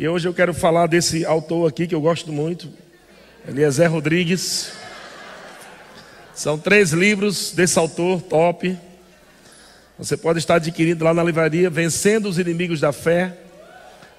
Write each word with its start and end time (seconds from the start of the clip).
E 0.00 0.08
hoje 0.08 0.26
eu 0.26 0.32
quero 0.32 0.54
falar 0.54 0.86
desse 0.86 1.26
autor 1.26 1.68
aqui 1.68 1.86
que 1.86 1.94
eu 1.94 2.00
gosto 2.00 2.32
muito, 2.32 2.70
Eliezer 3.46 3.92
Rodrigues. 3.92 4.72
São 6.34 6.58
três 6.58 6.92
livros 6.92 7.52
desse 7.52 7.78
autor 7.78 8.22
top. 8.22 8.78
Você 9.98 10.16
pode 10.16 10.38
estar 10.38 10.54
adquirindo 10.54 11.04
lá 11.04 11.12
na 11.12 11.22
livraria 11.22 11.68
Vencendo 11.68 12.30
os 12.30 12.38
Inimigos 12.38 12.80
da 12.80 12.92
Fé. 12.92 13.36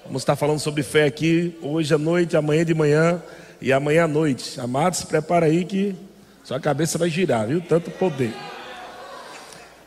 Vamos 0.04 0.22
estar 0.22 0.36
falando 0.36 0.60
sobre 0.60 0.84
fé 0.84 1.02
aqui 1.02 1.58
hoje 1.60 1.92
à 1.92 1.98
noite, 1.98 2.36
amanhã 2.36 2.64
de 2.64 2.74
manhã 2.74 3.20
e 3.60 3.72
amanhã 3.72 4.04
à 4.04 4.08
noite. 4.08 4.60
Amado, 4.60 4.94
se 4.94 5.04
prepara 5.04 5.46
aí 5.46 5.64
que 5.64 5.96
sua 6.44 6.60
cabeça 6.60 6.96
vai 6.96 7.10
girar, 7.10 7.48
viu? 7.48 7.60
Tanto 7.60 7.90
poder. 7.90 8.32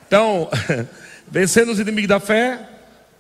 Então, 0.06 0.50
Vencendo 1.32 1.72
os 1.72 1.80
Inimigos 1.80 2.10
da 2.10 2.20
Fé 2.20 2.75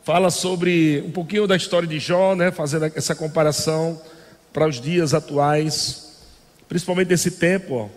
fala 0.06 0.30
sobre 0.30 1.04
um 1.04 1.10
pouquinho 1.10 1.48
da 1.48 1.56
história 1.56 1.88
de 1.88 1.98
Jó, 1.98 2.36
né? 2.36 2.52
Fazendo 2.52 2.86
essa 2.96 3.16
comparação 3.16 4.00
para 4.54 4.68
os 4.68 4.80
dias 4.80 5.16
atuais, 5.16 6.20
principalmente 6.70 7.10
nesse 7.10 7.32
tempo, 7.32 7.74
ó. 7.74 7.90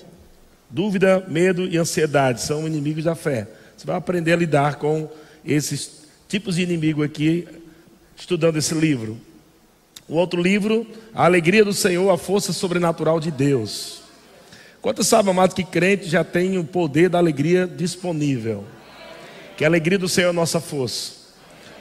Dúvida, 0.70 1.22
medo 1.28 1.66
e 1.66 1.76
ansiedade 1.76 2.40
são 2.40 2.66
inimigos 2.66 3.04
da 3.04 3.14
fé. 3.14 3.46
Você 3.76 3.86
vai 3.86 3.96
aprender 3.96 4.32
a 4.32 4.36
lidar 4.36 4.76
com 4.76 5.06
esses 5.44 6.04
tipos 6.26 6.56
de 6.56 6.62
inimigo 6.62 7.02
aqui, 7.02 7.46
estudando 8.16 8.56
esse 8.56 8.74
livro. 8.74 9.18
O 10.08 10.14
outro 10.14 10.40
livro, 10.40 10.86
A 11.14 11.26
Alegria 11.26 11.62
do 11.62 11.74
Senhor, 11.74 12.10
a 12.10 12.16
Força 12.16 12.54
Sobrenatural 12.54 13.20
de 13.20 13.30
Deus. 13.30 14.00
Quantos 14.80 15.06
sabem, 15.06 15.30
amados, 15.30 15.54
que 15.54 15.64
crente 15.64 16.08
já 16.08 16.24
tem 16.24 16.56
o 16.56 16.64
poder 16.64 17.10
da 17.10 17.18
alegria 17.18 17.66
disponível? 17.66 18.64
Que 19.58 19.64
a 19.64 19.68
alegria 19.68 19.98
do 19.98 20.08
Senhor 20.08 20.28
é 20.28 20.30
a 20.30 20.34
nossa 20.34 20.58
força. 20.58 21.17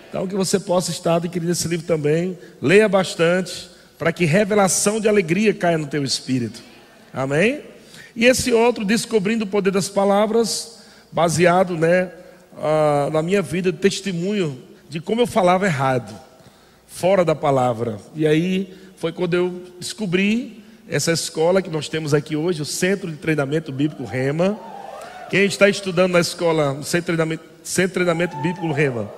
Então, 0.10 0.28
que 0.28 0.36
você 0.36 0.60
possa 0.60 0.92
estar 0.92 1.16
adquirindo 1.16 1.52
esse 1.52 1.68
livro 1.68 1.86
também. 1.86 2.38
Leia 2.62 2.88
bastante, 2.88 3.70
para 3.98 4.12
que 4.12 4.26
revelação 4.26 5.00
de 5.00 5.08
alegria 5.08 5.54
caia 5.54 5.78
no 5.78 5.88
teu 5.88 6.04
espírito. 6.04 6.62
Amém? 7.14 7.62
E 8.16 8.26
esse 8.26 8.52
outro, 8.52 8.86
Descobrindo 8.86 9.44
o 9.44 9.48
Poder 9.48 9.72
das 9.72 9.90
Palavras, 9.90 10.80
baseado 11.12 11.76
né, 11.76 12.12
ah, 12.58 13.10
na 13.12 13.22
minha 13.22 13.42
vida, 13.42 13.72
testemunho 13.72 14.62
de 14.90 15.00
como 15.00 15.22
eu 15.22 15.28
falava 15.28 15.66
errado, 15.66 16.18
fora 16.88 17.26
da 17.26 17.36
palavra. 17.36 17.98
E 18.16 18.26
aí 18.26 18.74
foi 18.96 19.12
quando 19.12 19.34
eu 19.34 19.62
descobri 19.80 20.64
essa 20.90 21.12
escola 21.12 21.62
que 21.62 21.70
nós 21.70 21.90
temos 21.90 22.14
aqui 22.14 22.36
hoje, 22.36 22.62
o 22.62 22.66
Centro 22.66 23.12
de 23.12 23.18
Treinamento 23.18 23.72
Bíblico 23.72 24.06
Rema. 24.06 24.58
Quem 25.30 25.46
está 25.46 25.68
estudando 25.68 26.14
na 26.14 26.20
escola, 26.22 26.74
no 26.74 26.84
Centro 26.84 27.14
de 27.14 27.18
Treinamento, 27.18 27.44
Centro 27.64 27.88
de 27.90 27.94
Treinamento 27.94 28.38
Bíblico 28.38 28.72
Rema? 28.72 29.10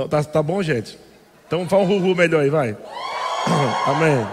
Então, 0.00 0.08
tá, 0.08 0.24
tá 0.24 0.42
bom, 0.42 0.62
gente? 0.62 0.98
Então 1.46 1.68
fala 1.68 1.82
um 1.82 1.98
ruhu 1.98 2.14
melhor 2.14 2.42
aí, 2.42 2.48
vai. 2.48 2.76
Amém. 3.86 4.26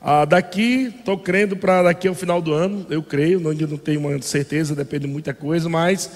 Ah, 0.00 0.24
daqui, 0.24 0.94
estou 0.98 1.18
crendo 1.18 1.56
para 1.56 1.82
daqui 1.82 2.06
ao 2.08 2.14
final 2.14 2.40
do 2.40 2.54
ano, 2.54 2.86
eu 2.88 3.02
creio, 3.02 3.46
ainda 3.48 3.66
não 3.66 3.76
tenho 3.76 4.00
uma 4.00 4.22
certeza, 4.22 4.74
depende 4.74 5.06
de 5.06 5.12
muita 5.12 5.34
coisa, 5.34 5.68
mas 5.68 6.10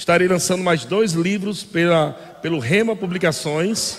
estarei 0.00 0.26
lançando 0.26 0.64
mais 0.64 0.86
dois 0.86 1.12
livros 1.12 1.62
pela, 1.62 2.12
pelo 2.40 2.58
Rema 2.58 2.96
Publicações. 2.96 3.98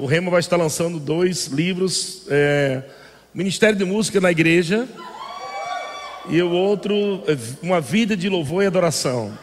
O 0.00 0.06
Rema 0.06 0.30
vai 0.30 0.40
estar 0.40 0.56
lançando 0.56 0.98
dois 0.98 1.48
livros. 1.48 2.22
É, 2.26 2.82
Ministério 3.34 3.76
de 3.76 3.84
Música 3.84 4.18
na 4.18 4.30
igreja. 4.30 4.88
E 6.30 6.40
o 6.40 6.50
outro, 6.50 7.22
Uma 7.62 7.82
Vida 7.82 8.16
de 8.16 8.30
Louvor 8.30 8.62
e 8.62 8.66
Adoração. 8.66 9.38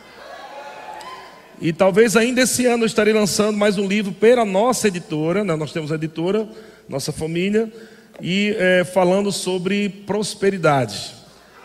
E 1.62 1.72
talvez 1.72 2.16
ainda 2.16 2.41
esse 2.41 2.66
ano 2.66 2.81
eu 2.81 2.88
estarei 2.88 3.13
lançando 3.13 3.56
mais 3.56 3.78
um 3.78 3.88
livro 3.88 4.12
pela 4.12 4.44
nossa 4.44 4.88
editora, 4.88 5.44
né? 5.44 5.56
nós 5.56 5.72
temos 5.72 5.91
a 5.91 5.96
editora, 5.96 6.50
nossa 6.90 7.12
família, 7.12 7.72
e 8.19 8.56
é, 8.57 8.84
falando 8.84 9.31
sobre 9.31 9.90
prosperidade, 9.90 11.13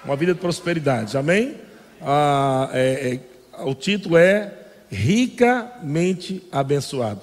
uma 0.04 0.16
vida 0.16 0.34
de 0.34 0.40
prosperidade, 0.40 1.16
amém? 1.16 1.61
Ah, 2.04 2.68
é, 2.72 3.14
é, 3.14 3.62
o 3.62 3.74
título 3.74 4.16
é 4.16 4.52
Ricamente 4.90 6.42
Abençoado, 6.50 7.20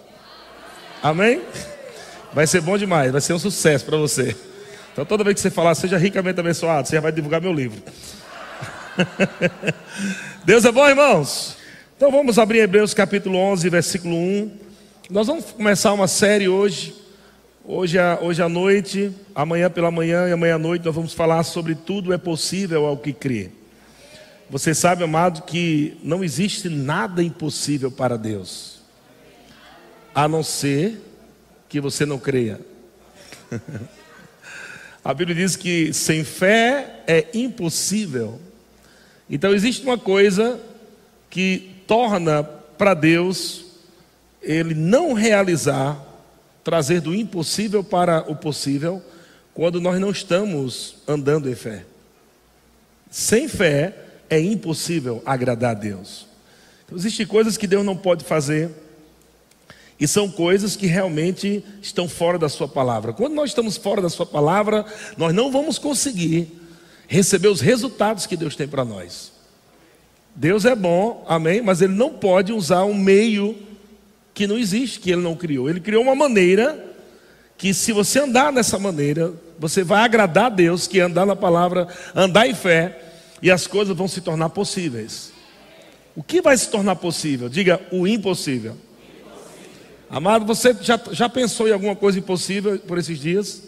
amém? 1.03 1.41
Vai 2.33 2.47
ser 2.47 2.61
bom 2.61 2.77
demais, 2.77 3.11
vai 3.11 3.19
ser 3.19 3.33
um 3.33 3.39
sucesso 3.39 3.85
para 3.85 3.97
você. 3.97 4.35
Então 4.93 5.03
toda 5.05 5.23
vez 5.23 5.35
que 5.35 5.41
você 5.41 5.49
falar, 5.49 5.75
seja 5.75 5.97
ricamente 5.97 6.39
abençoado, 6.39 6.87
você 6.87 6.95
já 6.95 7.01
vai 7.01 7.11
divulgar 7.11 7.41
meu 7.41 7.51
livro. 7.51 7.81
Deus 10.45 10.63
é 10.63 10.71
bom, 10.71 10.87
irmãos? 10.87 11.57
Então 11.97 12.09
vamos 12.09 12.39
abrir 12.39 12.59
Hebreus 12.59 12.93
capítulo 12.93 13.37
11, 13.37 13.69
versículo 13.69 14.15
1. 14.15 14.51
Nós 15.09 15.27
vamos 15.27 15.45
começar 15.45 15.91
uma 15.91 16.07
série 16.07 16.47
hoje. 16.47 16.95
Hoje, 17.65 17.97
hoje 18.21 18.41
à 18.41 18.47
noite, 18.47 19.11
amanhã 19.35 19.69
pela 19.69 19.91
manhã 19.91 20.27
e 20.29 20.31
amanhã 20.31 20.55
à 20.55 20.59
noite, 20.59 20.85
nós 20.85 20.95
vamos 20.95 21.13
falar 21.13 21.43
sobre 21.43 21.75
tudo 21.75 22.13
é 22.13 22.17
possível 22.17 22.85
ao 22.85 22.97
que 22.97 23.11
crê. 23.11 23.58
Você 24.49 24.73
sabe, 24.73 25.03
amado, 25.03 25.43
que 25.43 25.95
não 26.03 26.23
existe 26.23 26.69
nada 26.69 27.21
impossível 27.21 27.91
para 27.91 28.17
Deus, 28.17 28.79
a 30.13 30.27
não 30.27 30.41
ser 30.41 30.99
que 31.69 31.79
você 31.79 32.03
não 32.03 32.17
creia. 32.17 32.59
A 35.05 35.13
Bíblia 35.13 35.35
diz 35.35 35.55
que 35.55 35.93
sem 35.93 36.23
fé 36.23 37.03
é 37.07 37.27
impossível. 37.33 38.39
Então 39.29 39.53
existe 39.53 39.83
uma 39.83 39.97
coisa 39.97 40.59
que 41.29 41.71
torna 41.87 42.43
para 42.43 42.93
Deus 42.93 43.65
ele 44.41 44.73
não 44.73 45.13
realizar, 45.13 46.03
trazer 46.63 47.01
do 47.01 47.13
impossível 47.13 47.83
para 47.83 48.29
o 48.29 48.35
possível, 48.35 49.01
quando 49.53 49.79
nós 49.79 49.99
não 49.99 50.09
estamos 50.09 50.97
andando 51.07 51.49
em 51.49 51.55
fé. 51.55 51.85
Sem 53.09 53.47
fé 53.47 54.08
é 54.29 54.39
impossível 54.39 55.21
agradar 55.25 55.71
a 55.71 55.79
Deus. 55.79 56.27
Então, 56.85 56.97
existem 56.97 57.25
coisas 57.25 57.57
que 57.57 57.67
Deus 57.67 57.85
não 57.85 57.95
pode 57.95 58.23
fazer 58.23 58.69
e 59.99 60.07
são 60.07 60.29
coisas 60.29 60.75
que 60.75 60.87
realmente 60.87 61.63
estão 61.81 62.07
fora 62.07 62.39
da 62.39 62.47
Sua 62.47 62.67
palavra. 62.67 63.11
Quando 63.11 63.33
nós 63.33 63.49
estamos 63.49 63.75
fora 63.75 64.01
da 64.01 64.09
Sua 64.09 64.25
palavra, 64.25 64.85
nós 65.17 65.33
não 65.33 65.51
vamos 65.51 65.77
conseguir 65.77 66.47
receber 67.07 67.49
os 67.49 67.59
resultados 67.59 68.25
que 68.25 68.37
Deus 68.37 68.55
tem 68.55 68.67
para 68.67 68.85
nós. 68.85 69.31
Deus 70.33 70.63
é 70.63 70.75
bom, 70.75 71.25
amém, 71.27 71.61
mas 71.61 71.81
Ele 71.81 71.93
não 71.93 72.11
pode 72.13 72.53
usar 72.53 72.85
um 72.85 72.93
meio 72.93 73.57
que 74.33 74.47
não 74.47 74.57
existe, 74.57 74.99
que 74.99 75.11
Ele 75.11 75.21
não 75.21 75.35
criou. 75.35 75.69
Ele 75.69 75.81
criou 75.81 76.01
uma 76.01 76.15
maneira 76.15 76.85
que, 77.57 77.73
se 77.73 77.91
você 77.91 78.19
andar 78.19 78.53
nessa 78.53 78.79
maneira, 78.79 79.33
você 79.57 79.83
vai 79.83 80.03
agradar 80.03 80.45
a 80.45 80.49
Deus, 80.49 80.87
que 80.87 81.01
é 81.01 81.03
andar 81.03 81.25
na 81.25 81.35
palavra, 81.35 81.89
andar 82.15 82.47
em 82.47 82.55
fé, 82.55 83.08
e 83.41 83.49
as 83.49 83.67
coisas 83.67 83.95
vão 83.95 84.07
se 84.07 84.21
tornar 84.21 84.49
possíveis. 84.49 85.31
O 86.15 86.23
que 86.23 86.41
vai 86.41 86.57
se 86.57 86.69
tornar 86.69 86.95
possível? 86.95 87.47
Diga 87.47 87.81
o 87.91 88.07
impossível. 88.07 88.75
Amado, 90.09 90.45
você 90.45 90.75
já, 90.81 90.99
já 91.11 91.29
pensou 91.29 91.67
em 91.67 91.71
alguma 91.71 91.95
coisa 91.95 92.17
impossível 92.17 92.79
por 92.79 92.97
esses 92.97 93.19
dias? 93.19 93.63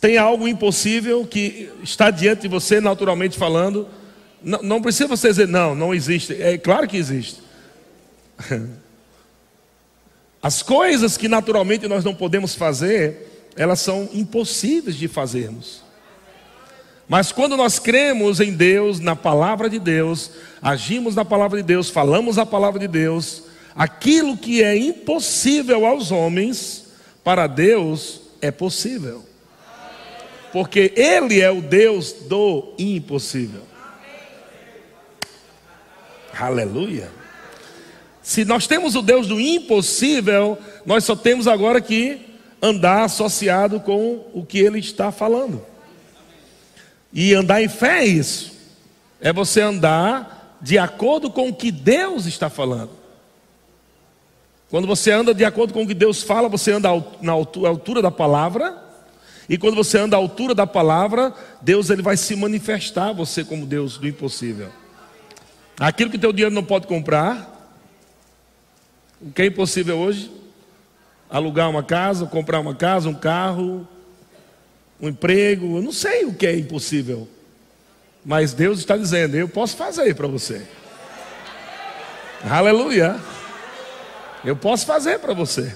Tem 0.00 0.16
algo 0.18 0.48
impossível 0.48 1.26
que 1.26 1.70
está 1.82 2.10
diante 2.10 2.42
de 2.42 2.48
você, 2.48 2.80
naturalmente 2.80 3.38
falando? 3.38 3.86
Não, 4.42 4.62
não 4.62 4.82
precisa 4.82 5.06
você 5.06 5.28
dizer, 5.28 5.46
não, 5.46 5.74
não 5.74 5.94
existe. 5.94 6.40
É 6.40 6.56
claro 6.56 6.88
que 6.88 6.96
existe. 6.96 7.40
As 10.42 10.62
coisas 10.62 11.18
que 11.18 11.28
naturalmente 11.28 11.86
nós 11.86 12.02
não 12.02 12.14
podemos 12.14 12.54
fazer, 12.54 13.29
elas 13.56 13.80
são 13.80 14.08
impossíveis 14.12 14.96
de 14.96 15.08
fazermos. 15.08 15.82
Mas 17.08 17.32
quando 17.32 17.56
nós 17.56 17.78
cremos 17.78 18.40
em 18.40 18.52
Deus, 18.52 19.00
na 19.00 19.16
palavra 19.16 19.68
de 19.68 19.80
Deus, 19.80 20.30
agimos 20.62 21.16
na 21.16 21.24
palavra 21.24 21.58
de 21.58 21.64
Deus, 21.64 21.90
falamos 21.90 22.38
a 22.38 22.46
palavra 22.46 22.78
de 22.78 22.86
Deus, 22.86 23.42
aquilo 23.74 24.36
que 24.36 24.62
é 24.62 24.76
impossível 24.76 25.84
aos 25.84 26.12
homens, 26.12 26.86
para 27.24 27.48
Deus 27.48 28.20
é 28.40 28.52
possível. 28.52 29.24
Porque 30.52 30.92
Ele 30.96 31.40
é 31.40 31.50
o 31.50 31.60
Deus 31.60 32.12
do 32.12 32.74
impossível. 32.78 33.62
Aleluia. 36.38 37.10
Se 38.22 38.44
nós 38.44 38.68
temos 38.68 38.94
o 38.94 39.02
Deus 39.02 39.26
do 39.26 39.40
impossível, 39.40 40.56
nós 40.86 41.02
só 41.02 41.16
temos 41.16 41.48
agora 41.48 41.80
que 41.80 42.29
andar 42.62 43.04
associado 43.04 43.80
com 43.80 44.26
o 44.32 44.44
que 44.44 44.58
Ele 44.58 44.78
está 44.78 45.10
falando. 45.10 45.64
E 47.12 47.34
andar 47.34 47.62
em 47.62 47.68
fé 47.68 48.00
é 48.00 48.06
isso. 48.06 48.52
É 49.20 49.32
você 49.32 49.60
andar 49.60 50.58
de 50.60 50.78
acordo 50.78 51.30
com 51.30 51.48
o 51.48 51.54
que 51.54 51.70
Deus 51.70 52.26
está 52.26 52.48
falando. 52.48 52.90
Quando 54.70 54.86
você 54.86 55.10
anda 55.10 55.34
de 55.34 55.44
acordo 55.44 55.72
com 55.72 55.82
o 55.82 55.86
que 55.86 55.94
Deus 55.94 56.22
fala, 56.22 56.48
você 56.48 56.70
anda 56.70 56.88
na 57.20 57.32
altura 57.32 58.00
da 58.00 58.10
palavra. 58.10 58.88
E 59.48 59.58
quando 59.58 59.74
você 59.74 59.98
anda 59.98 60.16
à 60.16 60.18
altura 60.18 60.54
da 60.54 60.66
palavra, 60.66 61.34
Deus 61.60 61.90
ele 61.90 62.02
vai 62.02 62.16
se 62.16 62.36
manifestar 62.36 63.08
a 63.08 63.12
você 63.12 63.42
como 63.42 63.66
Deus 63.66 63.98
do 63.98 64.06
impossível. 64.06 64.68
Aquilo 65.78 66.10
que 66.10 66.18
teu 66.18 66.32
dinheiro 66.32 66.54
não 66.54 66.62
pode 66.62 66.86
comprar, 66.86 67.56
o 69.20 69.32
que 69.32 69.42
é 69.42 69.46
impossível 69.46 69.98
hoje? 69.98 70.30
Alugar 71.30 71.70
uma 71.70 71.82
casa, 71.82 72.26
comprar 72.26 72.60
uma 72.60 72.74
casa, 72.74 73.08
um 73.08 73.14
carro, 73.14 73.86
um 75.00 75.08
emprego, 75.08 75.76
eu 75.76 75.82
não 75.82 75.92
sei 75.92 76.24
o 76.24 76.34
que 76.34 76.46
é 76.46 76.56
impossível. 76.56 77.28
Mas 78.24 78.52
Deus 78.52 78.80
está 78.80 78.96
dizendo, 78.96 79.36
eu 79.36 79.48
posso 79.48 79.76
fazer 79.76 80.14
para 80.14 80.26
você. 80.26 80.62
Aleluia. 82.48 83.16
Eu 84.44 84.56
posso 84.56 84.86
fazer 84.86 85.18
para 85.18 85.34
você. 85.34 85.74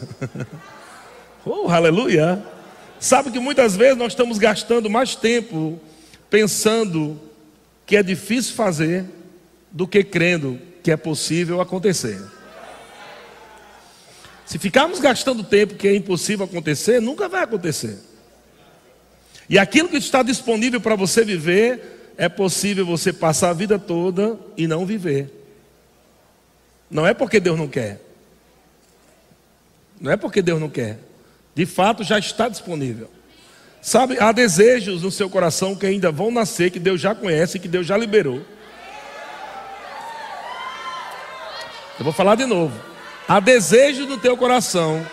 oh, 1.45 1.69
aleluia. 1.69 2.43
Sabe 2.99 3.31
que 3.31 3.39
muitas 3.39 3.77
vezes 3.77 3.99
nós 3.99 4.13
estamos 4.13 4.39
gastando 4.39 4.89
mais 4.89 5.15
tempo 5.15 5.79
pensando 6.31 7.21
que 7.87 7.97
é 7.97 8.03
difícil 8.03 8.55
fazer 8.55 9.05
do 9.71 9.87
que 9.87 10.03
crendo 10.03 10.59
que 10.83 10.91
é 10.91 10.97
possível 10.97 11.61
acontecer. 11.61 12.21
Se 14.47 14.59
ficarmos 14.59 15.01
gastando 15.01 15.43
tempo 15.43 15.75
que 15.75 15.89
é 15.89 15.95
impossível 15.95 16.45
acontecer, 16.45 17.01
nunca 17.01 17.29
vai 17.29 17.43
acontecer. 17.43 17.99
E 19.49 19.59
aquilo 19.59 19.89
que 19.89 19.97
está 19.97 20.23
disponível 20.23 20.81
para 20.81 20.97
você 20.97 21.25
viver, 21.25 22.13
é 22.17 22.29
possível 22.29 22.87
você 22.87 23.13
passar 23.13 23.51
a 23.51 23.55
vida 23.55 23.79
toda 23.79 24.39
e 24.57 24.67
não 24.67 24.87
viver. 24.87 25.31
Não 26.91 27.07
é 27.07 27.13
porque 27.13 27.41
Deus 27.41 27.59
não 27.59 27.69
quer. 27.69 28.01
Não 30.01 30.13
é 30.13 30.17
porque 30.17 30.43
Deus 30.43 30.61
não 30.61 30.69
quer. 30.69 30.99
De 31.55 31.67
fato, 31.67 32.05
já 32.05 32.19
está 32.19 32.49
disponível. 32.49 33.11
Sabe, 33.81 34.19
há 34.19 34.33
desejos 34.33 35.03
no 35.03 35.11
seu 35.11 35.29
coração 35.29 35.75
que 35.77 35.87
ainda 35.87 36.11
vão 36.11 36.31
nascer, 36.31 36.71
que 36.71 36.79
Deus 36.79 37.01
já 37.01 37.15
conhece, 37.15 37.59
que 37.59 37.69
Deus 37.69 37.87
já 37.87 37.97
liberou. 37.97 38.43
Eu 41.99 42.05
vou 42.05 42.13
falar 42.13 42.35
de 42.35 42.47
novo. 42.47 42.94
Há 43.29 43.41
desejos 43.41 44.09
no 44.09 44.19
teu 44.19 44.37
coração 44.37 45.05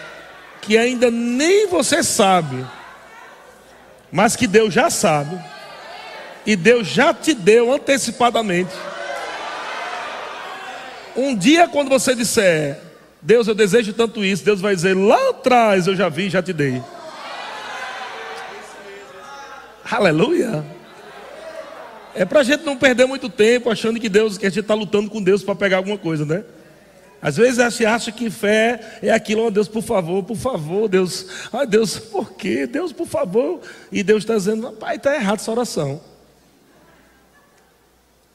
que 0.61 0.77
ainda 0.77 1.09
nem 1.09 1.67
você 1.67 2.03
sabe 2.03 2.65
mas 4.11 4.35
que 4.35 4.45
Deus 4.45 4.73
já 4.73 4.89
sabe, 4.89 5.39
e 6.45 6.55
Deus 6.55 6.87
já 6.87 7.13
te 7.13 7.33
deu 7.33 7.71
antecipadamente. 7.71 8.73
Um 11.15 11.35
dia, 11.35 11.67
quando 11.67 11.89
você 11.89 12.13
disser, 12.13 12.79
Deus, 13.21 13.47
eu 13.47 13.55
desejo 13.55 13.93
tanto 13.93 14.23
isso, 14.23 14.43
Deus 14.43 14.59
vai 14.59 14.75
dizer, 14.75 14.95
lá 14.95 15.29
atrás 15.29 15.87
eu 15.87 15.95
já 15.95 16.09
vi, 16.09 16.29
já 16.29 16.41
te 16.41 16.51
dei. 16.51 16.81
Aleluia. 19.89 20.65
É 22.13 22.25
para 22.25 22.41
a 22.41 22.43
gente 22.43 22.65
não 22.65 22.75
perder 22.75 23.05
muito 23.05 23.29
tempo 23.29 23.69
achando 23.69 23.99
que 23.99 24.09
Deus, 24.09 24.37
que 24.37 24.45
a 24.45 24.49
gente 24.49 24.61
está 24.61 24.73
lutando 24.73 25.09
com 25.09 25.21
Deus 25.21 25.43
para 25.43 25.55
pegar 25.55 25.77
alguma 25.77 25.97
coisa, 25.97 26.25
né? 26.25 26.43
Às 27.21 27.37
vezes 27.37 27.59
a 27.59 27.69
gente 27.69 27.85
acha 27.85 28.11
que 28.11 28.31
fé 28.31 28.97
é 29.01 29.11
aquilo, 29.11 29.45
oh 29.45 29.51
Deus, 29.51 29.67
por 29.67 29.83
favor, 29.83 30.23
por 30.23 30.35
favor, 30.35 30.89
Deus, 30.89 31.27
ai 31.53 31.67
Deus, 31.67 31.99
por 31.99 32.33
quê? 32.33 32.65
Deus, 32.65 32.91
por 32.91 33.05
favor. 33.05 33.61
E 33.91 34.01
Deus 34.01 34.23
está 34.23 34.35
dizendo, 34.35 34.71
pai, 34.71 34.95
está 34.95 35.13
errado 35.13 35.39
essa 35.39 35.51
oração. 35.51 36.01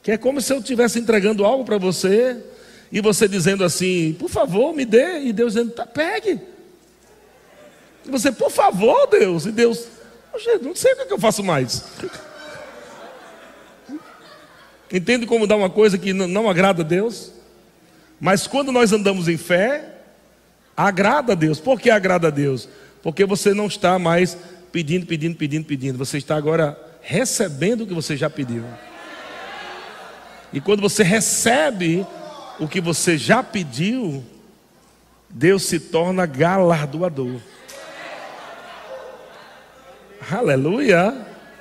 Que 0.01 0.11
é 0.11 0.17
como 0.17 0.39
se 0.39 0.53
eu 0.53 0.59
estivesse 0.59 0.99
entregando 0.99 1.43
algo 1.43 1.65
para 1.65 1.77
você, 1.77 2.41
e 2.89 3.01
você 3.01 3.27
dizendo 3.27 3.65
assim, 3.65 4.15
por 4.17 4.29
favor, 4.29 4.73
me 4.73 4.85
dê, 4.85 5.19
e 5.19 5.33
Deus 5.33 5.53
dizendo, 5.53 5.71
tá, 5.71 5.85
pegue. 5.85 6.39
E 8.05 8.09
você, 8.09 8.31
por 8.31 8.49
favor, 8.49 9.05
Deus, 9.07 9.45
e 9.45 9.51
Deus, 9.51 9.85
não 10.61 10.73
sei 10.73 10.93
o 10.93 11.05
que 11.05 11.13
eu 11.13 11.19
faço 11.19 11.43
mais. 11.43 11.83
Entende 14.89 15.25
como 15.25 15.45
dar 15.45 15.57
uma 15.57 15.69
coisa 15.69 15.97
que 15.97 16.13
não 16.13 16.49
agrada 16.49 16.81
a 16.81 16.85
Deus? 16.85 17.35
Mas 18.19 18.47
quando 18.47 18.71
nós 18.71 18.91
andamos 18.91 19.27
em 19.27 19.37
fé, 19.37 19.97
agrada 20.75 21.33
a 21.33 21.35
Deus. 21.35 21.59
Por 21.59 21.79
que 21.79 21.89
agrada 21.89 22.27
a 22.27 22.31
Deus? 22.31 22.67
Porque 23.03 23.25
você 23.25 23.53
não 23.53 23.67
está 23.67 23.97
mais 23.97 24.37
pedindo, 24.71 25.05
pedindo, 25.05 25.35
pedindo, 25.35 25.65
pedindo. 25.65 25.97
Você 25.97 26.17
está 26.17 26.35
agora 26.35 26.77
recebendo 27.01 27.81
o 27.81 27.87
que 27.87 27.93
você 27.93 28.17
já 28.17 28.29
pediu. 28.29 28.63
E 30.51 30.59
quando 30.61 30.81
você 30.81 31.03
recebe 31.03 32.05
o 32.59 32.67
que 32.67 32.81
você 32.81 33.17
já 33.17 33.43
pediu, 33.43 34.23
Deus 35.29 35.63
se 35.63 35.79
torna 35.79 36.25
galardoador. 36.25 37.39
Aleluia! 40.31 41.15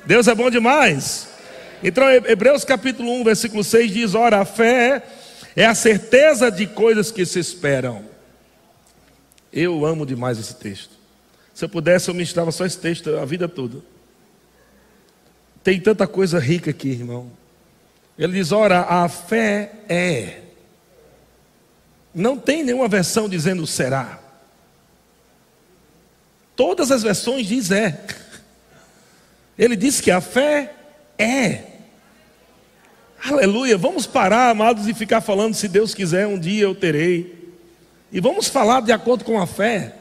Deus 0.05 0.29
é 0.29 0.35
bom 0.35 0.51
demais. 0.51 1.29
Então, 1.83 2.11
Hebreus 2.11 2.65
capítulo 2.65 3.13
1, 3.21 3.25
versículo 3.25 3.63
6 3.63 3.91
diz: 3.91 4.15
Ora, 4.15 4.41
a 4.41 4.45
fé 4.45 4.89
é 4.89 5.03
é 5.57 5.65
a 5.65 5.75
certeza 5.75 6.51
de 6.51 6.67
coisas 6.67 7.11
que 7.11 7.25
se 7.25 7.39
esperam. 7.39 8.05
Eu 9.51 9.87
amo 9.87 10.05
demais 10.05 10.39
esse 10.39 10.55
texto. 10.55 10.91
Se 11.55 11.65
eu 11.65 11.69
pudesse, 11.71 12.11
eu 12.11 12.15
ministrava 12.15 12.53
só 12.53 12.67
esse 12.67 12.79
texto 12.79 13.17
a 13.17 13.25
vida 13.25 13.49
toda. 13.49 13.79
Tem 15.65 15.81
tanta 15.81 16.07
coisa 16.07 16.39
rica 16.39 16.71
aqui, 16.71 16.91
irmão. 16.91 17.33
Ele 18.19 18.35
diz: 18.35 18.53
ora, 18.53 18.83
a 18.83 19.09
fé 19.09 19.73
é. 19.89 20.43
Não 22.15 22.39
tem 22.39 22.63
nenhuma 22.63 22.87
versão 22.87 23.27
dizendo 23.27 23.67
será. 23.67 24.21
Todas 26.55 26.91
as 26.91 27.03
versões 27.03 27.47
diz 27.47 27.71
é. 27.71 28.05
Ele 29.59 29.75
diz 29.75 30.03
que 30.03 30.11
a 30.11 30.21
fé 30.21 30.75
é. 31.19 31.76
Aleluia. 33.29 33.77
Vamos 33.77 34.07
parar, 34.07 34.51
amados, 34.51 34.87
e 34.87 34.95
ficar 34.95 35.21
falando, 35.21 35.55
se 35.55 35.67
Deus 35.67 35.93
quiser, 35.93 36.29
um 36.29 36.39
dia 36.39 36.63
eu 36.63 36.77
terei. 36.77 37.53
E 38.13 38.21
vamos 38.21 38.47
falar 38.47 38.83
de 38.83 38.93
acordo 38.93 39.25
com 39.25 39.41
a 39.41 39.47
fé. 39.49 39.97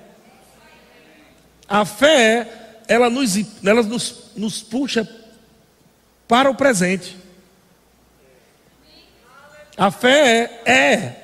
A 1.68 1.84
fé, 1.86 2.48
ela 2.88 3.10
nos, 3.10 3.36
ela 3.66 3.82
nos, 3.82 4.32
nos 4.36 4.62
puxa 4.62 5.10
para 6.28 6.52
o 6.52 6.56
presente. 6.56 7.18
A 9.76 9.90
fé 9.90 10.62
é. 10.64 11.16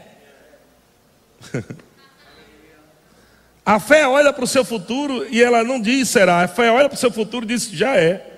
A 3.63 3.79
fé 3.79 4.08
olha 4.08 4.34
para 4.34 4.43
o 4.43 4.48
seu 4.48 4.65
futuro 4.65 5.27
e 5.29 5.41
ela 5.41 5.63
não 5.63 5.79
diz 5.79 6.10
será. 6.10 6.41
A 6.41 6.48
fé 6.48 6.72
olha 6.72 6.89
para 6.89 6.96
o 6.96 7.00
seu 7.00 7.12
futuro 7.12 7.46
e 7.46 7.48
diz 7.48 7.70
já 7.70 7.96
é. 7.96 8.31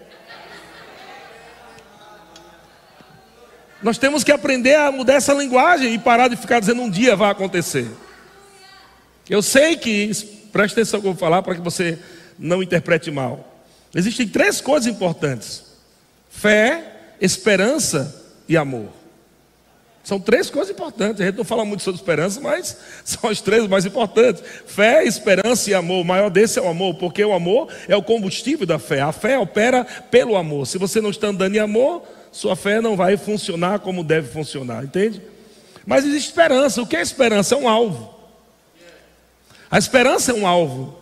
Nós 3.83 3.97
temos 3.97 4.23
que 4.23 4.31
aprender 4.31 4.75
a 4.75 4.91
mudar 4.91 5.15
essa 5.15 5.33
linguagem 5.33 5.93
e 5.93 5.99
parar 5.99 6.29
de 6.29 6.37
ficar 6.37 6.61
dizendo 6.61 6.81
um 6.81 6.89
dia 6.89 7.15
vai 7.17 7.29
acontecer. 7.29 7.87
Eu 9.29 9.41
sei 9.41 9.75
que, 9.75 10.09
preste 10.51 10.73
atenção 10.73 11.01
que 11.01 11.07
eu 11.07 11.11
vou 11.11 11.19
falar 11.19 11.43
para 11.43 11.55
que 11.55 11.61
você 11.61 11.99
não 12.39 12.63
interprete 12.63 13.11
mal. 13.11 13.61
Existem 13.93 14.27
três 14.27 14.61
coisas 14.61 14.87
importantes: 14.87 15.63
fé, 16.29 17.15
esperança 17.19 18.23
e 18.47 18.55
amor. 18.55 18.87
São 20.03 20.19
três 20.19 20.49
coisas 20.49 20.73
importantes. 20.73 21.21
A 21.21 21.25
gente 21.25 21.37
não 21.37 21.45
fala 21.45 21.63
muito 21.63 21.81
sobre 21.81 21.99
esperança, 21.99 22.41
mas 22.41 22.77
são 23.03 23.29
as 23.29 23.41
três 23.41 23.67
mais 23.67 23.85
importantes: 23.85 24.41
fé, 24.65 25.03
esperança 25.03 25.69
e 25.69 25.73
amor. 25.73 26.01
O 26.01 26.05
maior 26.05 26.29
desse 26.29 26.57
é 26.57 26.61
o 26.61 26.69
amor, 26.69 26.95
porque 26.95 27.23
o 27.23 27.33
amor 27.33 27.67
é 27.87 27.95
o 27.95 28.03
combustível 28.03 28.65
da 28.65 28.79
fé. 28.79 29.01
A 29.01 29.11
fé 29.11 29.37
opera 29.37 29.85
pelo 30.09 30.37
amor. 30.37 30.67
Se 30.67 30.77
você 30.77 31.01
não 31.01 31.09
está 31.09 31.27
andando 31.27 31.55
em 31.55 31.59
amor, 31.59 32.03
sua 32.33 32.55
fé 32.55 32.81
não 32.81 32.97
vai 32.97 33.15
funcionar 33.15 33.79
como 33.79 34.03
deve 34.03 34.27
funcionar, 34.27 34.83
entende? 34.83 35.21
Mas 35.85 36.03
existe 36.03 36.29
esperança. 36.29 36.81
O 36.81 36.87
que 36.87 36.97
é 36.97 37.01
esperança? 37.01 37.53
É 37.53 37.57
um 37.57 37.69
alvo. 37.69 38.13
A 39.69 39.77
esperança 39.77 40.31
é 40.31 40.35
um 40.35 40.47
alvo. 40.47 40.97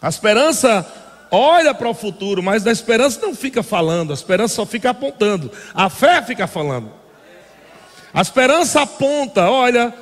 A 0.00 0.08
esperança 0.08 0.86
olha 1.30 1.72
para 1.72 1.88
o 1.88 1.94
futuro, 1.94 2.42
mas 2.42 2.66
a 2.66 2.70
esperança 2.70 3.18
não 3.20 3.34
fica 3.34 3.62
falando, 3.62 4.10
a 4.10 4.14
esperança 4.14 4.54
só 4.54 4.66
fica 4.66 4.90
apontando. 4.90 5.50
A 5.74 5.88
fé 5.88 6.22
fica 6.22 6.46
falando. 6.46 6.92
A 8.12 8.20
esperança 8.20 8.82
aponta, 8.82 9.50
olha, 9.50 9.92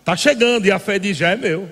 está 0.00 0.16
chegando, 0.16 0.66
e 0.66 0.72
a 0.72 0.78
fé 0.80 0.98
diz: 0.98 1.16
já 1.16 1.30
é 1.30 1.36
meu. 1.36 1.70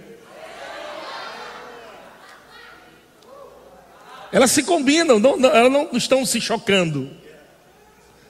Elas 4.36 4.50
se 4.50 4.62
combinam, 4.64 5.18
não, 5.18 5.38
não, 5.38 5.48
elas 5.48 5.72
não 5.72 5.88
estão 5.94 6.26
se 6.26 6.42
chocando. 6.42 7.08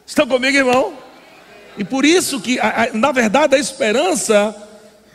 Estão 0.06 0.24
comigo, 0.24 0.56
irmão? 0.56 0.96
E 1.76 1.82
por 1.82 2.04
isso 2.04 2.40
que, 2.40 2.60
na 2.92 3.10
verdade, 3.10 3.56
a 3.56 3.58
esperança, 3.58 4.54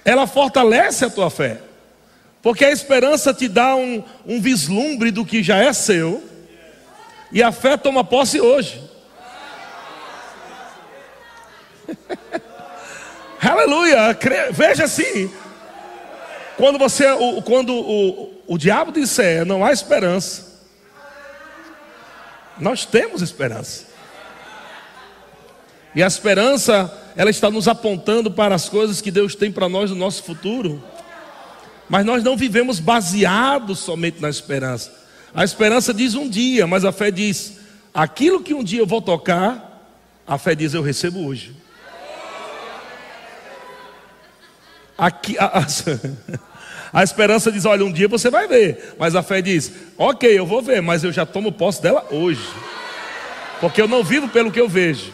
ela 0.04 0.28
fortalece 0.28 1.06
a 1.06 1.10
tua 1.10 1.30
fé. 1.30 1.62
Porque 2.42 2.66
a 2.66 2.72
esperança 2.72 3.34
te 3.34 3.48
dá 3.48 3.74
um, 3.74 4.04
um 4.26 4.42
vislumbre 4.42 5.12
do 5.12 5.26
que 5.26 5.42
já 5.42 5.60
é 5.60 5.72
seu. 5.72 6.22
E 7.32 7.42
a 7.42 7.54
fé 7.54 7.78
toma 7.78 8.04
posse 8.04 8.42
hoje. 8.42 8.84
Aleluia! 13.42 14.20
Veja 14.52 14.84
assim. 14.84 15.32
Quando 16.58 16.78
você, 16.78 17.06
quando 17.46 17.74
o, 17.74 18.44
o 18.46 18.58
diabo 18.58 18.92
disser 18.92 19.46
não 19.46 19.64
há 19.64 19.72
esperança, 19.72 20.51
nós 22.62 22.86
temos 22.86 23.22
esperança. 23.22 23.88
E 25.94 26.02
a 26.02 26.08
esperança, 26.08 27.12
ela 27.18 27.30
está 27.30 27.50
nos 27.50 27.68
apontando 27.68 28.32
para 28.32 28.56
as 28.56 28.70
coisas 28.70 29.02
que 29.02 29.12
Deus 29.12 29.36
tem 29.36 29.52
para 29.52 29.68
nós 29.68 29.90
no 29.90 29.96
nosso 29.96 30.24
futuro. 30.24 30.82
Mas 31.90 32.06
nós 32.06 32.24
não 32.24 32.38
vivemos 32.38 32.80
baseados 32.80 33.80
somente 33.80 34.22
na 34.22 34.30
esperança. 34.30 34.94
A 35.34 35.44
esperança 35.44 35.94
diz 35.94 36.16
um 36.16 36.30
dia, 36.30 36.66
mas 36.66 36.86
a 36.86 36.92
fé 36.92 37.12
diz: 37.12 37.58
aquilo 37.94 38.42
que 38.42 38.54
um 38.54 38.64
dia 38.64 38.80
eu 38.80 38.88
vou 38.88 39.02
tocar, 39.02 39.86
a 40.26 40.38
fé 40.38 40.56
diz 40.56 40.74
eu 40.74 40.82
recebo 40.82 41.26
hoje. 41.26 41.56
Aqui, 44.98 45.36
a, 45.38 45.60
a, 45.60 45.66
a, 46.94 47.04
esperança 47.04 47.52
diz: 47.52 47.66
olha, 47.66 47.86
um 47.86 47.92
dia 47.92 48.08
você 48.08 48.30
vai 48.30 48.48
ver. 48.48 48.96
Mas 48.98 49.16
a 49.16 49.24
fé 49.24 49.42
diz: 49.42 49.72
ok, 49.98 50.38
eu 50.38 50.46
vou 50.46 50.62
ver, 50.62 50.82
mas 50.82 51.04
eu 51.04 51.12
já 51.12 51.26
tomo 51.26 51.52
posse 51.52 51.82
dela 51.82 52.06
hoje. 52.12 52.46
Porque 53.60 53.82
eu 53.82 53.88
não 53.88 54.04
vivo 54.04 54.28
pelo 54.28 54.52
que 54.52 54.60
eu 54.60 54.68
vejo. 54.68 55.14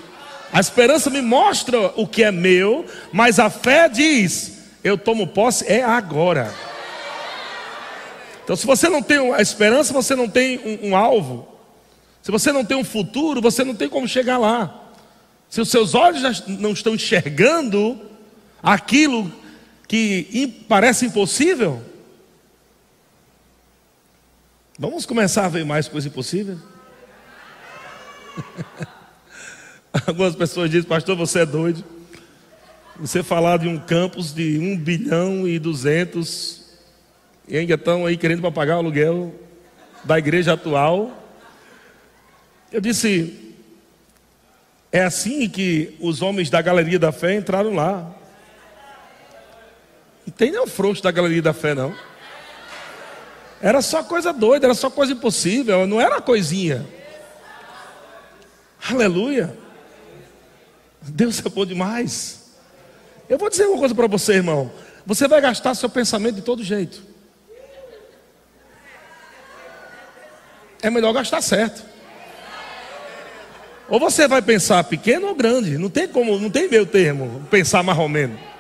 A 0.51 0.60
esperança 0.60 1.10
me 1.10 1.22
mostra 1.22 1.91
o 1.96 2.07
que 2.07 2.24
é 2.24 2.31
meu, 2.31 2.86
mas 3.12 3.39
a 3.39 3.50
fé 3.50 3.89
diz: 3.89 4.57
eu 4.84 4.98
tomo 4.98 5.27
posse 5.27 5.65
é 5.67 5.84
agora. 5.84 6.53
Então, 8.43 8.55
se 8.55 8.65
você 8.65 8.88
não 8.88 9.03
tem 9.03 9.34
a 9.34 9.41
esperança, 9.41 9.91
você 9.91 10.15
não 10.15 10.29
tem 10.29 10.60
um, 10.60 10.89
um 10.89 10.96
alvo. 10.96 11.48
Se 12.22 12.31
você 12.31 12.51
não 12.51 12.63
tem 12.63 12.77
um 12.77 12.84
futuro, 12.84 13.41
você 13.41 13.63
não 13.63 13.75
tem 13.75 13.89
como 13.89 14.07
chegar 14.07 14.38
lá. 14.38 14.86
Se 15.50 15.62
os 15.62 15.69
seus 15.69 15.93
olhos 15.93 16.22
já 16.22 16.43
não 16.48 16.72
estão 16.72 16.96
enxergando 16.96 18.00
aquilo 18.62 19.31
que 19.88 20.65
parece 20.67 21.06
impossível? 21.06 21.82
Vamos 24.77 25.06
começar 25.06 25.46
a 25.46 25.50
ver 25.50 25.65
mais 25.65 25.88
coisas 25.88 26.12
impossíveis? 26.12 26.60
Algumas 30.06 30.36
pessoas 30.36 30.70
dizem, 30.70 30.88
pastor, 30.88 31.15
você 31.15 31.39
é 31.39 31.46
doido. 31.46 31.84
Você 33.00 33.24
falar 33.24 33.58
de 33.58 33.67
um 33.67 33.79
campus 33.79 34.34
de 34.34 34.60
1 34.60 34.77
bilhão 34.77 35.48
e 35.48 35.58
200 35.60 36.67
e 37.48 37.56
ainda 37.56 37.75
estão 37.75 38.06
aí 38.06 38.17
querendo 38.17 38.41
para 38.41 38.51
pagar 38.51 38.75
o 38.75 38.79
aluguel 38.79 39.34
da 40.03 40.20
igreja 40.20 40.53
atual. 40.53 41.24
Eu 42.72 42.82
disse, 42.82 43.56
é 44.91 45.03
assim 45.03 45.48
que 45.48 45.96
os 46.00 46.22
homens 46.22 46.50
da 46.50 46.62
galeria 46.62 47.00
da 47.00 47.12
fé 47.12 47.36
entraram 47.36 47.74
lá. 47.74 48.13
Não 50.27 50.34
tem 50.34 50.51
nenhum 50.51 50.67
frouxo 50.67 51.01
da 51.01 51.10
galeria 51.10 51.41
da 51.41 51.53
fé, 51.53 51.74
não. 51.74 51.96
Era 53.62 53.81
só 53.81 54.03
coisa 54.03 54.34
doida, 54.34 54.67
era 54.67 54.74
só 54.74 54.89
coisa 54.89 55.13
impossível, 55.13 55.88
não 55.88 56.01
era 56.01 56.19
coisinha. 56.19 56.86
Aleluia. 58.89 59.57
Deus 61.01 61.43
é 61.43 61.50
bom 61.50 61.65
demais. 61.65 62.51
Eu 63.29 63.38
vou 63.38 63.50
dizer 63.50 63.65
uma 63.67 63.79
coisa 63.79 63.96
para 63.96 64.07
você, 64.07 64.34
irmão. 64.34 64.69
Você 65.05 65.29
vai 65.29 65.39
gastar 65.39 65.74
seu 65.75 65.89
pensamento 65.89 66.36
de 66.36 66.41
todo 66.41 66.62
jeito. 66.62 67.01
É 70.81 70.89
melhor 70.89 71.13
gastar 71.13 71.41
certo. 71.41 71.84
Ou 73.88 73.98
você 73.98 74.27
vai 74.27 74.41
pensar 74.41 74.84
pequeno 74.84 75.27
ou 75.27 75.36
grande. 75.36 75.77
Não 75.77 75.89
tem 75.89 76.05
como, 76.05 76.38
não 76.38 76.50
tem 76.50 76.69
meio 76.69 76.86
termo, 76.86 77.48
pensar 77.50 77.81
mais 77.81 77.98
ou 77.98 78.10
menos. 78.10 78.56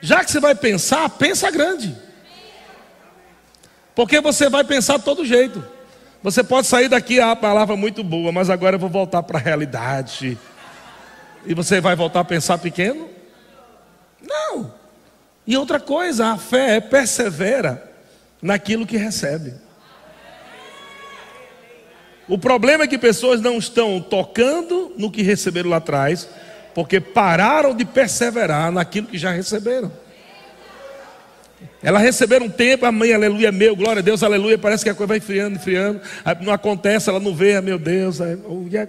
Já 0.00 0.24
que 0.24 0.30
você 0.30 0.40
vai 0.40 0.54
pensar, 0.54 1.08
pensa 1.10 1.50
grande. 1.50 1.96
Porque 3.94 4.20
você 4.20 4.48
vai 4.48 4.64
pensar 4.64 4.98
de 4.98 5.04
todo 5.04 5.24
jeito. 5.24 5.62
Você 6.22 6.42
pode 6.42 6.66
sair 6.66 6.88
daqui, 6.88 7.20
a 7.20 7.34
palavra 7.34 7.76
muito 7.76 8.04
boa, 8.04 8.30
mas 8.30 8.50
agora 8.50 8.76
eu 8.76 8.80
vou 8.80 8.90
voltar 8.90 9.22
para 9.22 9.38
a 9.38 9.42
realidade. 9.42 10.38
E 11.46 11.54
você 11.54 11.80
vai 11.80 11.96
voltar 11.96 12.20
a 12.20 12.24
pensar 12.24 12.58
pequeno? 12.58 13.08
Não. 14.22 14.72
E 15.46 15.56
outra 15.56 15.80
coisa, 15.80 16.28
a 16.28 16.36
fé 16.36 16.76
é 16.76 16.80
persevera 16.80 17.90
naquilo 18.40 18.86
que 18.86 18.96
recebe. 18.96 19.54
O 22.28 22.38
problema 22.38 22.84
é 22.84 22.86
que 22.86 22.96
pessoas 22.96 23.40
não 23.40 23.58
estão 23.58 24.00
tocando 24.00 24.92
no 24.96 25.10
que 25.10 25.22
receberam 25.22 25.70
lá 25.70 25.78
atrás, 25.78 26.28
porque 26.74 27.00
pararam 27.00 27.74
de 27.74 27.84
perseverar 27.84 28.70
naquilo 28.70 29.06
que 29.06 29.18
já 29.18 29.30
receberam. 29.30 29.90
Ela 31.82 31.98
receberam 31.98 32.46
um 32.46 32.50
tempo, 32.50 32.86
amém, 32.86 33.12
aleluia, 33.12 33.50
meu, 33.50 33.74
glória 33.74 34.00
a 34.00 34.02
Deus, 34.02 34.22
aleluia. 34.22 34.58
Parece 34.58 34.84
que 34.84 34.90
a 34.90 34.94
coisa 34.94 35.08
vai 35.08 35.20
friando, 35.20 35.58
friando. 35.58 36.00
Não 36.42 36.52
acontece, 36.52 37.08
ela 37.08 37.20
não 37.20 37.34
vê, 37.34 37.60
meu 37.60 37.78
Deus, 37.78 38.18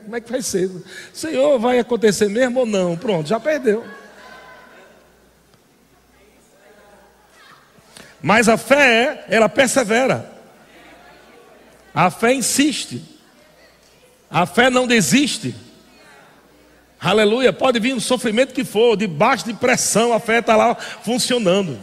como 0.04 0.16
é 0.16 0.22
que 0.22 0.32
vai 0.32 0.42
ser? 0.42 0.70
Senhor, 1.14 1.58
vai 1.60 1.80
acontecer 1.80 2.30
mesmo 2.30 2.62
ou 2.62 2.66
não? 2.66 2.98
Pronto, 2.98 3.28
já 3.28 3.40
perdeu. 3.40 3.86
Mas 8.22 8.48
a 8.48 8.58
fé, 8.58 9.26
ela 9.30 9.50
persevera. 9.50 10.30
A 11.94 12.10
fé 12.12 12.34
insiste. 12.34 13.04
A 14.30 14.46
fé 14.46 14.70
não 14.70 14.86
desiste. 14.86 15.56
Aleluia. 17.02 17.52
Pode 17.52 17.80
vir 17.80 17.96
o 17.96 18.00
sofrimento 18.00 18.54
que 18.54 18.64
for, 18.64 18.96
debaixo 18.96 19.46
de 19.46 19.54
pressão, 19.56 20.14
a 20.14 20.20
fé 20.20 20.38
está 20.38 20.56
lá 20.56 20.76
funcionando. 20.76 21.80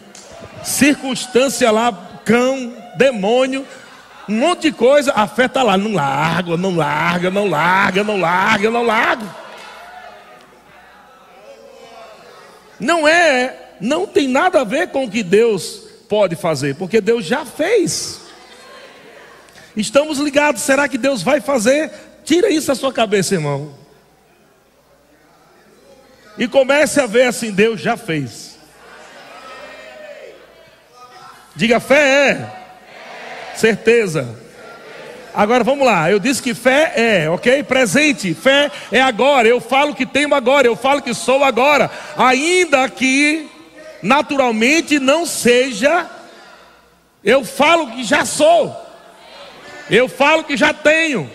Circunstância 0.63 1.71
lá, 1.73 2.21
cão, 2.25 2.73
demônio, 2.97 3.67
um 4.29 4.37
monte 4.37 4.71
de 4.71 4.73
coisa, 4.73 5.13
a 5.13 5.27
fé 5.27 5.47
está 5.47 5.65
lá. 5.65 5.77
Não 5.77 5.93
larga, 5.95 6.57
não 6.57 6.77
larga, 6.77 7.31
não 7.31 7.49
larga, 7.49 8.05
não 8.05 8.21
larga, 8.21 8.71
não 8.71 8.83
larga. 8.85 9.37
Não 12.79 13.09
é, 13.09 13.75
não 13.81 14.07
tem 14.07 14.29
nada 14.29 14.61
a 14.61 14.65
ver 14.65 14.89
com 14.89 15.05
o 15.05 15.11
que 15.11 15.25
Deus 15.25 15.83
pode 16.09 16.37
fazer, 16.37 16.77
porque 16.77 17.01
Deus 17.01 17.25
já 17.25 17.45
fez. 17.45 18.21
Estamos 19.77 20.19
ligados, 20.19 20.63
será 20.63 20.87
que 20.87 20.97
Deus 20.97 21.23
vai 21.23 21.41
fazer? 21.41 21.91
Tira 22.25 22.51
isso 22.51 22.69
da 22.69 22.77
sua 22.77 22.93
cabeça, 22.93 23.35
irmão. 23.35 23.78
E 26.39 26.47
comece 26.47 27.01
a 27.01 27.07
ver 27.07 27.25
assim: 27.25 27.51
Deus 27.51 27.81
já 27.81 27.97
fez. 27.97 28.57
Diga 31.57 31.81
fé 31.81 32.31
é. 32.31 33.57
Certeza. 33.57 34.39
Agora 35.35 35.63
vamos 35.63 35.87
lá, 35.87 36.11
eu 36.11 36.19
disse 36.19 36.43
que 36.43 36.55
fé 36.55 36.93
é, 36.97 37.31
ok? 37.31 37.63
Presente, 37.63 38.35
fé 38.35 38.71
é 38.91 39.01
agora. 39.01 39.47
Eu 39.47 39.61
falo 39.61 39.95
que 39.95 40.07
tenho 40.07 40.35
agora, 40.35 40.67
eu 40.67 40.75
falo 40.75 41.03
que 41.03 41.13
sou 41.15 41.45
agora. 41.45 41.91
Ainda 42.17 42.89
que 42.89 43.49
naturalmente 44.03 44.99
não 44.99 45.27
seja, 45.27 46.07
eu 47.23 47.45
falo 47.45 47.91
que 47.93 48.05
já 48.05 48.25
sou, 48.25 48.75
eu 49.91 50.09
falo 50.09 50.45
que 50.45 50.57
já 50.57 50.73
tenho. 50.73 51.31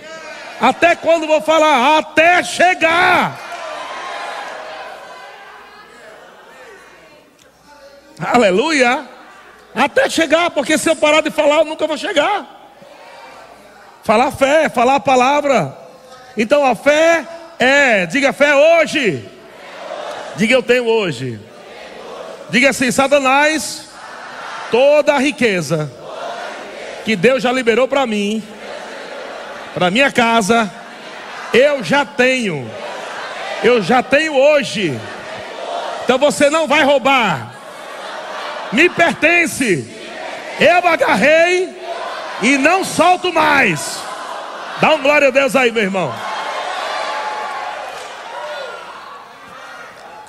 Até 0.59 0.95
quando 0.95 1.27
vou 1.27 1.41
falar? 1.41 1.97
Até 1.97 2.43
chegar. 2.43 3.52
Aleluia. 8.19 9.07
Até 9.75 10.09
chegar, 10.09 10.51
porque 10.51 10.77
se 10.77 10.89
eu 10.89 10.95
parar 10.95 11.21
de 11.21 11.31
falar, 11.31 11.57
eu 11.57 11.65
nunca 11.65 11.87
vou 11.87 11.97
chegar. 11.97 12.45
Falar 14.03 14.31
fé, 14.31 14.69
falar 14.69 14.95
a 14.95 14.99
palavra. 14.99 15.77
Então 16.37 16.65
a 16.65 16.75
fé 16.75 17.25
é, 17.57 18.05
diga 18.05 18.33
fé 18.33 18.53
hoje. 18.53 19.27
Diga 20.35 20.53
eu 20.53 20.63
tenho 20.63 20.85
hoje. 20.85 21.39
Diga 22.49 22.69
assim: 22.69 22.91
Satanás, 22.91 23.89
toda 24.69 25.13
a 25.13 25.19
riqueza 25.19 25.91
que 27.05 27.15
Deus 27.15 27.43
já 27.43 27.51
liberou 27.51 27.87
para 27.87 28.05
mim, 28.05 28.43
para 29.73 29.91
minha 29.91 30.11
casa, 30.11 30.71
eu 31.53 31.83
já 31.83 32.05
tenho. 32.05 32.69
Eu 33.63 33.81
já 33.81 34.03
tenho 34.03 34.35
hoje. 34.35 34.99
Então 36.03 36.17
você 36.17 36.49
não 36.49 36.67
vai 36.67 36.83
roubar. 36.83 37.52
Me 38.73 38.89
pertence. 38.89 39.87
Eu 40.59 40.87
agarrei 40.87 41.69
e 42.41 42.57
não 42.57 42.83
solto 42.83 43.31
mais. 43.31 43.99
Dá 44.81 44.93
um 44.95 45.01
glória 45.01 45.29
a 45.29 45.31
Deus 45.31 45.55
aí, 45.55 45.71
meu 45.71 45.83
irmão. 45.83 46.13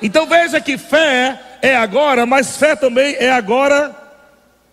Então 0.01 0.27
veja 0.27 0.61
que 0.61 0.77
fé 0.77 1.41
é 1.63 1.75
agora, 1.75 2.27
mas 2.27 2.57
fé 2.57 2.77
também 2.77 3.17
é 3.19 3.31
agora 3.31 3.97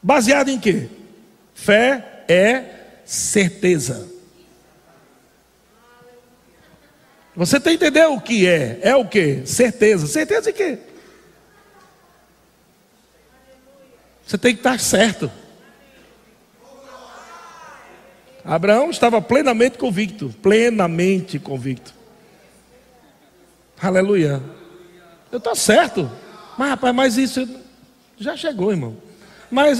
baseada 0.01 0.51
em 0.51 0.59
quê? 0.59 0.89
Fé 1.53 2.03
é 2.27 2.63
certeza. 3.05 4.09
Você 7.35 7.59
tem 7.59 7.77
que 7.77 7.85
entender 7.85 8.05
o 8.07 8.19
que 8.19 8.45
é? 8.45 8.79
É 8.81 8.95
o 8.95 9.05
que? 9.05 9.43
Certeza. 9.45 10.05
Certeza 10.05 10.51
de 10.51 10.53
quê? 10.53 10.77
Você 14.31 14.37
tem 14.37 14.53
que 14.53 14.61
estar 14.61 14.79
certo. 14.79 15.29
Abraão 18.45 18.89
estava 18.89 19.21
plenamente 19.21 19.77
convicto, 19.77 20.33
plenamente 20.41 21.37
convicto. 21.37 21.93
Aleluia. 23.81 24.41
Eu 25.29 25.37
estou 25.37 25.53
certo. 25.53 26.09
Mas 26.57 26.69
rapaz, 26.69 26.95
mas 26.95 27.17
isso 27.17 27.45
já 28.17 28.37
chegou, 28.37 28.71
irmão. 28.71 28.95
Mas 29.51 29.79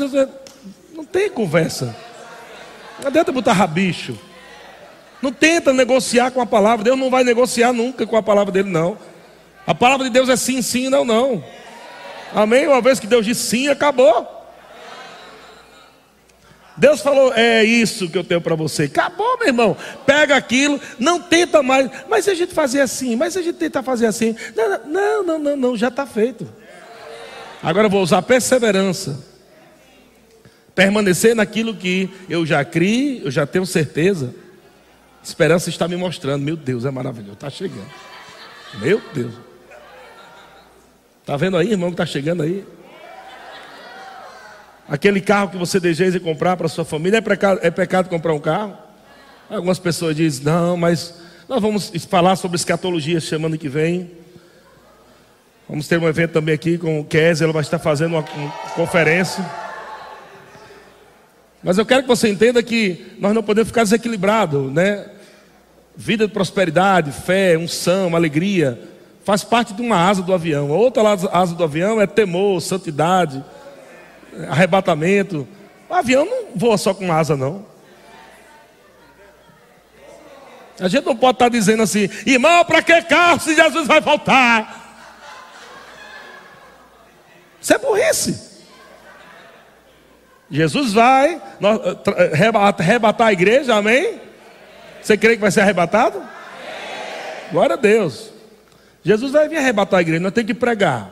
não 0.94 1.06
tem 1.06 1.30
conversa. 1.30 1.96
Não 3.00 3.08
adianta 3.08 3.32
botar 3.32 3.54
rabicho. 3.54 4.20
Não 5.22 5.32
tenta 5.32 5.72
negociar 5.72 6.30
com 6.32 6.42
a 6.42 6.46
palavra. 6.46 6.84
Deus 6.84 7.00
não 7.00 7.10
vai 7.10 7.24
negociar 7.24 7.72
nunca 7.72 8.06
com 8.06 8.18
a 8.18 8.22
palavra 8.22 8.52
dele, 8.52 8.70
não. 8.70 8.98
A 9.66 9.74
palavra 9.74 10.08
de 10.08 10.12
Deus 10.12 10.28
é 10.28 10.36
sim, 10.36 10.62
sim, 10.62 10.90
não, 10.90 11.06
não. 11.06 11.42
Amém? 12.36 12.68
Uma 12.68 12.82
vez 12.82 13.00
que 13.00 13.08
Deus 13.08 13.26
disse 13.26 13.44
sim, 13.48 13.70
acabou. 13.70 14.41
Deus 16.82 17.00
falou, 17.00 17.32
é 17.36 17.64
isso 17.64 18.10
que 18.10 18.18
eu 18.18 18.24
tenho 18.24 18.42
para 18.42 18.56
você. 18.56 18.86
Acabou, 18.86 19.38
meu 19.38 19.50
irmão. 19.50 19.78
Pega 20.04 20.36
aquilo, 20.36 20.82
não 20.98 21.22
tenta 21.22 21.62
mais. 21.62 21.88
Mas 22.10 22.26
se 22.26 22.32
a 22.32 22.34
gente 22.34 22.56
fazer 22.56 22.82
assim, 22.82 23.16
mas 23.16 23.34
se 23.34 23.40
a 23.40 23.44
gente 23.44 23.58
tentar 23.58 23.84
fazer 23.84 24.08
assim. 24.08 24.36
Não, 24.56 25.24
não, 25.24 25.38
não, 25.38 25.56
não, 25.56 25.78
já 25.78 25.90
está 25.90 26.08
feito. 26.08 26.52
Agora 27.62 27.86
eu 27.86 27.90
vou 27.92 28.02
usar 28.02 28.24
perseverança. 28.24 29.24
Permanecer 30.74 31.36
naquilo 31.36 31.76
que 31.76 32.10
eu 32.28 32.48
já 32.48 32.66
criei, 32.66 33.22
eu 33.24 33.30
já 33.30 33.46
tenho 33.46 33.68
certeza. 33.68 34.34
Esperança 35.24 35.70
está 35.70 35.88
me 35.88 35.96
mostrando. 35.96 36.42
Meu 36.42 36.56
Deus, 36.58 36.84
é 36.84 36.90
maravilhoso. 36.90 37.34
Está 37.34 37.52
chegando. 37.52 37.92
Meu 38.80 39.00
Deus. 39.14 39.36
Está 41.20 41.38
vendo 41.38 41.58
aí, 41.58 41.74
irmão, 41.74 41.90
que 41.90 41.94
está 41.94 42.08
chegando 42.08 42.42
aí? 42.42 42.66
Aquele 44.92 45.22
carro 45.22 45.52
que 45.52 45.58
você 45.58 45.80
deseja 45.80 46.20
comprar 46.20 46.58
para 46.58 46.68
sua 46.68 46.84
família, 46.84 47.20
é 47.20 47.22
pecado, 47.22 47.62
é 47.64 47.72
pecado 47.72 48.10
comprar 48.10 48.34
um 48.34 48.42
carro? 48.42 48.78
Algumas 49.50 49.80
pessoas 49.80 50.14
dizem, 50.14 50.44
não, 50.44 50.76
mas 50.76 51.16
nós 51.48 51.62
vamos 51.62 51.94
falar 52.10 52.36
sobre 52.36 52.58
escatologia 52.58 53.22
semana 53.22 53.58
que 53.58 53.70
vem. 53.70 54.12
Vamos 55.70 55.88
ter 55.88 55.98
um 55.98 56.10
evento 56.10 56.34
também 56.34 56.54
aqui 56.54 56.78
com 56.78 57.00
o 57.00 57.06
Kézia, 57.06 57.46
ela 57.46 57.54
vai 57.54 57.62
estar 57.62 57.80
fazendo 57.80 58.18
uma, 58.18 58.26
uma 58.36 58.52
conferência. 58.76 59.50
Mas 61.64 61.78
eu 61.78 61.86
quero 61.86 62.02
que 62.02 62.10
você 62.10 62.28
entenda 62.28 62.62
que 62.62 63.16
nós 63.18 63.34
não 63.34 63.42
podemos 63.42 63.70
ficar 63.70 63.84
desequilibrados, 63.84 64.74
né? 64.74 65.06
Vida 65.96 66.28
de 66.28 66.34
prosperidade, 66.34 67.14
fé, 67.14 67.58
unção, 67.58 68.14
alegria, 68.14 68.78
faz 69.24 69.42
parte 69.42 69.74
de 69.74 69.82
uma 69.82 69.96
asa 69.96 70.22
do 70.22 70.34
avião. 70.34 70.74
A 70.74 70.76
outra 70.76 71.02
asa 71.32 71.56
do 71.56 71.64
avião 71.64 72.02
é 72.02 72.06
temor, 72.06 72.62
santidade, 72.62 73.42
arrebatamento. 74.50 75.48
O 75.90 75.94
avião 75.94 76.26
não 76.26 76.56
voa 76.56 76.78
só 76.78 76.94
com 76.94 77.12
asa, 77.12 77.36
não. 77.36 77.66
A 80.80 80.88
gente 80.88 81.06
não 81.06 81.16
pode 81.16 81.36
estar 81.36 81.50
dizendo 81.50 81.84
assim, 81.84 82.10
irmão, 82.26 82.66
para 82.66 82.82
que 82.82 83.02
carro 83.04 83.40
se 83.40 83.56
Jesus 83.56 83.88
vai 83.88 84.02
voltar? 84.02 84.80
Isso 87.62 87.74
é 87.74 87.78
burrice. 87.78 88.52
Jesus 90.50 90.94
vai 90.94 91.36
eh, 91.36 91.42
eh, 92.18 92.52
arrebatar 92.80 93.28
a 93.28 93.34
igreja, 93.34 93.76
amém? 93.76 94.20
Você 95.02 95.16
crê 95.16 95.36
que 95.36 95.42
vai 95.42 95.52
ser 95.52 95.62
arrebatado? 95.62 96.22
Glória 97.52 97.76
a 97.76 97.78
Deus. 97.78 98.32
Jesus 99.04 99.32
vai 99.32 99.48
vir 99.48 99.58
arrebatar 99.58 100.00
a 100.00 100.02
igreja, 100.02 100.20
nós 100.20 100.34
temos 100.34 100.48
que 100.48 100.54
pregar, 100.54 101.12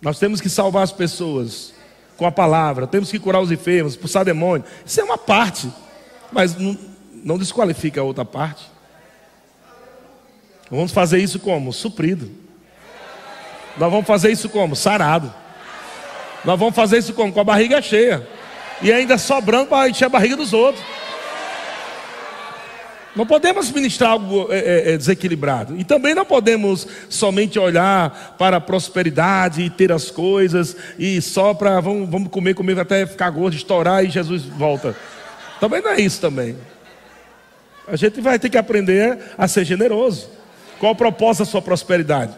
nós 0.00 0.18
temos 0.18 0.40
que 0.40 0.48
salvar 0.48 0.82
as 0.82 0.92
pessoas 0.92 1.75
com 2.16 2.26
a 2.26 2.32
palavra, 2.32 2.86
temos 2.86 3.10
que 3.10 3.18
curar 3.18 3.40
os 3.40 3.50
enfermos, 3.50 3.92
expulsar 3.92 4.24
demônio. 4.24 4.64
Isso 4.84 5.00
é 5.00 5.04
uma 5.04 5.18
parte, 5.18 5.70
mas 6.32 6.56
não, 6.56 6.76
não 7.12 7.38
desqualifica 7.38 8.00
a 8.00 8.04
outra 8.04 8.24
parte. 8.24 8.64
Vamos 10.70 10.92
fazer 10.92 11.18
isso 11.18 11.38
como? 11.38 11.72
Suprido. 11.72 12.30
Nós 13.76 13.90
vamos 13.90 14.06
fazer 14.06 14.32
isso 14.32 14.48
como? 14.48 14.74
Sarado. 14.74 15.32
Nós 16.44 16.58
vamos 16.58 16.74
fazer 16.74 16.98
isso 16.98 17.12
como? 17.12 17.32
Com 17.32 17.40
a 17.40 17.44
barriga 17.44 17.80
cheia 17.82 18.26
e 18.82 18.92
ainda 18.92 19.16
sobrando 19.18 19.66
para 19.66 19.88
encher 19.88 20.06
a 20.06 20.08
barriga 20.08 20.36
dos 20.36 20.52
outros. 20.52 20.84
Não 23.16 23.24
podemos 23.24 23.70
ministrar 23.72 24.10
algo 24.10 24.48
é, 24.52 24.58
é, 24.58 24.92
é, 24.92 24.96
desequilibrado. 24.98 25.74
E 25.78 25.84
também 25.84 26.14
não 26.14 26.26
podemos 26.26 26.86
somente 27.08 27.58
olhar 27.58 28.36
para 28.38 28.58
a 28.58 28.60
prosperidade 28.60 29.62
e 29.62 29.70
ter 29.70 29.90
as 29.90 30.10
coisas 30.10 30.76
e 30.98 31.22
só 31.22 31.54
para 31.54 31.80
vamos, 31.80 32.10
vamos 32.10 32.28
comer, 32.28 32.54
comer 32.54 32.78
até 32.78 33.06
ficar 33.06 33.30
gordo, 33.30 33.56
estourar 33.56 34.04
e 34.04 34.10
Jesus 34.10 34.42
volta. 34.42 34.94
Também 35.58 35.80
não 35.80 35.92
é 35.92 36.00
isso 36.00 36.20
também. 36.20 36.56
A 37.88 37.96
gente 37.96 38.20
vai 38.20 38.38
ter 38.38 38.50
que 38.50 38.58
aprender 38.58 39.18
a 39.38 39.48
ser 39.48 39.64
generoso. 39.64 40.28
Qual 40.78 40.92
o 40.92 40.96
propósito 40.96 41.44
da 41.46 41.50
sua 41.50 41.62
prosperidade? 41.62 42.34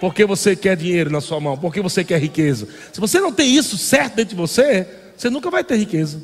Porque 0.00 0.24
você 0.24 0.56
quer 0.56 0.76
dinheiro 0.76 1.08
na 1.08 1.20
sua 1.20 1.38
mão? 1.38 1.56
Porque 1.56 1.80
você 1.80 2.02
quer 2.02 2.20
riqueza? 2.20 2.66
Se 2.92 3.00
você 3.00 3.20
não 3.20 3.32
tem 3.32 3.54
isso 3.54 3.78
certo 3.78 4.16
dentro 4.16 4.30
de 4.30 4.40
você, 4.40 4.88
você 5.16 5.30
nunca 5.30 5.50
vai 5.50 5.62
ter 5.62 5.76
riqueza. 5.76 6.20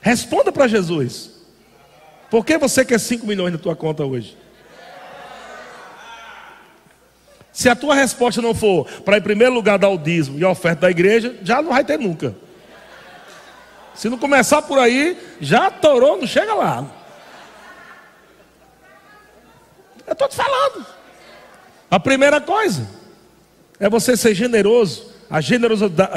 Responda 0.00 0.50
para 0.50 0.66
Jesus. 0.66 1.33
Por 2.30 2.44
que 2.44 2.58
você 2.58 2.84
quer 2.84 2.98
5 2.98 3.26
milhões 3.26 3.52
na 3.52 3.58
tua 3.58 3.76
conta 3.76 4.04
hoje? 4.04 4.36
Se 7.52 7.68
a 7.68 7.76
tua 7.76 7.94
resposta 7.94 8.42
não 8.42 8.54
for 8.54 8.84
para, 9.02 9.18
em 9.18 9.22
primeiro 9.22 9.54
lugar, 9.54 9.78
dar 9.78 9.88
o 9.88 9.98
dízimo 9.98 10.38
e 10.38 10.44
a 10.44 10.50
oferta 10.50 10.82
da 10.82 10.90
igreja, 10.90 11.36
já 11.42 11.62
não 11.62 11.70
vai 11.70 11.84
ter 11.84 11.98
nunca. 11.98 12.34
Se 13.94 14.08
não 14.08 14.18
começar 14.18 14.62
por 14.62 14.78
aí, 14.78 15.16
já 15.40 15.70
torou, 15.70 16.16
não 16.16 16.26
chega 16.26 16.52
lá. 16.54 16.84
Eu 20.06 20.12
estou 20.12 20.28
te 20.28 20.34
falando. 20.34 20.84
A 21.88 22.00
primeira 22.00 22.40
coisa 22.40 22.88
é 23.78 23.88
você 23.88 24.16
ser 24.16 24.34
generoso 24.34 25.14
a 25.30 25.40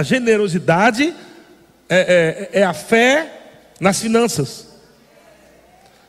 generosidade, 0.04 1.16
é, 1.90 2.50
é, 2.54 2.60
é 2.60 2.64
a 2.64 2.74
fé 2.74 3.32
nas 3.80 4.00
finanças. 4.00 4.68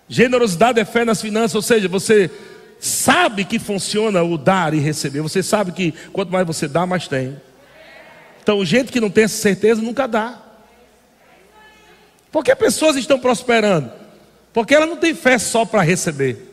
Generosidade 0.08 0.80
é 0.80 0.84
fé 0.84 1.04
nas 1.04 1.20
finanças, 1.20 1.54
ou 1.54 1.62
seja, 1.62 1.86
você 1.88 2.30
sabe 2.80 3.44
que 3.44 3.58
funciona 3.58 4.22
o 4.22 4.38
dar 4.38 4.72
e 4.72 4.78
receber. 4.78 5.20
Você 5.20 5.42
sabe 5.42 5.72
que 5.72 5.92
quanto 6.12 6.32
mais 6.32 6.46
você 6.46 6.66
dá, 6.66 6.86
mais 6.86 7.06
tem. 7.06 7.40
Então, 8.42 8.64
gente 8.64 8.90
que 8.90 9.00
não 9.00 9.10
tem 9.10 9.24
essa 9.24 9.36
certeza 9.36 9.82
nunca 9.82 10.06
dá. 10.08 10.42
Por 12.32 12.42
que 12.42 12.54
pessoas 12.56 12.96
estão 12.96 13.18
prosperando? 13.18 13.92
Porque 14.52 14.74
ela 14.74 14.86
não 14.86 14.96
tem 14.96 15.14
fé 15.14 15.38
só 15.38 15.64
para 15.64 15.82
receber. 15.82 16.46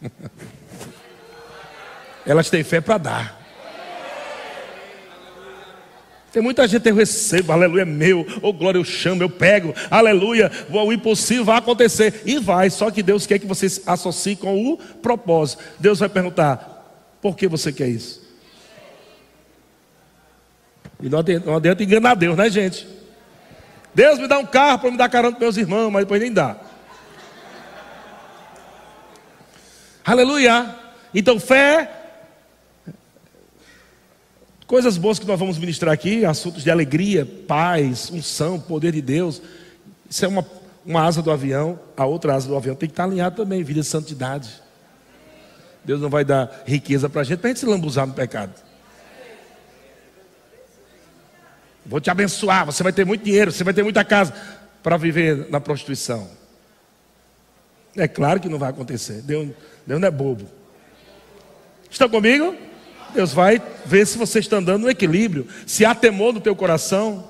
Elas 2.24 2.50
têm 2.50 2.62
fé 2.62 2.80
para 2.80 2.98
dar. 2.98 3.37
Tem 6.38 6.42
muita 6.44 6.68
gente, 6.68 6.88
eu 6.88 6.94
recebo, 6.94 7.50
aleluia, 7.50 7.82
é 7.82 7.84
meu, 7.84 8.24
oh 8.40 8.52
glória, 8.52 8.78
eu 8.78 8.84
chamo, 8.84 9.24
eu 9.24 9.28
pego, 9.28 9.74
aleluia, 9.90 10.48
o 10.70 10.92
impossível 10.92 11.44
vai 11.44 11.58
acontecer, 11.58 12.22
e 12.24 12.38
vai, 12.38 12.70
só 12.70 12.92
que 12.92 13.02
Deus 13.02 13.26
quer 13.26 13.40
que 13.40 13.46
você 13.46 13.68
se 13.68 13.82
associe 13.84 14.36
com 14.36 14.72
o 14.72 14.76
propósito. 14.76 15.64
Deus 15.80 15.98
vai 15.98 16.08
perguntar: 16.08 17.16
por 17.20 17.36
que 17.36 17.48
você 17.48 17.72
quer 17.72 17.88
isso? 17.88 18.22
E 21.02 21.08
não 21.08 21.18
adianta, 21.18 21.44
não 21.44 21.56
adianta 21.56 21.82
enganar 21.82 22.14
Deus, 22.14 22.36
né, 22.36 22.48
gente? 22.48 22.86
Deus 23.92 24.20
me 24.20 24.28
dá 24.28 24.38
um 24.38 24.46
carro 24.46 24.78
para 24.78 24.90
me 24.92 24.96
dar 24.96 25.08
carona 25.08 25.32
para 25.32 25.44
meus 25.44 25.56
irmãos, 25.56 25.90
mas 25.90 26.04
depois 26.04 26.20
nem 26.20 26.32
dá. 26.32 26.56
Aleluia. 30.04 30.72
Então, 31.12 31.40
fé 31.40 31.97
Coisas 34.68 34.98
boas 34.98 35.18
que 35.18 35.26
nós 35.26 35.40
vamos 35.40 35.56
ministrar 35.56 35.94
aqui, 35.94 36.26
assuntos 36.26 36.62
de 36.62 36.70
alegria, 36.70 37.24
paz, 37.24 38.10
unção, 38.10 38.60
poder 38.60 38.92
de 38.92 39.00
Deus. 39.00 39.40
Isso 40.10 40.26
é 40.26 40.28
uma, 40.28 40.46
uma 40.84 41.06
asa 41.06 41.22
do 41.22 41.30
avião, 41.30 41.80
a 41.96 42.04
outra 42.04 42.34
asa 42.34 42.46
do 42.46 42.54
avião 42.54 42.74
tem 42.76 42.86
que 42.86 42.92
estar 42.92 43.04
alinhada 43.04 43.34
também, 43.34 43.64
vida 43.64 43.80
de 43.80 43.86
santidade. 43.86 44.50
Deus 45.82 46.02
não 46.02 46.10
vai 46.10 46.22
dar 46.22 46.64
riqueza 46.66 47.08
para 47.08 47.22
a 47.22 47.24
gente, 47.24 47.38
para 47.38 47.48
a 47.48 47.50
gente 47.50 47.60
se 47.60 47.64
lambuzar 47.64 48.06
no 48.06 48.12
pecado. 48.12 48.52
Vou 51.86 51.98
te 51.98 52.10
abençoar, 52.10 52.66
você 52.66 52.82
vai 52.82 52.92
ter 52.92 53.06
muito 53.06 53.24
dinheiro, 53.24 53.50
você 53.50 53.64
vai 53.64 53.72
ter 53.72 53.82
muita 53.82 54.04
casa 54.04 54.34
para 54.82 54.98
viver 54.98 55.48
na 55.48 55.62
prostituição. 55.62 56.28
É 57.96 58.06
claro 58.06 58.38
que 58.38 58.50
não 58.50 58.58
vai 58.58 58.68
acontecer. 58.68 59.22
Deus, 59.22 59.48
Deus 59.86 59.98
não 59.98 60.08
é 60.08 60.10
bobo. 60.10 60.46
Estão 61.90 62.10
comigo? 62.10 62.67
Deus 63.14 63.32
vai 63.32 63.60
ver 63.84 64.06
se 64.06 64.18
você 64.18 64.38
está 64.38 64.56
andando 64.56 64.82
no 64.82 64.90
equilíbrio, 64.90 65.46
se 65.66 65.84
há 65.84 65.94
temor 65.94 66.32
no 66.32 66.40
teu 66.40 66.54
coração, 66.54 67.28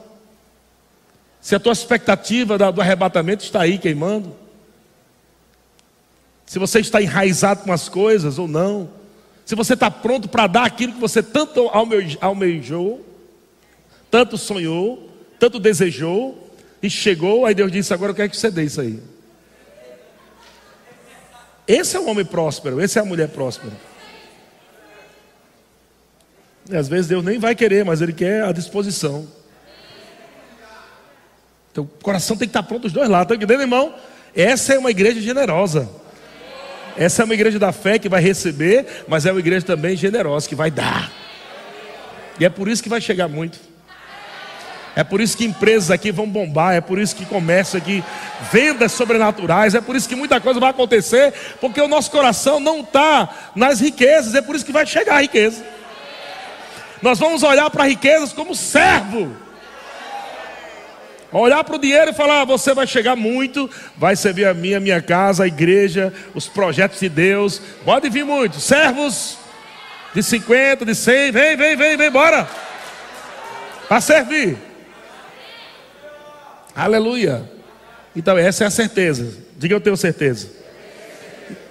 se 1.40 1.54
a 1.54 1.60
tua 1.60 1.72
expectativa 1.72 2.58
do 2.58 2.80
arrebatamento 2.80 3.44
está 3.44 3.62
aí 3.62 3.78
queimando, 3.78 4.34
se 6.44 6.58
você 6.58 6.80
está 6.80 7.00
enraizado 7.00 7.62
com 7.62 7.72
as 7.72 7.88
coisas 7.88 8.38
ou 8.38 8.48
não, 8.48 8.90
se 9.44 9.54
você 9.54 9.74
está 9.74 9.90
pronto 9.90 10.28
para 10.28 10.46
dar 10.46 10.64
aquilo 10.64 10.94
que 10.94 11.00
você 11.00 11.22
tanto 11.22 11.70
almejou, 12.20 13.04
tanto 14.10 14.36
sonhou, 14.36 15.10
tanto 15.38 15.58
desejou, 15.58 16.48
e 16.82 16.88
chegou, 16.88 17.44
aí 17.44 17.54
Deus 17.54 17.70
disse: 17.70 17.92
Agora 17.92 18.12
eu 18.12 18.16
quero 18.16 18.30
que 18.30 18.36
você 18.36 18.50
dê 18.50 18.64
isso 18.64 18.80
aí. 18.80 19.02
Esse 21.66 21.96
é 21.96 22.00
o 22.00 22.06
homem 22.06 22.24
próspero, 22.24 22.80
esse 22.80 22.98
é 22.98 23.02
a 23.02 23.04
mulher 23.04 23.28
próspera. 23.28 23.72
Às 26.72 26.88
vezes 26.88 27.06
Deus 27.06 27.24
nem 27.24 27.38
vai 27.38 27.54
querer, 27.54 27.84
mas 27.84 28.00
Ele 28.00 28.12
quer 28.12 28.44
a 28.44 28.52
disposição. 28.52 29.26
Então 31.72 31.84
o 31.84 32.02
coração 32.02 32.36
tem 32.36 32.48
que 32.48 32.50
estar 32.50 32.62
pronto 32.62 32.82
dos 32.82 32.92
dois 32.92 33.08
lados. 33.08 33.24
Está 33.24 33.34
entendendo, 33.36 33.62
irmão? 33.62 33.94
Essa 34.34 34.74
é 34.74 34.78
uma 34.78 34.90
igreja 34.90 35.20
generosa. 35.20 35.88
Essa 36.96 37.22
é 37.22 37.24
uma 37.24 37.34
igreja 37.34 37.58
da 37.58 37.72
fé 37.72 37.98
que 37.98 38.08
vai 38.08 38.20
receber, 38.20 39.04
mas 39.06 39.24
é 39.24 39.30
uma 39.30 39.38
igreja 39.38 39.64
também 39.64 39.96
generosa, 39.96 40.48
que 40.48 40.54
vai 40.54 40.70
dar. 40.70 41.12
E 42.40 42.44
é 42.44 42.48
por 42.48 42.68
isso 42.68 42.82
que 42.82 42.88
vai 42.88 43.00
chegar 43.00 43.28
muito. 43.28 43.58
É 44.96 45.04
por 45.04 45.20
isso 45.20 45.36
que 45.36 45.44
empresas 45.44 45.92
aqui 45.92 46.10
vão 46.10 46.28
bombar, 46.28 46.74
é 46.74 46.80
por 46.80 46.98
isso 46.98 47.14
que 47.14 47.24
comércio 47.24 47.78
aqui, 47.78 48.02
vendas 48.50 48.90
sobrenaturais, 48.90 49.76
é 49.76 49.80
por 49.80 49.94
isso 49.94 50.08
que 50.08 50.16
muita 50.16 50.40
coisa 50.40 50.58
vai 50.58 50.70
acontecer, 50.70 51.32
porque 51.60 51.80
o 51.80 51.86
nosso 51.86 52.10
coração 52.10 52.58
não 52.58 52.80
está 52.80 53.52
nas 53.54 53.78
riquezas, 53.78 54.34
é 54.34 54.42
por 54.42 54.56
isso 54.56 54.66
que 54.66 54.72
vai 54.72 54.84
chegar 54.84 55.18
a 55.18 55.20
riqueza. 55.20 55.64
Nós 57.00 57.18
vamos 57.18 57.42
olhar 57.42 57.70
para 57.70 57.84
riquezas 57.84 58.32
como 58.32 58.54
servo. 58.54 59.34
Olhar 61.30 61.62
para 61.62 61.76
o 61.76 61.78
dinheiro 61.78 62.10
e 62.10 62.14
falar: 62.14 62.42
ah, 62.42 62.44
você 62.44 62.74
vai 62.74 62.86
chegar 62.86 63.14
muito, 63.14 63.70
vai 63.96 64.16
servir 64.16 64.46
a 64.46 64.54
minha, 64.54 64.80
minha 64.80 65.00
casa, 65.02 65.44
a 65.44 65.46
igreja, 65.46 66.12
os 66.34 66.46
projetos 66.46 66.98
de 66.98 67.08
Deus. 67.08 67.60
Pode 67.84 68.08
vir 68.08 68.24
muito. 68.24 68.58
Servos 68.60 69.36
de 70.14 70.22
50, 70.22 70.86
de 70.86 70.94
100, 70.94 71.30
vem, 71.30 71.56
vem, 71.56 71.76
vem, 71.76 71.96
vem, 71.96 72.10
bora. 72.10 72.48
Para 73.88 74.00
servir. 74.00 74.56
Aleluia. 76.74 77.48
Então, 78.16 78.36
essa 78.38 78.64
é 78.64 78.66
a 78.66 78.70
certeza. 78.70 79.36
Diga 79.56 79.74
eu 79.74 79.80
tenho 79.80 79.96
certeza. 79.96 80.50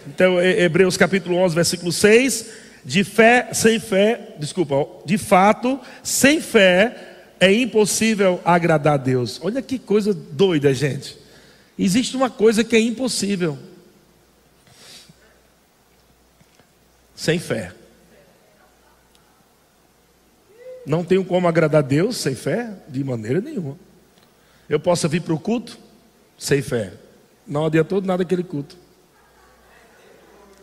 Então, 0.05 0.41
Hebreus 0.41 0.95
capítulo 0.95 1.35
11, 1.37 1.55
versículo 1.55 1.91
6 1.91 2.66
de 2.87 3.03
fé 3.03 3.49
sem 3.53 3.81
fé, 3.81 4.33
desculpa, 4.39 4.87
de 5.05 5.17
fato, 5.17 5.77
sem 6.01 6.39
fé 6.39 7.33
é 7.37 7.51
impossível 7.51 8.39
agradar 8.45 8.93
a 8.93 8.97
Deus. 8.97 9.41
Olha 9.43 9.61
que 9.61 9.77
coisa 9.77 10.13
doida, 10.13 10.73
gente. 10.73 11.17
Existe 11.77 12.15
uma 12.15 12.29
coisa 12.29 12.63
que 12.63 12.77
é 12.77 12.79
impossível. 12.79 13.59
Sem 17.13 17.37
fé. 17.39 17.73
Não 20.85 21.03
tenho 21.03 21.25
como 21.25 21.45
agradar 21.45 21.83
a 21.83 21.85
Deus 21.85 22.15
sem 22.15 22.35
fé, 22.35 22.73
de 22.87 23.03
maneira 23.03 23.41
nenhuma. 23.41 23.77
Eu 24.69 24.79
posso 24.79 25.09
vir 25.09 25.21
para 25.21 25.33
o 25.33 25.39
culto 25.39 25.77
sem 26.37 26.61
fé. 26.61 26.93
Não 27.45 27.65
adiantou 27.65 28.01
nada 28.01 28.23
aquele 28.23 28.45
culto 28.45 28.86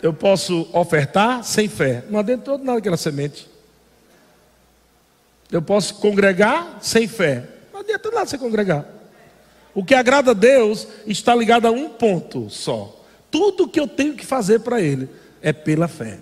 eu 0.04 0.12
posso 0.12 0.68
ofertar 0.74 1.42
sem 1.42 1.66
fé. 1.66 2.04
Não 2.10 2.18
adiantou 2.18 2.58
nada 2.58 2.76
aquela 2.76 2.96
semente. 2.98 3.48
Eu 5.50 5.62
posso 5.62 5.94
congregar 5.94 6.76
sem 6.82 7.08
fé. 7.08 7.48
Não 7.72 7.80
adianta 7.80 8.10
nada 8.10 8.26
você 8.26 8.36
congregar. 8.36 8.84
O 9.74 9.82
que 9.82 9.94
agrada 9.94 10.32
a 10.32 10.34
Deus 10.34 10.86
está 11.06 11.34
ligado 11.34 11.64
a 11.64 11.70
um 11.70 11.88
ponto 11.88 12.50
só. 12.50 13.02
Tudo 13.30 13.66
que 13.66 13.80
eu 13.80 13.88
tenho 13.88 14.12
que 14.12 14.26
fazer 14.26 14.60
para 14.60 14.78
Ele 14.78 15.08
é 15.40 15.54
pela 15.54 15.88
fé. 15.88 16.18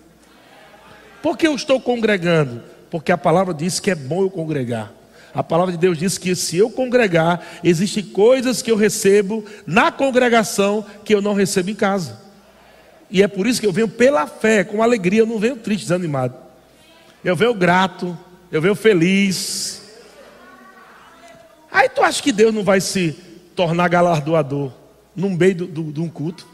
Por 1.20 1.36
que 1.36 1.44
eu 1.44 1.56
estou 1.56 1.80
congregando? 1.80 2.62
Porque 2.88 3.10
a 3.10 3.18
palavra 3.18 3.52
diz 3.52 3.80
que 3.80 3.90
é 3.90 3.96
bom 3.96 4.22
eu 4.22 4.30
congregar. 4.30 4.92
A 5.34 5.42
palavra 5.42 5.72
de 5.72 5.78
Deus 5.78 5.98
diz 5.98 6.16
que 6.18 6.36
se 6.36 6.56
eu 6.56 6.70
congregar, 6.70 7.44
existem 7.64 8.04
coisas 8.04 8.62
que 8.62 8.70
eu 8.70 8.76
recebo 8.76 9.44
na 9.66 9.90
congregação 9.90 10.86
que 11.04 11.12
eu 11.12 11.20
não 11.20 11.34
recebo 11.34 11.68
em 11.68 11.74
casa. 11.74 12.22
E 13.12 13.22
é 13.22 13.28
por 13.28 13.46
isso 13.46 13.60
que 13.60 13.66
eu 13.66 13.72
venho 13.72 13.88
pela 13.88 14.26
fé, 14.26 14.64
com 14.64 14.82
alegria, 14.82 15.20
eu 15.20 15.26
não 15.26 15.38
venho 15.38 15.56
triste, 15.56 15.82
desanimado. 15.82 16.34
Eu 17.22 17.36
venho 17.36 17.52
grato, 17.52 18.18
eu 18.50 18.60
venho 18.62 18.74
feliz. 18.74 19.82
Aí 21.70 21.90
tu 21.90 22.02
acha 22.02 22.22
que 22.22 22.32
Deus 22.32 22.54
não 22.54 22.64
vai 22.64 22.80
se 22.80 23.12
tornar 23.54 23.88
galardoador 23.88 24.72
no 25.14 25.28
meio 25.28 25.54
de 25.54 26.00
um 26.00 26.08
culto? 26.08 26.46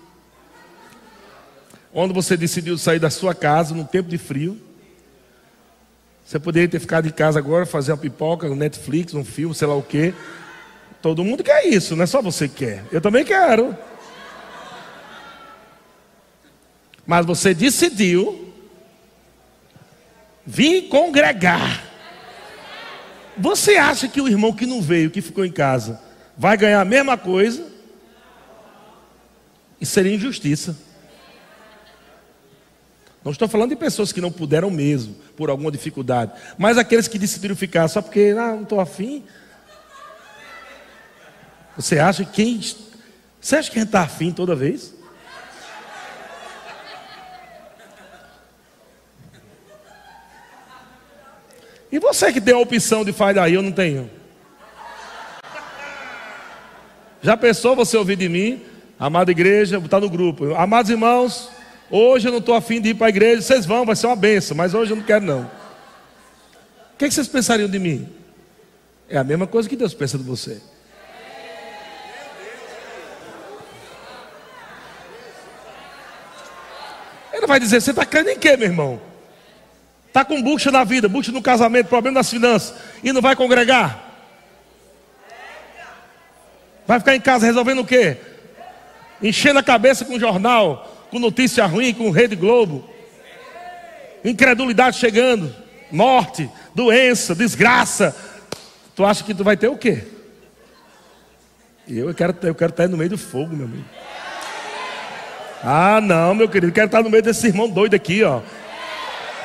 Onde 1.95 2.13
você 2.13 2.37
decidiu 2.37 2.77
sair 2.77 2.99
da 2.99 3.09
sua 3.09 3.37
casa 3.37 3.73
num 3.73 3.85
tempo 3.85 4.09
de 4.09 4.19
frio. 4.19 4.61
Você 6.25 6.41
poderia 6.41 6.69
ter 6.69 6.81
ficado 6.81 7.07
em 7.07 7.13
casa 7.13 7.39
agora, 7.39 7.67
fazer 7.67 7.93
uma 7.93 7.99
pipoca, 7.99 8.49
um 8.49 8.57
Netflix, 8.57 9.15
um 9.15 9.25
filme, 9.25 9.55
sei 9.55 9.69
lá 9.69 9.77
o 9.77 9.83
quê. 9.83 10.13
Todo 11.01 11.25
mundo 11.25 11.45
quer 11.45 11.65
isso, 11.67 11.95
não 11.95 12.03
é 12.03 12.07
só 12.07 12.21
você 12.21 12.49
que 12.49 12.67
quer. 12.67 12.85
Eu 12.91 13.01
também 13.01 13.25
quero. 13.25 13.77
Mas 17.09 17.25
você 17.25 17.55
decidiu 17.55 18.53
vir 20.45 20.89
congregar. 20.89 21.83
Você 23.35 23.77
acha 23.77 24.07
que 24.07 24.21
o 24.21 24.29
irmão 24.29 24.53
que 24.53 24.67
não 24.67 24.83
veio, 24.83 25.11
que 25.11 25.23
ficou 25.23 25.43
em 25.43 25.51
casa, 25.51 25.99
vai 26.37 26.55
ganhar 26.59 26.83
a 26.83 26.85
mesma 26.85 27.17
coisa? 27.17 27.67
Isso 29.81 29.93
seria 29.93 30.15
injustiça. 30.15 30.77
Não 33.25 33.33
estou 33.33 33.49
falando 33.49 33.71
de 33.71 33.77
pessoas 33.77 34.13
que 34.13 34.21
não 34.21 34.31
puderam 34.31 34.71
mesmo, 34.71 35.15
por 35.35 35.49
alguma 35.49 35.73
dificuldade. 35.73 36.33
Mas 36.59 36.77
aqueles 36.77 37.09
que 37.09 37.19
decidiram 37.19 37.57
ficar 37.57 37.89
só 37.89 38.03
porque, 38.03 38.35
ah, 38.37 38.53
não 38.53 38.65
estou 38.65 38.81
afim. 38.81 39.25
Você 41.75 41.99
acha 41.99 42.23
que 42.27 42.33
quem. 42.33 42.61
Você 43.41 43.57
acha 43.57 43.71
que 43.71 43.79
a 43.79 43.81
gente 43.81 43.89
está 43.89 44.03
afim 44.03 44.31
toda 44.31 44.55
vez? 44.55 44.98
E 51.91 51.99
você 51.99 52.33
que 52.33 52.41
tem 52.41 52.55
a 52.55 52.59
opção 52.59 53.05
de 53.05 53.13
fazer 53.13 53.35
daí, 53.35 53.55
eu 53.55 53.63
não 53.63 53.73
tenho. 53.73 54.11
Já 57.23 57.37
pensou 57.37 57.75
você 57.75 57.97
ouvir 57.97 58.17
de 58.17 58.29
mim, 58.29 58.63
amada 58.99 59.31
igreja, 59.31 59.81
botar 59.81 60.01
no 60.01 60.09
grupo. 60.09 60.55
Amados 60.55 60.91
irmãos, 60.91 61.51
hoje 61.91 62.29
eu 62.29 62.33
não 62.33 62.39
estou 62.39 62.55
afim 62.55 62.81
de 62.81 62.91
ir 62.91 62.95
para 62.95 63.07
a 63.07 63.11
igreja, 63.11 63.43
vocês 63.43 63.67
vão, 63.67 63.85
vai 63.85 63.97
ser 63.97 64.07
uma 64.07 64.17
benção, 64.17 64.57
mas 64.57 64.75
hoje 64.75 64.93
eu 64.93 64.97
não 64.97 65.03
quero 65.03 65.25
não. 65.25 65.43
O 65.43 66.99
que, 66.99 67.07
é 67.07 67.09
que 67.09 67.15
vocês 67.15 67.29
pensariam 67.29 67.69
de 67.69 67.79
mim? 67.79 68.09
É 69.09 69.17
a 69.17 69.25
mesma 69.25 69.47
coisa 69.47 69.69
que 69.69 69.77
Deus 69.77 69.95
pensa 69.95 70.19
de 70.19 70.25
você. 70.25 70.61
Ele 77.33 77.47
vai 77.47 77.59
dizer, 77.59 77.81
você 77.81 77.91
está 77.91 78.05
crendo 78.05 78.31
em 78.31 78.39
quê, 78.39 78.57
meu 78.57 78.67
irmão? 78.67 79.01
Está 80.19 80.25
com 80.25 80.43
bucha 80.43 80.73
na 80.73 80.83
vida, 80.83 81.09
bucha 81.09 81.31
no 81.31 81.41
casamento, 81.41 81.87
problema 81.87 82.19
nas 82.19 82.29
finanças, 82.29 82.75
e 83.05 83.13
não 83.13 83.23
vai 83.23 83.37
congregar? 83.37 84.03
Vai 86.85 86.99
ficar 86.99 87.15
em 87.15 87.21
casa 87.21 87.47
resolvendo 87.47 87.83
o 87.83 87.87
quê? 87.87 88.17
Enchendo 89.23 89.61
a 89.61 89.63
cabeça 89.63 90.05
com 90.05 90.19
jornal, 90.19 91.07
com 91.09 91.21
notícia 91.21 91.65
ruim, 91.67 91.95
com 91.95 92.11
Rede 92.11 92.35
Globo. 92.35 92.91
Incredulidade 94.25 94.99
chegando, 94.99 95.55
morte, 95.89 96.51
doença, 96.75 97.33
desgraça. 97.33 98.13
Tu 98.97 99.05
acha 99.05 99.23
que 99.23 99.33
tu 99.33 99.45
vai 99.45 99.57
ter 99.57 99.69
o 99.69 99.79
quê? 99.79 100.03
Eu 101.87 102.13
quero, 102.13 102.37
eu 102.43 102.57
quero 102.57 102.71
estar 102.71 102.89
no 102.89 102.97
meio 102.97 103.11
do 103.11 103.19
fogo, 103.19 103.55
meu 103.55 103.67
amigo. 103.67 103.85
Ah, 105.63 106.01
não, 106.01 106.35
meu 106.35 106.49
querido, 106.49 106.73
quero 106.73 106.87
estar 106.87 107.05
no 107.05 107.09
meio 107.09 107.23
desse 107.23 107.47
irmão 107.47 107.69
doido 107.69 107.95
aqui, 107.95 108.25
ó. 108.25 108.41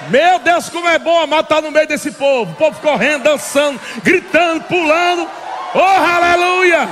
Meu 0.10 0.40
Deus, 0.40 0.70
como 0.70 0.88
é 0.88 1.00
bom 1.00 1.22
amado 1.22 1.46
estar 1.46 1.62
no 1.62 1.72
meio 1.72 1.88
desse 1.88 2.12
povo. 2.12 2.52
O 2.52 2.56
povo 2.56 2.80
correndo, 2.82 3.24
dançando, 3.24 3.80
gritando, 4.04 4.64
pulando. 4.66 5.30
Oh, 5.76 5.80
aleluia! 5.80 6.88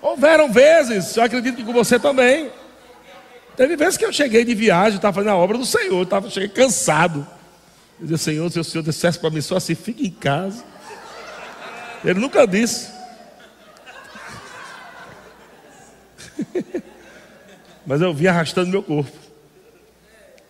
Houveram 0.00 0.50
vezes, 0.50 1.16
eu 1.16 1.22
acredito 1.22 1.56
que 1.56 1.64
com 1.64 1.72
você 1.72 1.98
também. 1.98 2.50
Teve 3.56 3.74
vezes 3.76 3.96
que 3.96 4.04
eu 4.04 4.12
cheguei 4.12 4.44
de 4.44 4.54
viagem, 4.54 4.96
estava 4.96 5.14
fazendo 5.14 5.32
a 5.32 5.36
obra 5.36 5.58
do 5.58 5.66
Senhor, 5.66 6.02
estava 6.02 6.30
cheguei 6.30 6.48
cansado. 6.48 7.26
Eu 8.00 8.06
disse, 8.06 8.24
Senhor, 8.24 8.50
se 8.50 8.60
o 8.60 8.64
Senhor 8.64 8.84
dissesse 8.84 9.18
para 9.18 9.30
mim 9.30 9.40
só 9.40 9.56
assim, 9.56 9.74
fique 9.74 10.06
em 10.06 10.10
casa. 10.10 10.62
Ele 12.04 12.20
nunca 12.20 12.46
disse. 12.46 12.97
Mas 17.88 18.02
eu 18.02 18.12
vim 18.12 18.26
arrastando 18.26 18.68
meu 18.68 18.82
corpo. 18.82 19.16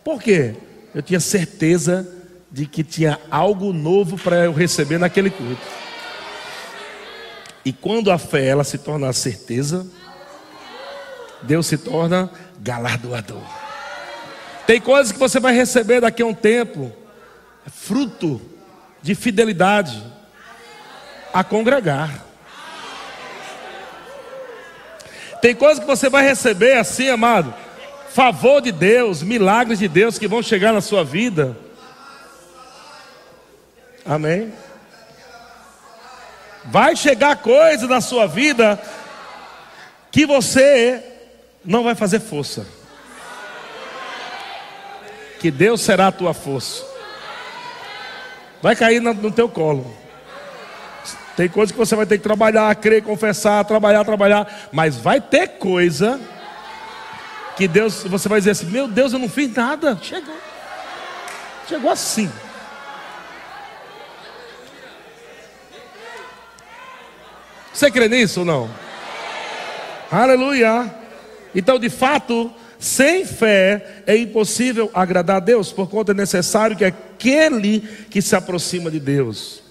Por 0.02 0.20
quê? 0.20 0.56
Eu 0.92 1.00
tinha 1.00 1.20
certeza 1.20 2.04
de 2.50 2.66
que 2.66 2.82
tinha 2.82 3.16
algo 3.30 3.72
novo 3.72 4.18
para 4.18 4.44
eu 4.44 4.52
receber 4.52 4.98
naquele 4.98 5.30
culto. 5.30 5.62
E 7.64 7.72
quando 7.72 8.10
a 8.10 8.18
fé 8.18 8.44
ela 8.44 8.64
se 8.64 8.78
torna 8.78 9.12
certeza, 9.12 9.86
Deus 11.42 11.68
se 11.68 11.78
torna 11.78 12.28
galardoador. 12.58 13.44
Tem 14.66 14.80
coisas 14.80 15.12
que 15.12 15.18
você 15.18 15.38
vai 15.38 15.54
receber 15.54 16.00
daqui 16.00 16.22
a 16.22 16.26
um 16.26 16.34
tempo, 16.34 16.92
é 17.64 17.70
fruto 17.70 18.42
de 19.00 19.14
fidelidade 19.14 20.02
a 21.32 21.44
congregar. 21.44 22.26
Tem 25.40 25.54
coisas 25.54 25.78
que 25.78 25.86
você 25.86 26.08
vai 26.08 26.24
receber 26.24 26.76
assim, 26.76 27.08
amado, 27.08 27.54
favor 28.10 28.60
de 28.60 28.72
Deus, 28.72 29.22
milagres 29.22 29.78
de 29.78 29.88
Deus 29.88 30.18
que 30.18 30.26
vão 30.26 30.42
chegar 30.42 30.72
na 30.72 30.80
sua 30.80 31.04
vida. 31.04 31.56
Amém. 34.04 34.52
Vai 36.64 36.96
chegar 36.96 37.36
coisa 37.36 37.86
na 37.86 38.00
sua 38.00 38.26
vida 38.26 38.80
que 40.10 40.26
você 40.26 41.02
não 41.64 41.84
vai 41.84 41.94
fazer 41.94 42.20
força. 42.20 42.66
Que 45.38 45.50
Deus 45.50 45.80
será 45.80 46.08
a 46.08 46.12
tua 46.12 46.34
força. 46.34 46.84
Vai 48.60 48.74
cair 48.74 49.00
no 49.00 49.30
teu 49.30 49.48
colo. 49.48 49.96
Tem 51.38 51.48
coisa 51.48 51.72
que 51.72 51.78
você 51.78 51.94
vai 51.94 52.04
ter 52.04 52.18
que 52.18 52.24
trabalhar, 52.24 52.74
crer, 52.74 53.00
confessar, 53.00 53.64
trabalhar, 53.64 54.04
trabalhar. 54.04 54.68
Mas 54.72 54.96
vai 54.96 55.20
ter 55.20 55.46
coisa 55.50 56.20
que 57.56 57.68
Deus, 57.68 58.02
você 58.02 58.28
vai 58.28 58.40
dizer 58.40 58.50
assim: 58.50 58.66
Meu 58.66 58.88
Deus, 58.88 59.12
eu 59.12 59.20
não 59.20 59.28
fiz 59.28 59.54
nada. 59.54 59.96
Chegou. 60.02 60.34
Chegou 61.68 61.92
assim. 61.92 62.28
Você 67.72 67.92
crê 67.92 68.08
nisso 68.08 68.40
ou 68.40 68.44
não? 68.44 68.68
Aleluia. 70.10 70.92
Então, 71.54 71.78
de 71.78 71.88
fato, 71.88 72.52
sem 72.80 73.24
fé 73.24 74.02
é 74.08 74.16
impossível 74.16 74.90
agradar 74.92 75.36
a 75.36 75.40
Deus, 75.40 75.70
por 75.70 75.88
conta 75.88 76.10
é 76.10 76.14
necessário 76.16 76.76
que 76.76 76.84
aquele 76.84 77.78
que 78.10 78.20
se 78.20 78.34
aproxima 78.34 78.90
de 78.90 78.98
Deus 78.98 79.67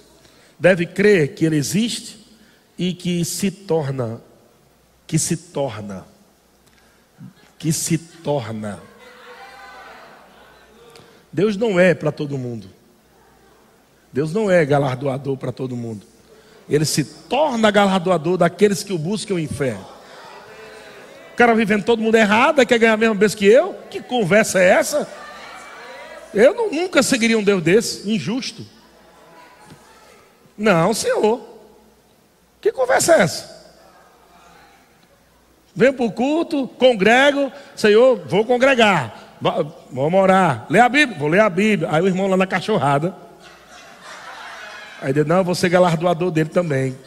deve 0.60 0.86
crer 0.86 1.36
que 1.36 1.46
ele 1.46 1.56
existe 1.56 2.17
e 2.78 2.93
que 2.93 3.24
se 3.26 3.52
torna, 3.52 4.22
que 5.06 5.17
se 5.17 5.38
torna, 5.38 6.06
que 7.58 7.72
se 7.72 7.98
torna. 7.98 8.80
Deus 11.32 11.56
não 11.56 11.80
é 11.80 11.93
para 11.93 12.12
todo 12.12 12.38
mundo. 12.38 12.70
Deus 14.12 14.34
não 14.34 14.50
é 14.50 14.65
galardoador 14.65 15.38
para 15.38 15.52
todo 15.52 15.76
mundo. 15.76 16.06
Ele 16.70 16.86
se 16.86 17.04
torna 17.04 17.70
galardoador 17.72 18.38
daqueles 18.38 18.84
que 18.84 18.93
o 18.93 18.98
buscam 18.98 19.39
em 19.39 19.48
fé. 19.48 19.78
O 21.34 21.38
cara 21.38 21.54
vivendo 21.54 21.84
todo 21.84 22.02
mundo 22.02 22.15
errado, 22.15 22.65
quer 22.65 22.80
ganhar 22.80 22.93
a 22.93 22.98
mesma 22.98 23.15
vez 23.15 23.36
que 23.36 23.46
eu? 23.46 23.76
Que 23.89 24.02
conversa 24.02 24.60
é 24.60 24.70
essa? 24.70 25.08
Eu 26.34 26.54
não, 26.54 26.72
nunca 26.72 27.04
seguiria 27.04 27.38
um 27.38 27.43
Deus 27.43 27.62
desse, 27.62 28.10
injusto. 28.10 28.65
Não, 30.58 30.93
senhor. 30.93 31.41
Que 32.60 32.72
conversa 32.72 33.13
é 33.13 33.22
essa? 33.22 33.58
Venho 35.76 35.93
para 35.93 36.06
o 36.06 36.12
culto, 36.12 36.67
congrego, 36.67 37.52
Senhor, 37.76 38.17
vou 38.26 38.43
congregar, 38.43 39.38
vou 39.91 40.12
orar, 40.12 40.65
ler 40.72 40.80
a 40.80 40.89
Bíblia, 40.89 41.20
vou 41.20 41.28
ler 41.28 41.41
a 41.41 41.50
Bíblia. 41.52 41.88
Aí 41.91 42.02
o 42.02 42.08
irmão 42.08 42.26
lá 42.26 42.36
na 42.36 42.48
cachorrada, 42.48 43.15
aí 45.00 45.12
ele 45.12 45.24
não, 45.24 45.38
eu 45.38 45.43
vou 45.43 45.54
ser 45.54 45.70
galardoador 45.70 46.32
dele 46.32 46.50
também. 46.50 46.98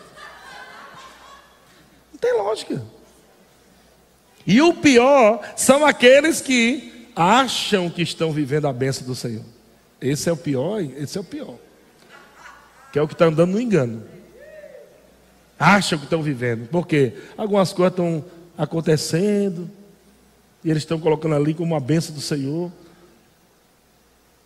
Não 2.13 2.19
tem 2.21 2.33
lógica. 2.33 2.81
E 4.47 4.63
o 4.63 4.73
pior 4.73 5.41
são 5.57 5.85
aqueles 5.85 6.41
que 6.41 7.11
acham 7.17 7.91
que 7.91 8.03
estão 8.03 8.31
vivendo 8.31 8.69
a 8.69 8.73
bênção 8.73 9.05
do 9.05 9.17
Senhor. 9.17 9.45
Esse 10.01 10.29
é 10.29 10.33
o 10.33 10.37
pior, 10.37 10.81
esse 10.81 11.19
é 11.19 11.21
o 11.21 11.25
pior 11.25 11.57
que 12.92 12.98
é 12.98 13.03
o 13.03 13.09
que 13.09 13.14
está 13.14 13.26
andando 13.26 13.53
no 13.53 13.61
engano. 13.61 14.03
Acham 15.59 15.98
que 15.98 16.05
estão 16.05 16.22
vivendo. 16.22 16.68
Por 16.68 16.87
quê? 16.87 17.14
Algumas 17.37 17.72
coisas 17.72 17.92
estão 17.92 18.24
acontecendo, 18.57 19.70
e 20.64 20.70
eles 20.70 20.83
estão 20.83 20.98
colocando 20.98 21.35
ali 21.35 21.55
como 21.55 21.74
uma 21.74 21.81
benção 21.81 22.14
do 22.14 22.20
Senhor. 22.20 22.70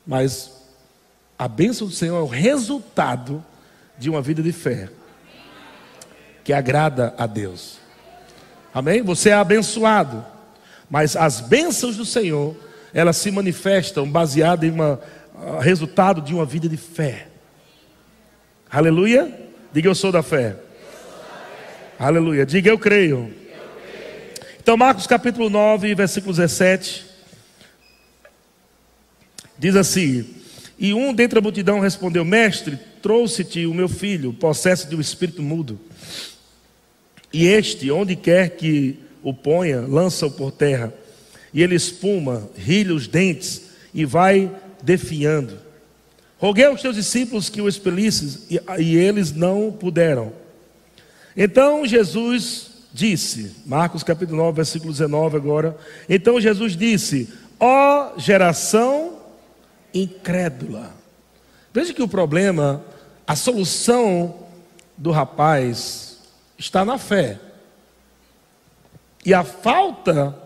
Mas 0.06 0.52
a 1.38 1.48
benção 1.48 1.86
do 1.86 1.92
Senhor 1.92 2.16
é 2.18 2.22
o 2.22 2.26
resultado 2.26 3.44
de 3.98 4.10
uma 4.10 4.20
vida 4.20 4.42
de 4.42 4.52
fé 4.52 4.88
que 6.42 6.52
agrada 6.52 7.14
a 7.16 7.26
Deus. 7.26 7.78
Amém? 8.72 9.02
Você 9.02 9.30
é 9.30 9.34
abençoado, 9.34 10.24
mas 10.90 11.16
as 11.16 11.40
bênçãos 11.40 11.96
do 11.96 12.04
Senhor, 12.04 12.56
elas 12.92 13.16
se 13.16 13.30
manifestam 13.30 14.08
baseadas 14.10 14.68
em 14.68 14.72
um 14.72 15.58
resultado 15.58 16.20
de 16.20 16.34
uma 16.34 16.44
vida 16.44 16.68
de 16.68 16.76
fé. 16.76 17.28
Aleluia. 18.74 19.32
Diga 19.72 19.88
eu 19.88 19.94
sou 19.94 20.10
da 20.10 20.20
fé. 20.20 20.56
Aleluia. 21.96 22.44
Diga 22.44 22.70
eu 22.70 22.76
creio. 22.76 23.32
Então, 24.60 24.76
Marcos 24.76 25.06
capítulo 25.06 25.48
9, 25.48 25.94
versículo 25.94 26.32
17. 26.32 27.06
Diz 29.56 29.76
assim: 29.76 30.28
E 30.76 30.92
um 30.92 31.14
dentre 31.14 31.38
a 31.38 31.42
multidão 31.42 31.78
respondeu: 31.78 32.24
Mestre, 32.24 32.76
trouxe-te 33.00 33.64
o 33.64 33.72
meu 33.72 33.88
filho, 33.88 34.32
possesso 34.32 34.88
de 34.88 34.96
um 34.96 35.00
espírito 35.00 35.40
mudo. 35.40 35.78
E 37.32 37.46
este, 37.46 37.92
onde 37.92 38.16
quer 38.16 38.56
que 38.56 38.98
o 39.22 39.32
ponha, 39.32 39.82
lança-o 39.82 40.32
por 40.32 40.50
terra. 40.50 40.92
E 41.52 41.62
ele 41.62 41.76
espuma, 41.76 42.50
rilha 42.56 42.92
os 42.92 43.06
dentes 43.06 43.70
e 43.94 44.04
vai 44.04 44.50
definhando. 44.82 45.63
Roguei 46.44 46.66
aos 46.66 46.82
teus 46.82 46.94
discípulos 46.94 47.48
que 47.48 47.62
o 47.62 47.66
expelissem, 47.66 48.38
e, 48.50 48.60
e 48.78 48.96
eles 48.98 49.32
não 49.32 49.72
puderam. 49.72 50.30
Então 51.34 51.86
Jesus 51.86 52.82
disse, 52.92 53.56
Marcos 53.64 54.02
capítulo 54.02 54.36
9, 54.36 54.56
versículo 54.56 54.92
19 54.92 55.38
agora. 55.38 55.74
Então 56.06 56.38
Jesus 56.38 56.76
disse: 56.76 57.32
Ó 57.58 58.18
geração 58.18 59.20
incrédula. 59.94 60.92
Veja 61.72 61.94
que 61.94 62.02
o 62.02 62.08
problema, 62.08 62.84
a 63.26 63.34
solução 63.34 64.34
do 64.98 65.12
rapaz 65.12 66.18
está 66.58 66.84
na 66.84 66.98
fé. 66.98 67.40
E 69.24 69.32
a 69.32 69.44
falta 69.44 70.36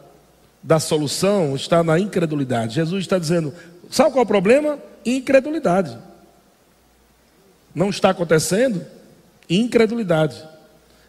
da 0.62 0.78
solução 0.78 1.56
está 1.56 1.82
na 1.82 1.98
incredulidade. 1.98 2.76
Jesus 2.76 3.02
está 3.02 3.18
dizendo: 3.18 3.52
sabe 3.90 4.12
qual 4.12 4.20
é 4.20 4.22
o 4.22 4.26
problema? 4.26 4.78
Incredulidade. 5.16 5.96
Não 7.74 7.88
está 7.88 8.10
acontecendo? 8.10 8.84
Incredulidade. 9.48 10.42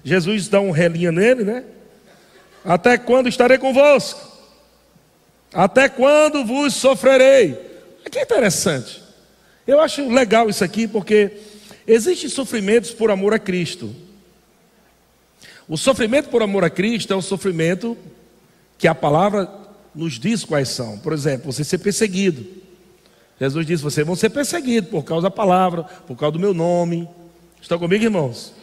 Jesus 0.04 0.48
dá 0.48 0.62
um 0.62 0.72
relinha 0.72 1.12
nele, 1.12 1.44
né? 1.44 1.66
Até 2.64 2.98
quando 2.98 3.28
estarei 3.28 3.58
convosco? 3.58 4.30
Até 5.54 5.90
quando 5.90 6.46
vos 6.46 6.74
sofrerei? 6.76 7.58
Que 8.10 8.22
interessante. 8.22 9.04
Eu 9.68 9.82
acho 9.82 10.08
legal 10.10 10.50
isso 10.50 10.64
aqui 10.64 10.88
porque 10.88 11.32
existem 11.86 12.30
sofrimentos 12.30 12.92
por 12.92 13.12
amor 13.12 13.34
a 13.34 13.40
Cristo. 13.40 13.94
O 15.68 15.78
sofrimento 15.78 16.30
por 16.30 16.42
amor 16.42 16.64
a 16.64 16.70
Cristo 16.70 17.14
é 17.14 17.16
um 17.16 17.22
sofrimento 17.22 17.98
que 18.78 18.88
a 18.88 18.96
palavra 18.96 19.50
nos 19.94 20.20
diz 20.20 20.44
quais 20.44 20.70
são. 20.70 20.98
Por 21.00 21.14
exemplo, 21.14 21.52
você 21.52 21.64
ser 21.64 21.80
perseguido. 21.80 22.59
Jesus 23.40 23.66
disse: 23.66 23.84
Vocês 23.84 24.06
vão 24.06 24.16
ser 24.16 24.30
perseguidos 24.30 24.90
por 24.90 25.04
causa 25.04 25.24
da 25.24 25.32
palavra, 25.32 25.84
por 25.84 26.18
causa 26.18 26.34
do 26.34 26.40
meu 26.40 26.54
nome. 26.54 27.08
Estão 27.62 27.80
comigo, 27.80 28.04
irmãos? 28.04 28.54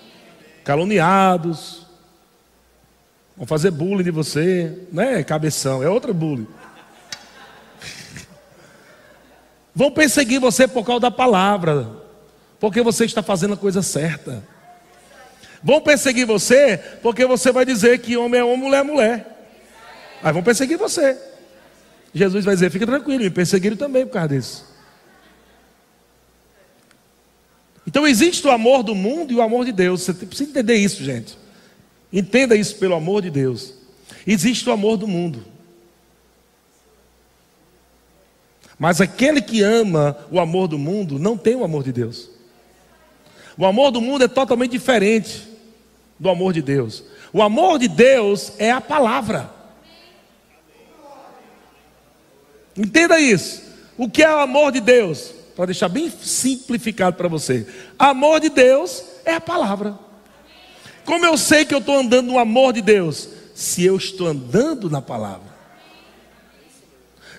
Caluniados. 0.65 1.87
Vão 3.37 3.47
fazer 3.47 3.71
bullying 3.71 4.05
de 4.05 4.11
você, 4.11 4.87
não 4.91 5.03
é 5.03 5.23
cabeção, 5.23 5.83
é 5.83 5.89
outra 5.89 6.13
bullying. 6.13 6.49
Vão 9.75 9.91
perseguir 9.91 10.41
você 10.41 10.67
por 10.67 10.87
causa 10.87 11.01
da 11.01 11.11
palavra, 11.11 11.87
porque 12.59 12.81
você 12.81 13.05
está 13.05 13.23
fazendo 13.23 13.53
a 13.53 13.59
coisa 13.59 13.83
certa. 13.83 14.43
Vão 15.63 15.83
perseguir 15.83 16.25
você 16.27 16.79
porque 17.03 17.27
você 17.27 17.53
vai 17.53 17.67
dizer 17.67 17.99
que 17.99 18.17
homem 18.17 18.41
é 18.41 18.45
homem, 18.45 18.59
mulher 18.59 18.81
é 18.81 18.83
mulher. 18.83 19.49
Aí 20.23 20.33
vão 20.33 20.43
perseguir 20.43 20.79
você. 20.79 21.19
Jesus 22.17 22.47
vai 22.47 22.55
dizer: 22.55 22.71
fica 22.71 22.87
tranquilo, 22.87 23.23
me 23.23 23.31
perseguiram 23.31 23.77
também 23.77 24.07
por 24.07 24.15
causa 24.15 24.29
disso. 24.29 24.65
Então 27.87 28.07
existe 28.07 28.47
o 28.47 28.51
amor 28.51 28.83
do 28.83 28.95
mundo 28.95 29.33
e 29.33 29.37
o 29.37 29.43
amor 29.43 29.67
de 29.67 29.73
Deus. 29.73 30.03
Você 30.03 30.15
precisa 30.15 30.51
entender 30.51 30.77
isso, 30.77 31.05
gente. 31.05 31.39
Entenda 32.13 32.57
isso 32.57 32.77
pelo 32.77 32.95
amor 32.95 33.23
de 33.23 33.31
Deus. 33.31 33.75
Existe 34.27 34.69
o 34.69 34.73
amor 34.73 34.97
do 34.97 35.07
mundo. 35.07 35.45
Mas 38.79 39.01
aquele 39.01 39.41
que 39.41 39.63
ama 39.63 40.17
o 40.31 40.41
amor 40.41 40.69
do 40.69 40.79
mundo 40.79 41.19
não 41.19 41.37
tem 41.37 41.55
o 41.55 41.65
amor 41.65 41.85
de 41.85 41.93
Deus. 41.93 42.31
O 43.59 43.65
amor 43.65 43.91
do 43.91 44.01
mundo 44.01 44.25
é 44.25 44.29
totalmente 44.29 44.73
diferente 44.73 45.47
do 46.19 46.29
amor 46.29 46.53
de 46.53 46.63
Deus. 46.63 47.05
O 47.33 47.43
amor 47.43 47.79
de 47.79 47.89
Deus 47.89 48.53
é 48.59 48.71
a 48.71 48.81
palavra. 48.81 49.56
Entenda 52.77 53.19
isso. 53.19 53.63
O 53.97 54.09
que 54.09 54.23
é 54.23 54.35
o 54.35 54.41
amor 54.41 54.73
de 54.73 54.81
Deus? 54.81 55.33
Para 55.55 55.67
deixar 55.67 55.89
bem 55.89 56.11
simplificado 56.11 57.17
para 57.17 57.29
você. 57.29 57.67
Amor 57.99 58.41
de 58.41 58.51
Deus 58.51 59.03
é 59.25 59.35
a 59.35 59.41
palavra. 59.41 59.99
Como 61.05 61.25
eu 61.25 61.39
sei 61.39 61.65
que 61.65 61.73
eu 61.73 61.79
estou 61.79 61.99
andando 61.99 62.27
no 62.27 62.39
amor 62.39 62.73
de 62.73 62.83
Deus? 62.83 63.29
Se 63.55 63.85
eu 63.85 63.97
estou 63.97 64.27
andando 64.27 64.91
na 64.91 65.01
palavra. 65.01 65.57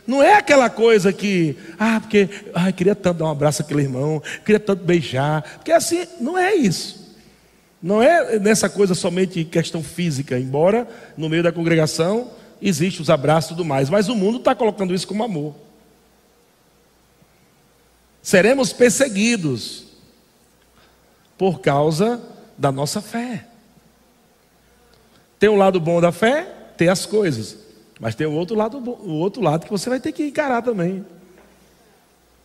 Não 0.08 0.23
é 0.23 0.36
aquela 0.36 0.69
coisa 0.69 1.12
que, 1.12 1.58
ah, 1.78 2.00
porque, 2.00 2.30
ah, 2.54 2.71
queria 2.71 2.95
tanto 2.95 3.17
dar 3.17 3.26
um 3.26 3.32
abraço 3.32 3.62
àquele 3.62 3.82
irmão, 3.82 4.23
queria 4.45 4.60
tanto 4.60 4.86
beijar, 4.86 5.43
porque 5.56 5.71
assim, 5.71 6.08
não 6.21 6.38
é 6.38 6.56
isso. 6.56 7.13
Não 7.84 8.02
é 8.02 8.39
nessa 8.39 8.69
coisa 8.69 8.95
somente 8.95 9.43
questão 9.43 9.84
física, 9.84 10.39
embora 10.39 10.88
no 11.17 11.28
meio 11.28 11.43
da 11.43 11.52
congregação 11.52 12.32
existe 12.62 13.02
os 13.02 13.10
abraços 13.10 13.52
e 13.52 13.54
tudo 13.54 13.65
mais, 13.65 13.89
mas 13.89 14.10
o 14.10 14.15
mundo 14.15 14.38
está 14.38 14.56
colocando 14.56 14.93
isso 14.93 15.08
como 15.08 15.24
amor. 15.24 15.56
Seremos 18.22 18.74
perseguidos 18.74 19.86
por 21.38 21.62
causa 21.62 22.22
da 22.58 22.72
nossa 22.72 23.02
fé. 23.02 23.48
Tem 25.39 25.50
um 25.50 25.56
lado 25.56 25.80
bom 25.80 26.02
da 26.02 26.12
fé, 26.12 26.43
tem 26.76 26.89
as 26.89 27.06
coisas, 27.06 27.58
mas 28.00 28.15
tem 28.15 28.28
o 28.28 28.34
outro 28.34 28.56
lado, 28.56 28.78
o 28.78 29.13
outro 29.13 29.41
lado 29.41 29.65
que 29.65 29.72
você 29.72 29.89
vai 29.89 30.00
ter 30.00 30.12
que 30.12 30.26
encarar 30.26 30.62
também. 30.62 31.06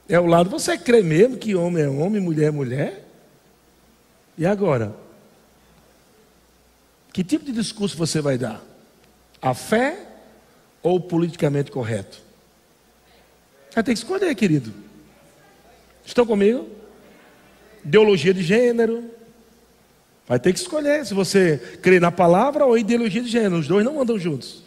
É 0.08 0.20
o 0.20 0.26
lado 0.26 0.50
você 0.50 0.76
crê 0.76 1.02
mesmo 1.02 1.38
que 1.38 1.54
homem 1.54 1.84
é 1.84 1.88
homem, 1.88 2.20
mulher 2.20 2.48
é 2.48 2.50
mulher. 2.50 3.04
E 4.36 4.44
agora? 4.44 4.94
Que 7.12 7.24
tipo 7.24 7.44
de 7.44 7.52
discurso 7.52 7.96
você 7.96 8.20
vai 8.20 8.36
dar? 8.38 8.62
A 9.42 9.52
fé 9.54 9.98
ou 10.82 10.96
o 10.96 11.00
politicamente 11.00 11.70
correto? 11.70 12.22
Vai 13.74 13.82
ter 13.82 13.92
que 13.92 13.98
escolher, 13.98 14.32
querido. 14.36 14.72
Estão 16.06 16.24
comigo? 16.24 16.68
Ideologia 17.84 18.32
de 18.32 18.42
gênero. 18.42 19.10
Vai 20.28 20.38
ter 20.38 20.52
que 20.52 20.60
escolher 20.60 21.04
se 21.04 21.12
você 21.12 21.58
crê 21.82 21.98
na 21.98 22.12
palavra 22.12 22.64
ou 22.64 22.78
ideologia 22.78 23.20
de 23.20 23.28
gênero. 23.28 23.58
Os 23.58 23.66
dois 23.66 23.84
não 23.84 24.00
andam 24.00 24.18
juntos. 24.18 24.62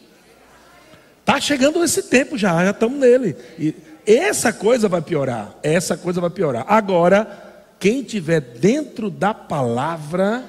Está 1.22 1.40
chegando 1.40 1.84
esse 1.84 2.04
tempo 2.04 2.38
já, 2.38 2.64
já 2.64 2.72
estamos 2.72 3.00
nele. 3.00 3.36
E 3.58 3.74
essa 4.06 4.52
coisa 4.52 4.88
vai 4.88 5.02
piorar. 5.02 5.56
Essa 5.64 5.98
coisa 5.98 6.20
vai 6.20 6.30
piorar. 6.30 6.66
Agora, 6.68 7.64
quem 7.80 8.04
tiver 8.04 8.42
dentro 8.42 9.10
da 9.10 9.34
palavra 9.34 10.44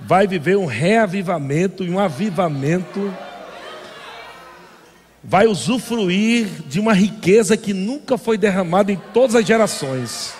vai 0.00 0.26
viver 0.26 0.56
um 0.56 0.66
reavivamento 0.66 1.84
e 1.84 1.90
um 1.90 1.98
avivamento, 1.98 3.14
vai 5.22 5.46
usufruir 5.46 6.46
de 6.66 6.78
uma 6.78 6.92
riqueza 6.92 7.56
que 7.56 7.72
nunca 7.72 8.16
foi 8.16 8.38
derramada 8.38 8.92
em 8.92 9.00
todas 9.12 9.34
as 9.34 9.44
gerações. 9.44 10.34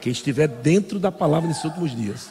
Quem 0.00 0.12
estiver 0.12 0.46
dentro 0.46 0.98
da 0.98 1.10
palavra 1.10 1.48
nesses 1.48 1.64
últimos 1.64 1.96
dias. 1.96 2.30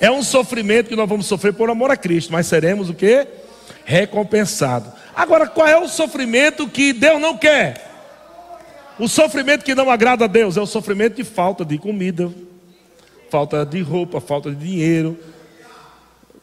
É 0.00 0.10
um 0.10 0.22
sofrimento 0.22 0.88
que 0.88 0.96
nós 0.96 1.08
vamos 1.08 1.26
sofrer 1.26 1.52
por 1.52 1.68
amor 1.68 1.90
a 1.90 1.96
Cristo, 1.96 2.32
mas 2.32 2.46
seremos 2.46 2.88
o 2.88 2.94
que? 2.94 3.26
Recompensado. 3.84 4.92
Agora, 5.14 5.46
qual 5.46 5.68
é 5.68 5.78
o 5.78 5.88
sofrimento 5.88 6.68
que 6.68 6.92
Deus 6.92 7.20
não 7.20 7.36
quer? 7.36 7.92
O 8.98 9.08
sofrimento 9.08 9.64
que 9.64 9.74
não 9.74 9.90
agrada 9.90 10.24
a 10.24 10.28
Deus 10.28 10.56
é 10.56 10.60
o 10.60 10.66
sofrimento 10.66 11.16
de 11.16 11.24
falta 11.24 11.64
de 11.64 11.78
comida, 11.78 12.30
falta 13.30 13.64
de 13.64 13.80
roupa, 13.82 14.20
falta 14.20 14.50
de 14.50 14.56
dinheiro, 14.56 15.18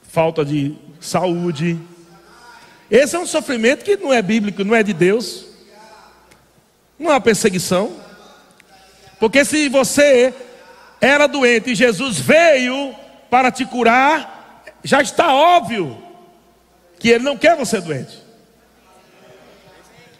falta 0.04 0.44
de 0.44 0.76
saúde. 1.00 1.80
Esse 2.89 3.15
é 3.15 3.20
um 3.20 3.26
sofrimento 3.26 3.84
que 3.84 3.96
não 3.98 4.13
é 4.13 4.22
bíblico, 4.22 4.63
não 4.63 4.76
é 4.76 4.84
de 4.84 4.94
Deus. 4.94 5.46
Não 7.00 7.10
é 7.10 7.13
uma 7.13 7.22
perseguição. 7.22 7.96
Porque 9.20 9.46
se 9.46 9.70
você 9.70 10.34
era 11.00 11.28
doente 11.28 11.72
e 11.72 11.76
Jesus 11.76 12.20
veio 12.20 12.94
para 13.30 13.52
te 13.52 13.65
curar, 13.65 14.63
já 14.84 15.02
está 15.02 15.34
óbvio 15.34 15.98
que 17.00 17.10
Ele 17.10 17.24
não 17.24 17.38
quer 17.38 17.56
você 17.56 17.80
doente. 17.80 18.20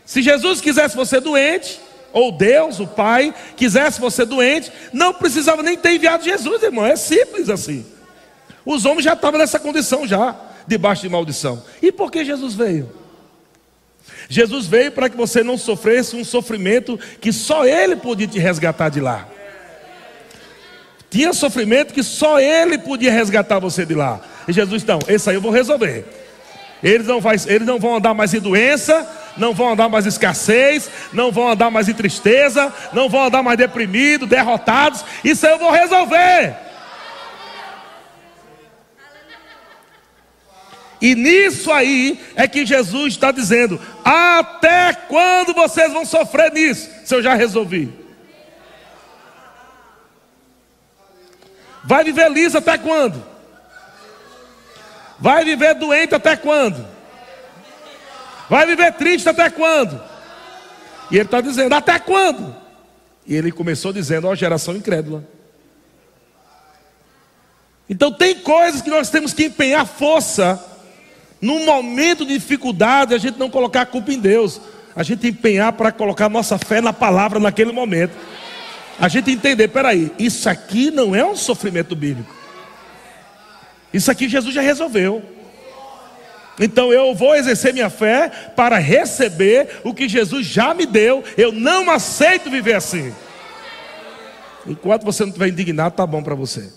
Se 0.06 0.22
Jesus 0.22 0.60
quisesse 0.60 0.96
você 0.96 1.20
doente, 1.20 1.80
ou 2.14 2.32
Deus, 2.32 2.80
o 2.80 2.88
Pai, 2.88 3.34
quisesse 3.56 4.00
você 4.00 4.26
doente, 4.26 4.72
não 4.92 5.14
precisava 5.14 5.64
nem 5.64 5.78
ter 5.78 5.94
enviado 5.94 6.24
Jesus, 6.24 6.62
irmão. 6.64 6.86
É 6.86 6.96
simples 6.96 7.50
assim. 7.50 7.86
Os 8.66 8.86
homens 8.86 9.04
já 9.04 9.14
estavam 9.14 9.40
nessa 9.40 9.60
condição 9.60 10.08
já, 10.08 10.36
debaixo 10.68 11.02
de 11.02 11.10
maldição. 11.10 11.64
E 11.82 11.92
por 11.92 12.12
que 12.12 12.24
Jesus 12.24 12.54
veio? 12.54 12.90
Jesus 14.30 14.66
veio 14.66 14.92
para 14.92 15.10
que 15.10 15.18
você 15.18 15.44
não 15.44 15.58
sofresse 15.58 16.16
um 16.16 16.24
sofrimento 16.24 17.00
que 17.20 17.34
só 17.34 17.66
Ele 17.66 17.96
podia 17.96 18.28
te 18.28 18.40
resgatar 18.40 18.90
de 18.90 19.02
lá. 19.02 19.28
Tinha 21.10 21.34
sofrimento 21.34 21.94
que 21.94 22.04
só 22.04 22.40
Ele 22.40 22.78
podia 22.78 23.12
resgatar 23.12 23.60
você 23.60 23.86
de 23.86 23.94
lá. 23.94 24.22
E 24.48 24.54
Jesus, 24.54 24.84
então, 24.84 25.00
esse 25.08 25.30
aí 25.30 25.36
eu 25.36 25.42
vou 25.42 25.52
resolver. 25.52 26.06
Eles 26.82 27.06
não, 27.06 27.20
vai, 27.20 27.36
eles 27.48 27.68
não 27.68 27.78
vão 27.78 27.98
andar 27.98 28.14
mais 28.14 28.34
em 28.34 28.40
doença, 28.40 29.08
não 29.42 29.56
vão 29.56 29.74
andar 29.74 29.90
mais 29.90 30.06
escassez, 30.06 30.90
não 31.12 31.32
vão 31.32 31.50
andar 31.50 31.72
mais 31.72 31.90
em 31.90 31.94
tristeza, 31.94 32.72
não 32.94 33.10
vão 33.10 33.26
andar 33.26 33.42
mais 33.42 33.58
deprimidos, 33.58 34.30
derrotados. 34.30 35.04
Isso 35.24 35.46
eu 35.48 35.58
vou 35.58 35.72
resolver. 35.72 36.56
E 41.02 41.16
nisso 41.16 41.72
aí 41.72 42.24
é 42.36 42.48
que 42.48 42.64
Jesus 42.64 43.14
está 43.14 43.32
dizendo: 43.32 43.82
até 44.06 44.94
quando 44.94 45.54
vocês 45.56 45.92
vão 45.92 46.06
sofrer 46.06 46.54
nisso? 46.54 46.88
Se 47.04 47.16
eu 47.16 47.24
já 47.24 47.34
resolvi. 47.34 47.92
Vai 51.84 52.04
viver 52.04 52.30
liso 52.30 52.60
até 52.60 52.78
quando? 52.78 53.26
Vai 55.18 55.44
viver 55.44 55.74
doente 55.74 56.14
até 56.14 56.36
quando? 56.36 57.01
Vai 58.52 58.66
viver 58.66 58.92
triste 58.92 59.30
até 59.30 59.50
quando? 59.50 59.98
E 61.10 61.16
ele 61.16 61.24
está 61.24 61.40
dizendo: 61.40 61.74
até 61.74 61.98
quando? 61.98 62.54
E 63.26 63.34
ele 63.34 63.50
começou 63.50 63.94
dizendo: 63.94 64.28
ó, 64.28 64.36
geração 64.36 64.76
incrédula. 64.76 65.24
Então 67.90 68.12
tem 68.12 68.36
coisas 68.36 68.82
que 68.82 68.90
nós 68.90 69.10
temos 69.10 69.32
que 69.32 69.46
empenhar 69.46 69.88
força. 69.88 70.62
Num 71.40 71.66
momento 71.66 72.26
de 72.26 72.34
dificuldade, 72.34 73.16
a 73.16 73.18
gente 73.18 73.40
não 73.40 73.50
colocar 73.50 73.84
a 73.84 73.86
culpa 73.86 74.12
em 74.12 74.20
Deus. 74.20 74.60
A 74.94 75.02
gente 75.02 75.26
empenhar 75.30 75.72
para 75.72 75.90
colocar 75.90 76.28
nossa 76.28 76.58
fé 76.58 76.82
na 76.82 76.92
palavra 76.92 77.40
naquele 77.40 77.72
momento. 77.72 78.12
A 79.00 79.08
gente 79.08 79.32
entender, 79.32 79.70
peraí, 79.70 80.12
isso 80.20 80.50
aqui 80.50 80.92
não 80.92 81.16
é 81.16 81.26
um 81.26 81.38
sofrimento 81.38 81.96
bíblico. 81.96 82.36
Isso 83.94 84.12
aqui 84.12 84.28
Jesus 84.28 84.54
já 84.54 84.62
resolveu. 84.62 85.41
Então 86.62 86.94
eu 86.94 87.16
vou 87.16 87.36
exercer 87.36 87.74
minha 87.74 87.90
fé 87.90 88.30
para 88.56 88.78
receber 88.78 89.82
o 89.84 89.96
que 89.96 90.08
Jesus 90.08 90.46
já 90.46 90.76
me 90.76 90.86
deu. 90.86 91.24
Eu 91.36 91.52
não 91.52 91.90
aceito 91.90 92.52
viver 92.52 92.76
assim. 92.76 93.12
Enquanto 94.68 95.04
você 95.04 95.24
não 95.24 95.30
estiver 95.30 95.48
indignado, 95.48 95.96
tá 95.96 96.06
bom 96.06 96.22
para 96.22 96.36
você. 96.36 96.72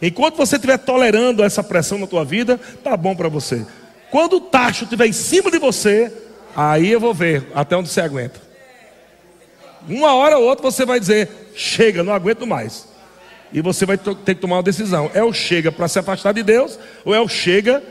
Enquanto 0.00 0.36
você 0.36 0.56
estiver 0.56 0.78
tolerando 0.78 1.44
essa 1.44 1.62
pressão 1.62 1.98
na 1.98 2.06
tua 2.06 2.24
vida, 2.24 2.58
tá 2.82 2.96
bom 2.96 3.14
para 3.14 3.28
você. 3.28 3.66
Quando 4.10 4.36
o 4.36 4.40
tacho 4.40 4.84
estiver 4.84 5.06
em 5.06 5.12
cima 5.12 5.50
de 5.50 5.58
você, 5.58 6.10
aí 6.56 6.90
eu 6.90 6.98
vou 6.98 7.12
ver 7.12 7.46
até 7.54 7.76
onde 7.76 7.90
você 7.90 8.00
aguenta. 8.00 8.40
Uma 9.86 10.14
hora 10.14 10.38
ou 10.38 10.44
outra 10.44 10.62
você 10.70 10.86
vai 10.86 10.98
dizer: 10.98 11.52
chega, 11.54 12.02
não 12.02 12.14
aguento 12.14 12.46
mais. 12.46 12.91
E 13.52 13.60
você 13.60 13.84
vai 13.84 13.98
ter 13.98 14.34
que 14.34 14.40
tomar 14.40 14.56
uma 14.56 14.62
decisão: 14.62 15.10
é 15.14 15.22
o 15.22 15.32
chega 15.32 15.70
para 15.70 15.88
se 15.88 15.98
afastar 15.98 16.32
de 16.32 16.42
Deus, 16.42 16.78
ou 17.04 17.14
é 17.14 17.20
o 17.20 17.28
chega 17.28 17.82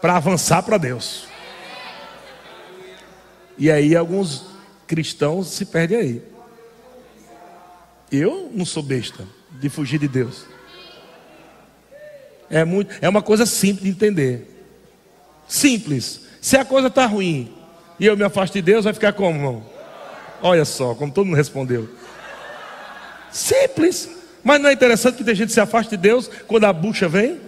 para 0.00 0.16
avançar 0.16 0.62
para 0.62 0.78
Deus? 0.78 1.26
E 3.56 3.70
aí 3.70 3.94
alguns 3.94 4.46
cristãos 4.86 5.48
se 5.48 5.66
perdem 5.66 5.98
aí. 5.98 6.22
Eu 8.10 8.50
não 8.54 8.64
sou 8.64 8.82
besta 8.82 9.26
de 9.50 9.68
fugir 9.68 9.98
de 9.98 10.08
Deus. 10.08 10.46
É, 12.50 12.64
muito, 12.64 12.94
é 13.00 13.08
uma 13.08 13.22
coisa 13.22 13.46
simples 13.46 13.84
de 13.84 13.90
entender. 13.90 14.48
Simples. 15.48 16.20
Se 16.40 16.56
a 16.56 16.64
coisa 16.64 16.88
está 16.88 17.06
ruim 17.06 17.52
e 17.98 18.06
eu 18.06 18.16
me 18.16 18.24
afasto 18.24 18.54
de 18.54 18.62
Deus, 18.62 18.84
vai 18.84 18.92
ficar 18.92 19.12
como, 19.12 19.38
irmão? 19.38 19.66
Olha 20.42 20.64
só, 20.64 20.94
como 20.94 21.12
todo 21.12 21.24
mundo 21.26 21.36
respondeu. 21.36 21.88
Simples. 23.30 24.23
Mas 24.44 24.60
não 24.60 24.68
é 24.68 24.72
interessante 24.74 25.16
que 25.16 25.24
tem 25.24 25.34
gente 25.34 25.48
que 25.48 25.54
se 25.54 25.60
afasta 25.60 25.96
de 25.96 26.02
Deus 26.02 26.30
quando 26.46 26.64
a 26.64 26.72
bucha 26.72 27.08
vem? 27.08 27.40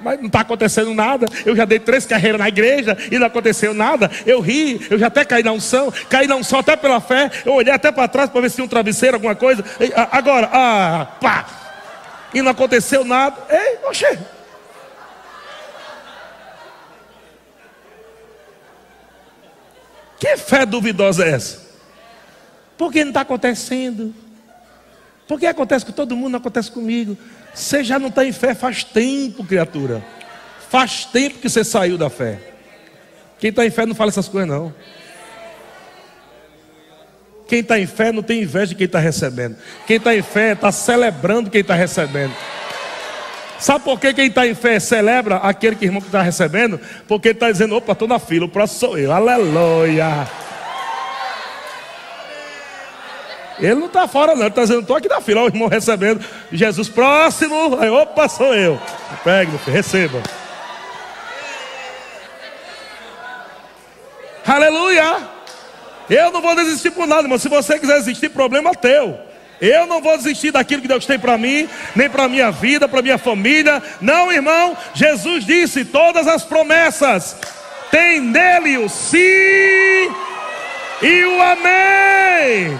Mas 0.00 0.20
não 0.20 0.28
está 0.28 0.40
acontecendo 0.40 0.94
nada. 0.94 1.26
Eu 1.44 1.56
já 1.56 1.64
dei 1.64 1.80
três 1.80 2.06
carreiras 2.06 2.38
na 2.38 2.48
igreja 2.48 2.96
e 3.10 3.18
não 3.18 3.26
aconteceu 3.26 3.74
nada. 3.74 4.08
Eu 4.24 4.40
ri, 4.40 4.86
eu 4.88 4.96
já 4.96 5.08
até 5.08 5.24
caí 5.24 5.42
na 5.42 5.50
unção, 5.50 5.92
caí 6.08 6.28
na 6.28 6.36
unção 6.36 6.60
até 6.60 6.76
pela 6.76 7.00
fé. 7.00 7.28
Eu 7.44 7.54
olhei 7.54 7.72
até 7.72 7.90
para 7.90 8.06
trás 8.06 8.30
para 8.30 8.40
ver 8.40 8.50
se 8.50 8.54
tinha 8.54 8.64
um 8.64 8.68
travesseiro, 8.68 9.16
alguma 9.16 9.34
coisa. 9.34 9.64
Agora, 10.12 10.48
ah, 10.52 11.06
pá! 11.20 11.46
E 12.32 12.40
não 12.40 12.52
aconteceu 12.52 13.04
nada. 13.04 13.36
Ei, 13.50 13.78
oxê! 13.88 14.16
Que 20.20 20.36
fé 20.36 20.66
duvidosa 20.66 21.24
é 21.24 21.30
essa? 21.30 21.68
Por 22.76 22.92
que 22.92 23.02
não 23.02 23.10
está 23.10 23.22
acontecendo? 23.22 24.14
Por 25.28 25.38
que 25.38 25.46
acontece 25.46 25.84
com 25.84 25.92
todo 25.92 26.16
mundo, 26.16 26.30
não 26.30 26.38
acontece 26.38 26.72
comigo? 26.72 27.16
Você 27.54 27.84
já 27.84 27.98
não 27.98 28.08
está 28.08 28.24
em 28.24 28.32
fé 28.32 28.54
faz 28.54 28.82
tempo, 28.82 29.44
criatura. 29.44 30.02
Faz 30.70 31.04
tempo 31.04 31.38
que 31.38 31.50
você 31.50 31.62
saiu 31.62 31.98
da 31.98 32.08
fé. 32.08 32.40
Quem 33.38 33.50
está 33.50 33.64
em 33.66 33.70
fé 33.70 33.84
não 33.84 33.94
fala 33.94 34.08
essas 34.08 34.26
coisas, 34.26 34.48
não. 34.48 34.74
Quem 37.46 37.60
está 37.60 37.78
em 37.78 37.86
fé 37.86 38.10
não 38.10 38.22
tem 38.22 38.42
inveja 38.42 38.68
de 38.68 38.74
quem 38.74 38.86
está 38.86 38.98
recebendo. 38.98 39.56
Quem 39.86 39.98
está 39.98 40.16
em 40.16 40.22
fé 40.22 40.52
está 40.52 40.72
celebrando 40.72 41.50
quem 41.50 41.60
está 41.60 41.74
recebendo. 41.74 42.34
Sabe 43.58 43.84
por 43.84 44.00
que 44.00 44.14
quem 44.14 44.28
está 44.28 44.46
em 44.46 44.54
fé 44.54 44.80
celebra 44.80 45.36
aquele 45.36 45.76
que 45.76 45.84
irmão 45.84 46.00
que 46.00 46.08
está 46.08 46.22
recebendo? 46.22 46.80
Porque 47.06 47.30
está 47.30 47.50
dizendo: 47.50 47.74
opa, 47.74 47.92
estou 47.92 48.08
na 48.08 48.18
fila, 48.18 48.46
o 48.46 48.48
próximo 48.48 48.80
sou 48.80 48.98
eu. 48.98 49.12
Aleluia. 49.12 50.26
Ele 53.60 53.74
não 53.74 53.86
está 53.86 54.06
fora, 54.06 54.34
não. 54.34 54.42
Ele 54.42 54.48
está 54.48 54.62
dizendo: 54.62 54.80
estou 54.80 54.96
aqui 54.96 55.08
na 55.08 55.20
fila. 55.20 55.42
o 55.42 55.46
irmão 55.46 55.68
recebendo. 55.68 56.24
Jesus 56.52 56.88
próximo. 56.88 57.78
Aí, 57.80 57.90
opa, 57.90 58.28
sou 58.28 58.54
eu. 58.54 58.80
Pegue, 59.24 59.50
meu 59.50 59.60
filho, 59.60 59.76
receba. 59.76 60.22
Aleluia. 64.46 65.18
Eu 66.08 66.32
não 66.32 66.40
vou 66.40 66.54
desistir 66.54 66.90
por 66.90 67.06
nada, 67.06 67.28
mas 67.28 67.42
se 67.42 67.48
você 67.48 67.78
quiser 67.78 67.98
desistir, 67.98 68.30
problema 68.30 68.74
teu. 68.74 69.18
Eu 69.60 69.86
não 69.86 70.00
vou 70.00 70.16
desistir 70.16 70.52
daquilo 70.52 70.80
que 70.80 70.88
Deus 70.88 71.04
tem 71.04 71.18
para 71.18 71.36
mim, 71.36 71.68
nem 71.94 72.08
para 72.08 72.28
minha 72.28 72.50
vida, 72.50 72.88
para 72.88 73.02
minha 73.02 73.18
família. 73.18 73.82
Não, 74.00 74.32
irmão. 74.32 74.76
Jesus 74.94 75.44
disse: 75.44 75.84
todas 75.84 76.26
as 76.26 76.44
promessas 76.44 77.36
tem 77.90 78.20
nele 78.20 78.78
o 78.78 78.88
sim 78.88 79.18
e 81.02 81.24
o 81.24 81.42
amém. 81.42 82.78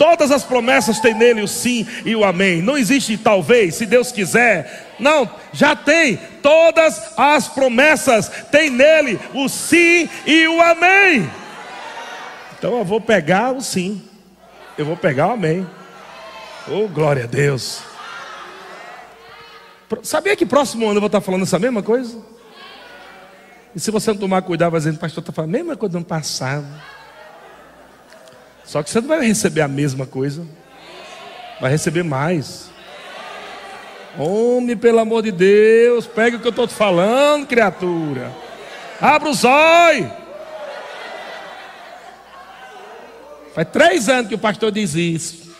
Todas 0.00 0.30
as 0.30 0.42
promessas 0.42 0.98
têm 0.98 1.12
nele 1.12 1.42
o 1.42 1.46
sim 1.46 1.86
e 2.06 2.16
o 2.16 2.24
amém. 2.24 2.62
Não 2.62 2.78
existe 2.78 3.18
talvez, 3.18 3.74
se 3.74 3.84
Deus 3.84 4.10
quiser. 4.10 4.94
Não, 4.98 5.28
já 5.52 5.76
tem. 5.76 6.16
Todas 6.42 7.12
as 7.18 7.48
promessas 7.48 8.30
têm 8.50 8.70
nele 8.70 9.20
o 9.34 9.46
sim 9.46 10.08
e 10.24 10.48
o 10.48 10.58
amém. 10.62 11.30
Então 12.58 12.78
eu 12.78 12.84
vou 12.84 12.98
pegar 12.98 13.52
o 13.52 13.60
sim. 13.60 14.00
Eu 14.78 14.86
vou 14.86 14.96
pegar 14.96 15.26
o 15.28 15.32
amém. 15.32 15.68
Oh, 16.66 16.88
glória 16.88 17.24
a 17.24 17.26
Deus. 17.26 17.82
Sabia 20.02 20.34
que 20.34 20.46
próximo 20.46 20.86
ano 20.86 20.96
eu 20.96 21.00
vou 21.02 21.08
estar 21.08 21.20
falando 21.20 21.42
essa 21.42 21.58
mesma 21.58 21.82
coisa? 21.82 22.18
E 23.76 23.78
se 23.78 23.90
você 23.90 24.12
não 24.12 24.18
tomar 24.18 24.40
cuidado, 24.40 24.70
vai 24.70 24.80
dizendo, 24.80 24.98
pastor, 24.98 25.20
está 25.20 25.30
falando 25.30 25.54
a 25.54 25.58
mesma 25.58 25.76
coisa 25.76 25.92
do 25.92 25.98
ano 25.98 26.06
passado. 26.06 26.64
Só 28.70 28.84
que 28.84 28.88
você 28.88 29.00
não 29.00 29.08
vai 29.08 29.26
receber 29.26 29.62
a 29.62 29.66
mesma 29.66 30.06
coisa, 30.06 30.46
vai 31.60 31.72
receber 31.72 32.04
mais. 32.04 32.70
Homem, 34.16 34.76
pelo 34.76 35.00
amor 35.00 35.24
de 35.24 35.32
Deus, 35.32 36.06
pega 36.06 36.36
o 36.36 36.40
que 36.40 36.46
eu 36.46 36.50
estou 36.50 36.68
te 36.68 36.74
falando, 36.74 37.48
criatura. 37.48 38.30
Abra 39.00 39.28
os 39.28 39.42
olhos. 39.42 40.12
Faz 43.56 43.68
três 43.72 44.08
anos 44.08 44.28
que 44.28 44.36
o 44.36 44.38
pastor 44.38 44.70
diz 44.70 44.94
isso. 44.94 45.52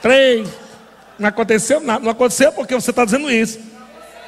Três. 0.00 0.48
Não 1.18 1.28
aconteceu 1.28 1.80
nada. 1.80 2.04
Não 2.04 2.12
aconteceu 2.12 2.52
porque 2.52 2.72
você 2.72 2.90
está 2.90 3.04
dizendo 3.04 3.28
isso. 3.28 3.58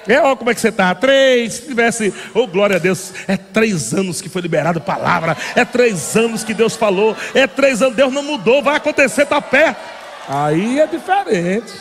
É, 0.07 0.21
ó, 0.21 0.35
como 0.35 0.51
é 0.51 0.55
que 0.55 0.61
você 0.61 0.69
está? 0.69 0.95
Três, 0.95 1.55
se 1.55 1.67
tivesse, 1.67 2.13
oh 2.35 2.47
glória 2.47 2.77
a 2.77 2.79
Deus, 2.79 3.13
é 3.29 3.37
três 3.37 3.95
anos 3.95 4.21
que 4.21 4.29
foi 4.29 4.43
liberada 4.43 4.79
a 4.79 4.83
palavra, 4.83 5.37
é 5.55 5.65
três 5.65 6.17
anos 6.17 6.43
que 6.43 6.53
Deus 6.53 6.75
falou, 6.75 7.17
é 7.35 7.47
três 7.47 7.81
anos, 7.81 7.95
Deus 7.95 8.13
não 8.13 8.23
mudou, 8.23 8.63
vai 8.63 8.77
acontecer, 8.77 9.23
está 9.23 9.41
perto. 9.41 9.81
Aí 10.29 10.81
é 10.81 10.87
diferente. 10.87 11.73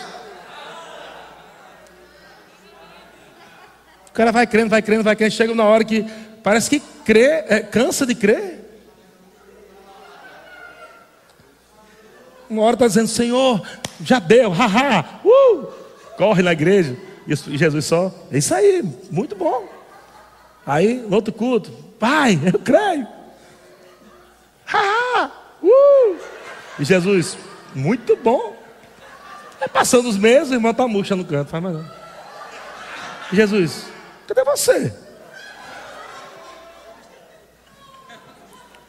O 4.07 4.11
cara 4.13 4.31
vai 4.31 4.45
crendo, 4.45 4.69
vai 4.69 4.81
crendo, 4.81 5.03
vai 5.03 5.15
crendo, 5.15 5.31
chega 5.31 5.53
uma 5.53 5.63
hora 5.63 5.83
que 5.83 6.05
parece 6.43 6.69
que 6.69 6.79
crê, 7.03 7.43
é, 7.47 7.59
cansa 7.61 8.05
de 8.05 8.13
crer. 8.13 8.59
Uma 12.49 12.63
hora 12.63 12.75
está 12.75 12.85
dizendo, 12.85 13.07
Senhor, 13.07 13.65
já 14.03 14.19
deu, 14.19 14.51
haha, 14.51 15.05
uh, 15.23 15.67
corre 16.17 16.43
na 16.43 16.51
igreja. 16.51 16.97
E 17.27 17.57
Jesus 17.57 17.85
só, 17.85 18.11
é 18.31 18.37
isso 18.37 18.53
aí, 18.53 18.83
muito 19.11 19.35
bom. 19.35 19.67
Aí, 20.65 20.95
no 20.95 21.15
outro 21.15 21.33
culto, 21.33 21.71
pai, 21.99 22.39
eu 22.51 22.59
creio. 22.59 23.07
Ah, 24.71 25.31
uh. 25.61 26.17
E 26.79 26.85
Jesus, 26.85 27.37
muito 27.75 28.15
bom. 28.15 28.55
Aí 29.59 29.67
passando 29.67 30.09
os 30.09 30.17
meses, 30.17 30.49
o 30.51 30.55
irmão 30.55 30.71
está 30.71 30.87
murcha 30.87 31.15
no 31.15 31.25
canto, 31.25 31.49
faz 31.49 31.61
mais 31.61 31.75
não. 31.75 31.91
E 33.31 33.35
Jesus, 33.35 33.85
cadê 34.27 34.43
você? 34.43 34.93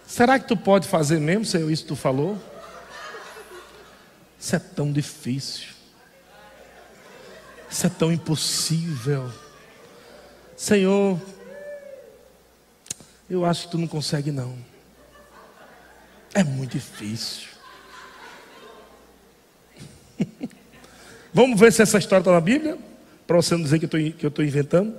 Será 0.06 0.38
que 0.38 0.46
tu 0.46 0.56
pode 0.56 0.86
fazer 0.88 1.18
mesmo, 1.20 1.44
Senhor, 1.44 1.70
isso 1.70 1.82
que 1.82 1.88
tu 1.88 1.96
falou? 1.96 2.38
Isso 4.38 4.56
é 4.56 4.58
tão 4.58 4.92
difícil. 4.92 5.71
Isso 7.72 7.86
é 7.86 7.90
tão 7.90 8.12
impossível. 8.12 9.32
Senhor, 10.54 11.18
eu 13.30 13.46
acho 13.46 13.64
que 13.64 13.70
tu 13.70 13.78
não 13.78 13.88
consegue 13.88 14.30
não. 14.30 14.54
É 16.34 16.44
muito 16.44 16.72
difícil. 16.72 17.48
Vamos 21.32 21.58
ver 21.58 21.72
se 21.72 21.80
essa 21.80 21.96
história 21.96 22.20
está 22.20 22.32
na 22.32 22.42
Bíblia, 22.42 22.76
para 23.26 23.36
você 23.36 23.54
não 23.54 23.62
dizer 23.62 23.78
que 23.78 24.22
eu 24.22 24.28
estou 24.28 24.44
inventando. 24.44 24.94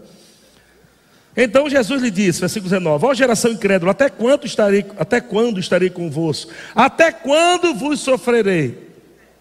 Então 1.38 1.70
Jesus 1.70 2.02
lhe 2.02 2.10
disse, 2.10 2.40
versículo 2.40 2.72
19: 2.72 3.06
Ó 3.06 3.14
geração 3.14 3.52
incrédula, 3.52 3.92
até 3.92 4.10
quando 4.10 4.48
estarei, 4.48 4.84
até 4.98 5.22
quando 5.22 5.60
estarei 5.60 5.92
convosco? 5.92 6.52
Até 6.74 7.12
quando 7.12 7.76
vos 7.76 8.00
sofrerei? 8.00 8.93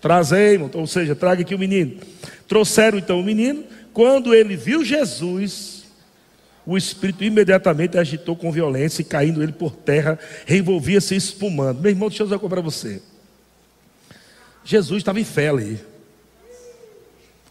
Trazei, 0.03 0.59
ou 0.59 0.87
seja, 0.87 1.15
traga 1.15 1.43
aqui 1.43 1.55
o 1.55 1.59
menino. 1.59 2.01
Trouxeram 2.49 2.99
então 2.99 3.21
o 3.21 3.23
menino. 3.23 3.65
Quando 3.95 4.35
ele 4.35 4.57
viu 4.57 4.85
Jesus, 4.85 5.85
o 6.67 6.77
espírito 6.77 7.23
imediatamente 7.23 7.97
agitou 7.97 8.35
com 8.35 8.51
violência 8.51 9.01
e 9.01 9.05
caindo 9.05 9.41
ele 9.41 9.53
por 9.53 9.71
terra, 9.77 10.19
revolvia-se 10.45 11.15
espumando. 11.15 11.81
Meu 11.81 11.91
irmão, 11.91 12.09
deixa 12.09 12.25
eu 12.25 12.27
dizer 12.27 12.41
para 12.41 12.61
você. 12.61 13.01
Jesus 14.65 14.99
estava 14.99 15.21
em 15.21 15.25
fé 15.25 15.49
ali. 15.49 15.81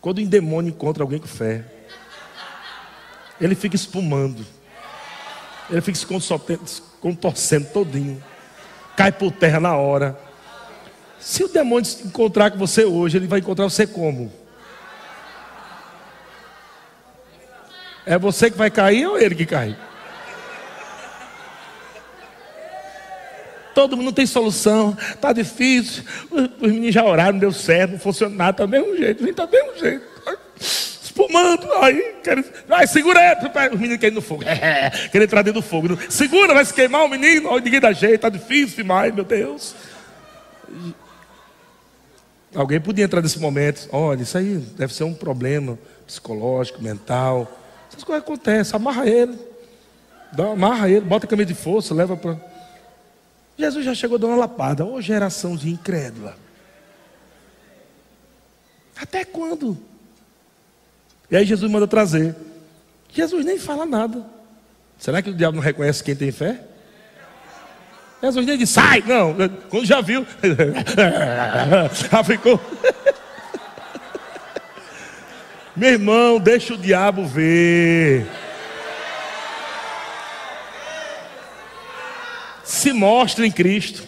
Quando 0.02 0.18
o 0.20 0.26
demônio 0.26 0.72
encontra 0.72 1.04
alguém 1.04 1.20
com 1.20 1.28
fé, 1.28 1.64
ele 3.40 3.56
fica 3.56 3.78
espumando. 3.78 4.46
Ele 5.70 5.80
fica 5.80 5.98
se 5.98 6.82
contorcendo 7.00 7.68
todinho. 7.68 8.22
Cai 8.98 9.10
por 9.10 9.32
terra 9.32 9.62
na 9.62 9.78
hora. 9.78 10.20
Se 11.22 11.44
o 11.44 11.48
demônio 11.48 11.90
encontrar 12.04 12.52
com 12.52 12.58
você 12.58 12.84
hoje, 12.84 13.18
ele 13.18 13.28
vai 13.28 13.40
encontrar 13.40 13.66
você 13.66 13.88
como? 13.88 14.34
É 18.06 18.18
você 18.18 18.50
que 18.52 18.58
vai 18.58 18.70
cair 18.70 19.06
ou 19.06 19.18
ele 19.18 19.36
que 19.36 19.46
cai? 19.46 19.78
todo 23.74 23.98
mundo 23.98 24.12
tem 24.12 24.26
solução, 24.26 24.96
tá 25.20 25.34
difícil. 25.34 26.04
Os, 26.30 26.42
os 26.62 26.72
meninos 26.72 26.94
já 26.94 27.04
oraram, 27.04 27.38
deu 27.38 27.52
certo, 27.52 27.92
não 27.92 28.00
funcionou 28.00 28.36
nada, 28.36 28.54
tá 28.54 28.66
do 28.66 28.70
mesmo 28.70 28.96
jeito, 28.96 29.24
vem 29.24 29.34
tá 29.34 29.46
do 29.46 29.52
mesmo 29.52 29.78
jeito. 29.78 30.12
Espumando, 30.60 31.72
aí, 31.82 32.16
quer, 32.24 32.44
vai, 32.68 32.88
segura 32.88 33.20
aí, 33.20 33.70
os 33.70 33.80
meninos 33.80 34.00
querendo 34.00 34.16
no 34.16 34.22
fogo, 34.22 34.44
é, 34.44 34.90
querendo 35.12 35.28
entrar 35.28 35.42
dentro 35.42 35.62
do 35.62 35.68
fogo. 35.68 35.98
Segura, 36.10 36.54
vai 36.54 36.64
se 36.64 36.74
queimar 36.74 37.04
o 37.04 37.10
menino, 37.10 37.58
ninguém 37.60 37.80
dá 37.80 37.92
jeito, 37.92 38.22
tá 38.22 38.30
difícil 38.30 38.78
demais, 38.78 39.14
meu 39.14 39.24
Deus. 39.24 39.76
Alguém 42.54 42.82
podia 42.82 43.06
entrar 43.06 43.22
nesse 43.22 43.40
momento, 43.40 43.88
olha, 43.92 44.24
isso 44.24 44.38
aí 44.38 44.58
deve 44.58 44.94
ser 44.94 45.06
um 45.06 45.14
problema 45.14 45.80
psicológico, 46.06 46.82
mental. 46.82 47.50
Essas 47.90 48.04
coisas 48.04 48.24
acontecem, 48.24 48.76
amarra 48.76 49.08
ele. 49.08 49.38
Amarra 50.38 50.90
ele, 50.90 51.02
bota 51.02 51.26
a 51.26 51.30
camisa 51.30 51.48
de 51.48 51.56
força, 51.56 51.94
leva 51.94 52.18
para. 52.18 52.40
Jesus 53.58 53.86
já 53.86 53.94
chegou 53.94 54.18
dando 54.18 54.32
uma 54.32 54.40
lapada. 54.40 54.86
Ô 54.86 55.00
geração 55.02 55.56
de 55.56 55.70
incrédula. 55.70 56.36
Até 58.98 59.24
quando? 59.24 59.78
E 61.30 61.36
aí 61.36 61.46
Jesus 61.46 61.72
manda 61.72 61.88
trazer. 61.88 62.36
Jesus 63.10 63.46
nem 63.46 63.58
fala 63.58 63.86
nada. 63.86 64.26
Será 64.98 65.22
que 65.22 65.30
o 65.30 65.34
diabo 65.34 65.56
não 65.56 65.64
reconhece 65.64 66.04
quem 66.04 66.16
tem 66.16 66.32
fé? 66.32 66.64
Jesus 68.22 68.46
nem 68.46 68.58
diz, 68.58 68.70
sai! 68.70 69.04
Não, 69.06 69.36
quando 69.70 69.86
já 69.86 70.00
viu, 70.00 70.26
já 72.12 72.24
ficou. 72.24 72.60
Meu 75.76 75.90
irmão, 75.90 76.40
deixa 76.40 76.74
o 76.74 76.78
diabo 76.78 77.26
ver. 77.26 78.28
Se 82.64 82.94
mostre 82.94 83.48
em 83.48 83.52
Cristo. 83.52 84.04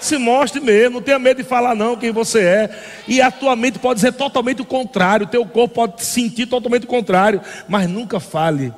Se 0.00 0.18
mostre 0.18 0.60
mesmo, 0.60 0.96
não 0.96 1.02
tenha 1.02 1.18
medo 1.18 1.38
de 1.38 1.48
falar 1.48 1.74
não 1.74 1.96
quem 1.96 2.12
você 2.12 2.40
é. 2.42 2.82
E 3.08 3.22
a 3.22 3.30
tua 3.30 3.56
mente 3.56 3.78
pode 3.78 4.00
ser 4.00 4.12
totalmente 4.12 4.60
o 4.60 4.66
contrário, 4.66 5.24
o 5.24 5.30
teu 5.30 5.46
corpo 5.46 5.74
pode 5.74 6.04
sentir 6.04 6.46
totalmente 6.46 6.84
o 6.84 6.88
contrário, 6.88 7.40
mas 7.66 7.88
nunca 7.88 8.20
fale 8.20 8.72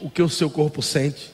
o 0.00 0.08
que 0.08 0.22
o 0.22 0.28
seu 0.28 0.48
corpo 0.48 0.80
sente. 0.80 1.31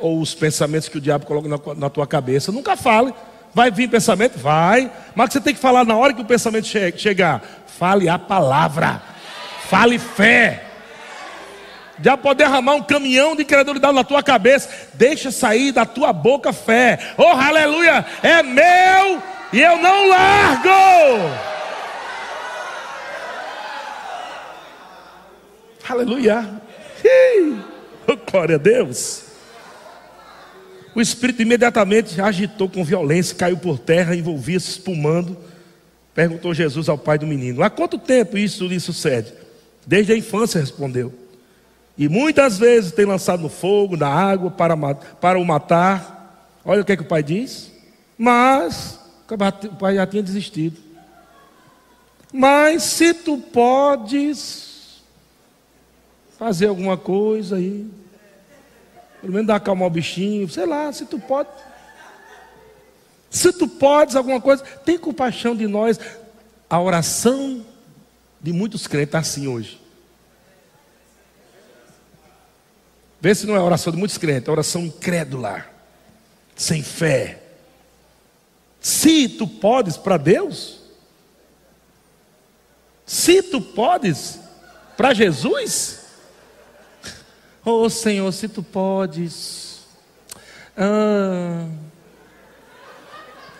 Ou 0.00 0.20
os 0.20 0.34
pensamentos 0.34 0.88
que 0.88 0.98
o 0.98 1.00
diabo 1.00 1.26
coloca 1.26 1.48
na, 1.48 1.58
na 1.74 1.90
tua 1.90 2.06
cabeça. 2.06 2.50
Nunca 2.50 2.76
fale. 2.76 3.12
Vai 3.54 3.70
vir 3.70 3.88
pensamento? 3.88 4.38
Vai. 4.38 4.90
Mas 5.14 5.32
você 5.32 5.40
tem 5.40 5.54
que 5.54 5.60
falar 5.60 5.84
na 5.84 5.96
hora 5.96 6.12
que 6.12 6.22
o 6.22 6.24
pensamento 6.24 6.66
che 6.66 6.92
chegar. 6.96 7.42
Fale 7.66 8.08
a 8.08 8.18
palavra. 8.18 9.02
Fale 9.68 9.98
fé. 9.98 10.64
Já 12.02 12.16
pode 12.16 12.38
derramar 12.38 12.74
um 12.74 12.82
caminhão 12.82 13.36
de 13.36 13.44
credulidade 13.44 13.94
na 13.94 14.04
tua 14.04 14.22
cabeça. 14.22 14.70
Deixa 14.94 15.30
sair 15.30 15.72
da 15.72 15.84
tua 15.84 16.12
boca 16.12 16.52
fé. 16.52 16.98
Oh, 17.16 17.24
aleluia! 17.24 18.04
É 18.22 18.42
meu 18.42 19.22
e 19.52 19.60
eu 19.60 19.76
não 19.78 20.08
largo. 20.08 20.70
Aleluia! 25.88 26.48
Glória 28.30 28.54
a 28.54 28.58
Deus. 28.58 29.29
O 30.94 31.00
espírito 31.00 31.42
imediatamente 31.42 32.20
agitou 32.20 32.68
com 32.68 32.84
violência, 32.84 33.36
caiu 33.36 33.56
por 33.56 33.78
terra, 33.78 34.14
envolvia-se, 34.14 34.70
espumando. 34.70 35.36
Perguntou 36.14 36.52
Jesus 36.52 36.88
ao 36.88 36.98
pai 36.98 37.18
do 37.18 37.26
menino: 37.26 37.62
Há 37.62 37.70
quanto 37.70 37.98
tempo 37.98 38.36
isso 38.36 38.66
lhe 38.66 38.80
sucede? 38.80 39.32
Desde 39.86 40.12
a 40.12 40.16
infância, 40.16 40.60
respondeu. 40.60 41.12
E 41.96 42.08
muitas 42.08 42.58
vezes 42.58 42.92
tem 42.92 43.04
lançado 43.04 43.42
no 43.42 43.48
fogo, 43.48 43.96
na 43.96 44.08
água, 44.08 44.50
para, 44.50 44.76
para 44.94 45.38
o 45.38 45.44
matar. 45.44 46.58
Olha 46.64 46.82
o 46.82 46.84
que, 46.84 46.92
é 46.92 46.96
que 46.96 47.02
o 47.02 47.06
pai 47.08 47.22
diz. 47.22 47.70
Mas, 48.16 48.98
o 49.70 49.76
pai 49.76 49.94
já 49.94 50.06
tinha 50.06 50.22
desistido. 50.22 50.78
Mas 52.32 52.82
se 52.84 53.12
tu 53.12 53.38
podes 53.38 55.02
fazer 56.38 56.66
alguma 56.66 56.96
coisa 56.96 57.56
aí, 57.56 57.86
pelo 59.20 59.32
menos 59.32 59.46
dar 59.46 59.56
acalmar 59.56 59.86
o 59.86 59.90
bichinho, 59.90 60.48
sei 60.48 60.66
lá, 60.66 60.92
se 60.92 61.06
tu 61.06 61.18
pode. 61.18 61.48
Se 63.30 63.52
tu 63.52 63.68
podes 63.68 64.16
alguma 64.16 64.40
coisa, 64.40 64.64
tem 64.84 64.98
compaixão 64.98 65.54
de 65.54 65.66
nós. 65.66 66.00
A 66.68 66.80
oração 66.80 67.64
de 68.40 68.52
muitos 68.52 68.86
crentes 68.86 69.08
está 69.08 69.18
assim 69.20 69.46
hoje. 69.46 69.80
Vê 73.20 73.34
se 73.34 73.46
não 73.46 73.54
é 73.54 73.58
a 73.58 73.62
oração 73.62 73.92
de 73.92 73.98
muitos 73.98 74.16
crentes, 74.16 74.48
é 74.48 74.50
a 74.50 74.52
oração 74.52 74.82
incrédula, 74.82 75.66
sem 76.56 76.82
fé. 76.82 77.42
Se 78.80 79.28
tu 79.28 79.46
podes 79.46 79.96
para 79.98 80.16
Deus, 80.16 80.80
se 83.04 83.42
tu 83.42 83.60
podes 83.60 84.40
para 84.96 85.12
Jesus, 85.12 85.99
Oh 87.64 87.88
Senhor, 87.90 88.30
se 88.32 88.48
tu 88.48 88.62
podes. 88.62 89.86
Ah. 90.76 91.66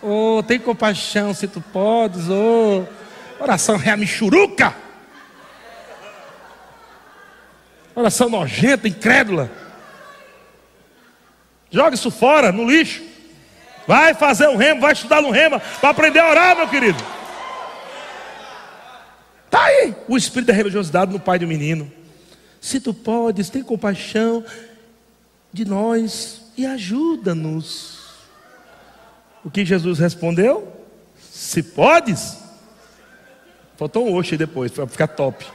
Oh, 0.03 0.42
tem 0.46 0.59
compaixão 0.59 1.34
se 1.34 1.46
tu 1.46 1.61
podes. 1.61 2.28
Oh, 2.28 2.84
oração 3.38 3.76
reamichuruca. 3.76 4.74
Oração 7.94 8.30
nojenta, 8.30 8.88
incrédula. 8.88 9.51
Joga 11.70 11.94
isso 11.94 12.11
fora, 12.11 12.51
no 12.51 12.68
lixo. 12.68 13.03
Vai 13.86 14.14
fazer 14.14 14.48
um 14.48 14.57
remo, 14.57 14.80
vai 14.80 14.92
estudar 14.92 15.20
no 15.20 15.30
rema, 15.30 15.61
para 15.61 15.90
aprender 15.90 16.20
a 16.20 16.30
orar, 16.30 16.57
meu 16.57 16.68
querido. 16.68 17.03
Está 19.46 19.64
aí 19.64 19.94
o 20.09 20.16
espírito 20.16 20.46
da 20.46 20.55
religiosidade 20.55 21.12
no 21.12 21.20
pai 21.20 21.38
do 21.38 21.46
menino. 21.46 21.92
Se 22.61 22.78
tu 22.78 22.92
podes, 22.92 23.48
tem 23.48 23.62
compaixão 23.62 24.44
de 25.52 25.64
nós 25.64 26.42
e 26.56 26.66
ajuda-nos. 26.66 28.00
O 29.44 29.50
que 29.50 29.64
Jesus 29.64 29.98
respondeu? 29.98 30.70
Se 31.18 31.62
podes. 31.62 32.36
Faltou 33.76 34.06
um 34.06 34.14
oxe 34.14 34.34
aí 34.34 34.38
depois, 34.38 34.70
para 34.70 34.86
ficar 34.86 35.08
top. 35.08 35.46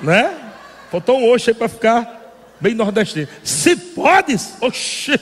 Né? 0.00 0.36
Faltou 0.90 1.20
um 1.20 1.30
oxe 1.30 1.50
aí 1.50 1.54
para 1.54 1.68
ficar 1.68 2.20
bem 2.60 2.74
nordestino. 2.74 3.28
Se 3.44 3.76
podes, 3.76 4.54
oxe. 4.60 5.18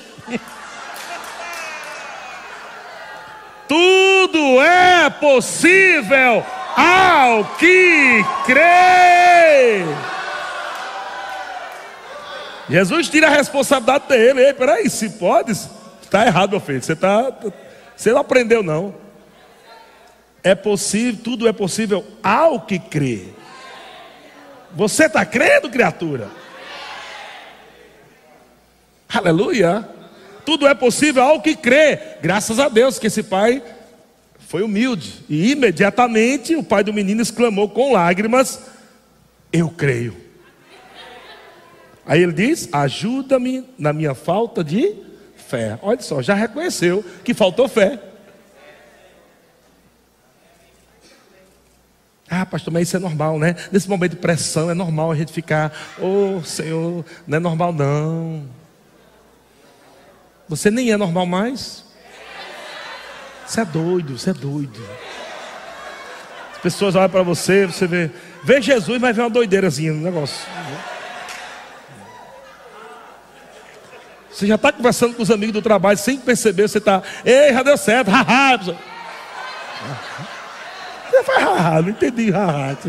Tudo 3.68 4.60
é 4.60 5.10
possível 5.10 6.44
ao 6.76 7.44
que 7.56 8.24
crê. 8.46 9.84
Jesus 12.70 13.08
tira 13.08 13.26
a 13.26 13.30
responsabilidade 13.30 14.08
dele. 14.08 14.46
Ei, 14.46 14.54
peraí, 14.54 14.88
se 14.88 15.10
pode, 15.10 15.52
está 15.52 16.24
errado, 16.24 16.52
meu 16.52 16.60
filho. 16.60 16.82
Você, 16.82 16.94
tá, 16.94 17.32
você 17.96 18.12
não 18.12 18.20
aprendeu, 18.20 18.62
não. 18.62 18.94
É 20.42 20.54
possível, 20.54 21.20
tudo 21.22 21.48
é 21.48 21.52
possível 21.52 22.06
ao 22.22 22.60
que 22.60 22.78
crê. 22.78 23.24
Você 24.72 25.06
está 25.06 25.26
crendo, 25.26 25.68
criatura? 25.68 26.28
Aleluia. 29.08 29.88
Tudo 30.44 30.66
é 30.66 30.74
possível 30.74 31.22
ao 31.22 31.42
que 31.42 31.56
crê. 31.56 31.98
Graças 32.22 32.60
a 32.60 32.68
Deus 32.68 32.98
que 32.98 33.08
esse 33.08 33.24
pai 33.24 33.62
foi 34.38 34.62
humilde. 34.62 35.24
E 35.28 35.50
imediatamente 35.50 36.54
o 36.54 36.62
pai 36.62 36.84
do 36.84 36.92
menino 36.92 37.20
exclamou 37.20 37.68
com 37.68 37.92
lágrimas: 37.92 38.60
Eu 39.52 39.68
creio. 39.68 40.29
Aí 42.04 42.22
ele 42.22 42.32
diz: 42.32 42.68
ajuda-me 42.72 43.64
na 43.78 43.92
minha 43.92 44.14
falta 44.14 44.62
de 44.64 44.94
fé. 45.36 45.78
Olha 45.82 46.00
só, 46.00 46.22
já 46.22 46.34
reconheceu 46.34 47.04
que 47.24 47.34
faltou 47.34 47.68
fé. 47.68 47.98
Ah, 52.32 52.46
pastor, 52.46 52.72
mas 52.72 52.86
isso 52.86 52.96
é 52.96 53.00
normal, 53.00 53.40
né? 53.40 53.56
Nesse 53.72 53.88
momento 53.88 54.12
de 54.12 54.18
pressão 54.18 54.70
é 54.70 54.74
normal 54.74 55.10
a 55.10 55.16
gente 55.16 55.32
ficar, 55.32 55.72
ô 55.98 56.36
oh, 56.36 56.44
Senhor, 56.44 57.04
não 57.26 57.36
é 57.36 57.40
normal 57.40 57.72
não. 57.72 58.44
Você 60.48 60.70
nem 60.70 60.92
é 60.92 60.96
normal 60.96 61.26
mais. 61.26 61.84
Você 63.44 63.62
é 63.62 63.64
doido, 63.64 64.16
você 64.16 64.30
é 64.30 64.32
doido. 64.32 64.80
As 66.52 66.58
pessoas 66.58 66.94
olham 66.94 67.10
para 67.10 67.24
você, 67.24 67.66
você 67.66 67.84
vê, 67.84 68.08
vê 68.44 68.62
Jesus, 68.62 69.00
mas 69.00 69.16
vê 69.16 69.22
uma 69.22 69.30
doideirazinha 69.30 69.92
no 69.92 70.00
negócio. 70.00 70.46
Você 74.32 74.46
já 74.46 74.54
está 74.54 74.70
conversando 74.72 75.14
com 75.14 75.22
os 75.22 75.30
amigos 75.30 75.52
do 75.52 75.62
trabalho 75.62 75.98
sem 75.98 76.16
perceber, 76.18 76.68
você 76.68 76.78
está, 76.78 77.02
ei, 77.24 77.52
já 77.52 77.62
deu 77.62 77.76
certo, 77.76 78.10
haha. 78.10 78.58
Você 81.10 81.24
faz 81.24 81.42
haha, 81.42 81.82
não 81.82 81.88
entendi, 81.88 82.30
haha. 82.30 82.76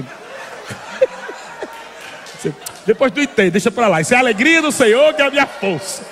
Você, 2.38 2.54
Depois 2.86 3.12
tu 3.12 3.20
entende, 3.20 3.50
deixa 3.52 3.72
para 3.72 3.88
lá. 3.88 4.00
Isso 4.02 4.14
é 4.14 4.18
a 4.18 4.20
alegria 4.20 4.62
do 4.62 4.72
Senhor 4.72 5.14
que 5.16 5.22
é 5.22 5.26
a 5.26 5.32
minha 5.32 5.48
força. 5.48 6.06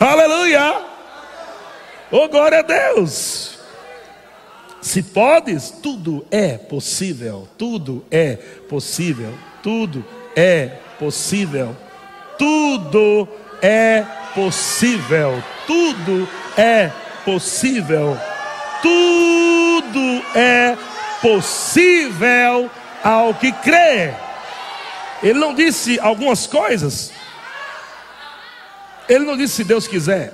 Aleluia! 0.00 0.86
Oh, 2.10 2.28
glória 2.28 2.60
a 2.60 2.62
Deus! 2.62 3.58
Se 4.80 5.02
podes, 5.02 5.70
tudo 5.70 6.26
é 6.30 6.58
possível. 6.58 7.48
Tudo 7.56 8.04
é 8.10 8.34
possível. 8.68 9.32
Tudo 9.62 10.04
é 10.36 10.78
possível. 10.98 11.76
Tudo 12.38 13.28
é 13.60 14.04
possível. 14.34 15.42
Tudo 15.66 16.28
é 16.56 16.90
possível. 17.24 18.18
Tudo 18.82 20.24
é 20.34 20.76
possível 21.20 22.70
ao 23.02 23.34
que 23.34 23.52
crê. 23.52 24.14
Ele 25.22 25.38
não 25.38 25.54
disse 25.54 26.00
algumas 26.00 26.46
coisas. 26.46 27.12
Ele 29.08 29.24
não 29.24 29.36
disse 29.36 29.56
se 29.56 29.64
Deus 29.64 29.86
quiser. 29.86 30.32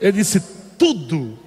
Ele 0.00 0.12
disse 0.12 0.40
tudo. 0.78 1.38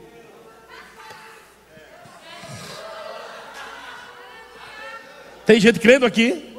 Tem 5.45 5.59
gente 5.59 5.79
crendo 5.79 6.05
aqui? 6.05 6.50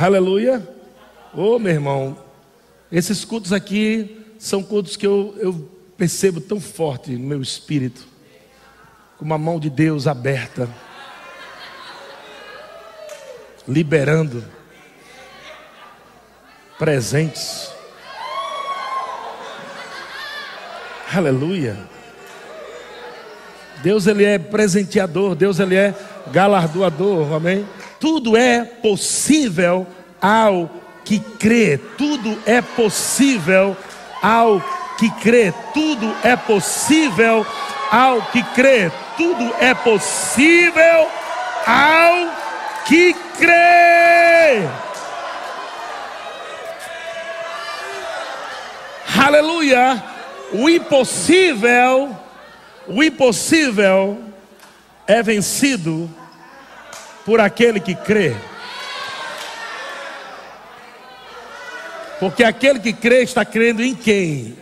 Aleluia. 0.00 0.62
Ô 1.34 1.56
oh, 1.56 1.58
meu 1.58 1.72
irmão, 1.72 2.16
esses 2.90 3.24
cultos 3.24 3.52
aqui 3.52 4.24
são 4.38 4.62
cultos 4.62 4.96
que 4.96 5.04
eu, 5.04 5.34
eu 5.40 5.68
percebo 5.96 6.40
tão 6.40 6.60
forte 6.60 7.10
no 7.10 7.26
meu 7.26 7.42
espírito, 7.42 8.06
com 9.18 9.24
uma 9.24 9.36
mão 9.36 9.58
de 9.58 9.68
Deus 9.68 10.06
aberta, 10.06 10.68
liberando 13.66 14.44
presentes. 16.78 17.68
Aleluia. 21.12 21.76
Deus 23.82 24.06
ele 24.06 24.24
é 24.24 24.38
presenteador, 24.38 25.34
Deus 25.34 25.58
ele 25.58 25.74
é 25.74 25.92
galardoador, 26.30 27.32
amém? 27.32 27.66
Tudo 28.00 28.36
é 28.36 28.64
possível 28.64 29.86
ao 30.20 30.70
que 31.04 31.18
crê, 31.18 31.78
tudo 31.96 32.38
é 32.46 32.60
possível 32.60 33.76
ao 34.22 34.60
que 34.98 35.10
crê, 35.22 35.52
tudo 35.72 36.14
é 36.22 36.36
possível 36.36 37.46
ao 37.90 38.22
que 38.30 38.42
crê, 38.42 38.90
tudo 39.16 39.54
é 39.60 39.72
possível 39.74 41.08
ao 41.66 42.32
que 42.86 43.14
crê. 43.38 44.68
Aleluia! 49.18 50.02
O 50.52 50.68
impossível, 50.68 52.16
o 52.86 53.02
impossível 53.02 54.18
é 55.06 55.22
vencido 55.22 56.08
por 57.28 57.42
aquele 57.42 57.78
que 57.78 57.94
crê. 57.94 58.34
Porque 62.18 62.42
aquele 62.42 62.78
que 62.78 62.90
crê 62.90 63.22
está 63.22 63.44
crendo 63.44 63.84
em 63.84 63.94
quem? 63.94 64.56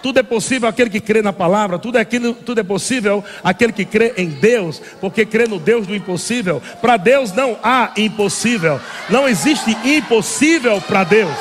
Tudo 0.00 0.20
é 0.20 0.22
possível 0.22 0.68
aquele 0.68 0.88
que 0.88 1.00
crê 1.00 1.20
na 1.20 1.32
palavra, 1.32 1.80
tudo 1.80 1.98
é, 1.98 2.00
aquilo, 2.00 2.32
tudo 2.32 2.60
é 2.60 2.62
possível 2.62 3.24
aquele 3.42 3.72
que 3.72 3.84
crê 3.84 4.14
em 4.16 4.28
Deus, 4.28 4.80
porque 5.00 5.26
crê 5.26 5.48
no 5.48 5.58
Deus 5.58 5.84
do 5.84 5.92
impossível. 5.92 6.62
Para 6.80 6.96
Deus 6.96 7.32
não 7.32 7.58
há 7.64 7.90
impossível, 7.96 8.80
não 9.10 9.28
existe 9.28 9.76
impossível 9.84 10.80
para 10.80 11.02
Deus. 11.02 11.36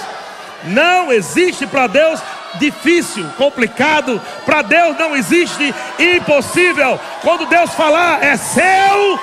Não 0.63 1.13
existe 1.13 1.67
para 1.67 1.85
Deus 1.85 2.19
difícil, 2.59 3.25
complicado. 3.37 4.21
Para 4.45 4.61
Deus 4.61 4.97
não 4.97 5.15
existe 5.15 5.73
impossível. 5.99 6.99
Quando 7.21 7.45
Deus 7.47 7.73
falar, 7.73 8.23
é 8.23 8.35
seu. 8.37 9.19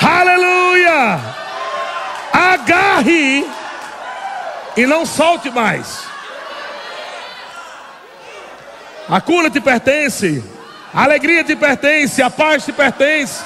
Aleluia! 0.00 1.20
Agarre 2.32 3.46
e 4.76 4.86
não 4.86 5.04
solte 5.04 5.50
mais. 5.50 6.04
A 9.08 9.20
cura 9.20 9.50
te 9.50 9.60
pertence, 9.60 10.44
a 10.92 11.02
alegria 11.04 11.42
te 11.42 11.56
pertence, 11.56 12.22
a 12.22 12.28
paz 12.28 12.64
te 12.64 12.72
pertence, 12.72 13.42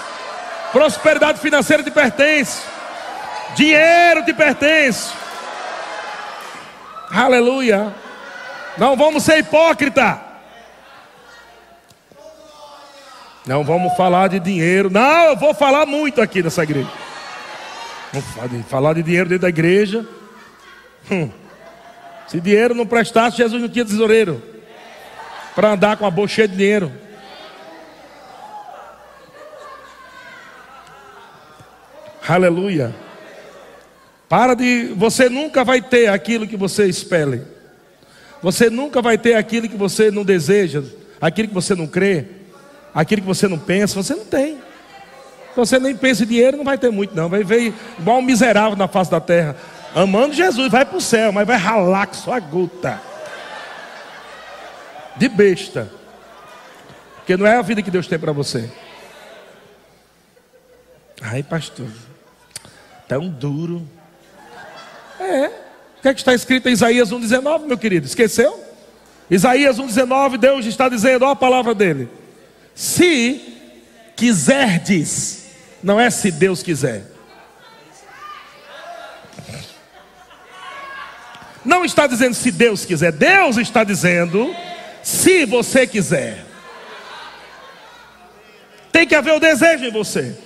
prosperidade 0.72 1.38
financeira 1.38 1.82
te 1.82 1.90
pertence, 1.90 2.62
dinheiro 3.54 4.24
te 4.24 4.34
pertence. 4.34 5.12
Aleluia. 7.12 7.94
Não 8.78 8.96
vamos 8.96 9.22
ser 9.22 9.38
hipócrita. 9.38 10.18
Não 13.46 13.62
vamos 13.62 13.94
falar 13.96 14.28
de 14.28 14.40
dinheiro. 14.40 14.88
Não, 14.88 15.24
eu 15.26 15.36
vou 15.36 15.52
falar 15.52 15.84
muito 15.84 16.22
aqui 16.22 16.42
nessa 16.42 16.62
igreja. 16.62 16.90
Vamos 18.12 18.66
falar 18.66 18.94
de 18.94 19.02
dinheiro 19.02 19.28
dentro 19.28 19.42
da 19.42 19.48
igreja. 19.50 20.06
Hum. 21.10 21.30
Se 22.26 22.40
dinheiro 22.40 22.74
não 22.74 22.86
prestasse, 22.86 23.36
Jesus 23.36 23.60
não 23.60 23.68
tinha 23.68 23.84
tesoureiro. 23.84 24.42
Para 25.54 25.72
andar 25.72 25.98
com 25.98 26.06
a 26.06 26.10
bolsa 26.10 26.34
cheia 26.34 26.48
de 26.48 26.56
dinheiro. 26.56 26.90
Aleluia. 32.26 32.94
Para 34.32 34.54
de. 34.54 34.94
Você 34.96 35.28
nunca 35.28 35.62
vai 35.62 35.82
ter 35.82 36.08
aquilo 36.08 36.46
que 36.46 36.56
você 36.56 36.86
espere. 36.86 37.42
Você 38.40 38.70
nunca 38.70 39.02
vai 39.02 39.18
ter 39.18 39.34
aquilo 39.34 39.68
que 39.68 39.76
você 39.76 40.10
não 40.10 40.24
deseja, 40.24 40.82
aquilo 41.20 41.48
que 41.48 41.54
você 41.54 41.74
não 41.74 41.86
crê, 41.86 42.24
aquilo 42.94 43.20
que 43.20 43.28
você 43.28 43.46
não 43.46 43.58
pensa. 43.58 44.02
Você 44.02 44.14
não 44.14 44.24
tem. 44.24 44.54
Se 44.54 45.56
você 45.56 45.78
nem 45.78 45.94
pensa 45.94 46.22
em 46.22 46.26
dinheiro, 46.26 46.56
não 46.56 46.64
vai 46.64 46.78
ter 46.78 46.90
muito, 46.90 47.14
não. 47.14 47.28
Vai 47.28 47.44
ver 47.44 47.74
igual 47.98 48.20
um 48.20 48.22
miserável 48.22 48.74
na 48.74 48.88
face 48.88 49.10
da 49.10 49.20
terra, 49.20 49.54
amando 49.94 50.32
Jesus, 50.32 50.72
vai 50.72 50.86
para 50.86 50.96
o 50.96 51.00
céu, 51.02 51.30
mas 51.30 51.46
vai 51.46 51.58
ralar 51.58 52.06
com 52.06 52.14
sua 52.14 52.40
gota 52.40 53.02
de 55.14 55.28
besta. 55.28 55.92
Porque 57.16 57.36
não 57.36 57.46
é 57.46 57.58
a 57.58 57.60
vida 57.60 57.82
que 57.82 57.90
Deus 57.90 58.06
tem 58.06 58.18
para 58.18 58.32
você. 58.32 58.72
Ai, 61.20 61.42
pastor, 61.42 61.88
tão 63.06 63.28
duro. 63.28 63.86
É. 65.22 65.46
O 65.98 66.02
que, 66.02 66.08
é 66.08 66.14
que 66.14 66.20
está 66.20 66.34
escrito 66.34 66.68
em 66.68 66.72
Isaías 66.72 67.10
1,19, 67.10 67.66
meu 67.66 67.78
querido? 67.78 68.06
Esqueceu? 68.06 68.62
Isaías 69.30 69.78
1,19, 69.78 70.36
Deus 70.36 70.66
está 70.66 70.88
dizendo, 70.88 71.24
olha 71.24 71.32
a 71.32 71.36
palavra 71.36 71.74
dele. 71.74 72.08
Se 72.74 73.40
quiserdes, 74.16 75.46
não 75.82 76.00
é 76.00 76.10
se 76.10 76.30
Deus 76.30 76.62
quiser. 76.62 77.04
Não 81.64 81.84
está 81.84 82.06
dizendo 82.06 82.34
se 82.34 82.50
Deus 82.50 82.84
quiser, 82.84 83.12
Deus 83.12 83.56
está 83.56 83.84
dizendo 83.84 84.54
se 85.02 85.44
você 85.46 85.86
quiser. 85.86 86.44
Tem 88.90 89.06
que 89.06 89.14
haver 89.14 89.34
o 89.34 89.40
desejo 89.40 89.84
em 89.84 89.90
você. 89.90 90.36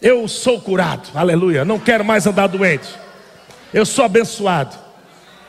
Eu 0.00 0.26
sou 0.26 0.60
curado, 0.60 1.10
aleluia. 1.14 1.64
Não 1.64 1.78
quero 1.78 2.04
mais 2.04 2.26
andar 2.26 2.46
doente. 2.46 3.01
Eu 3.72 3.86
sou 3.86 4.04
abençoado. 4.04 4.76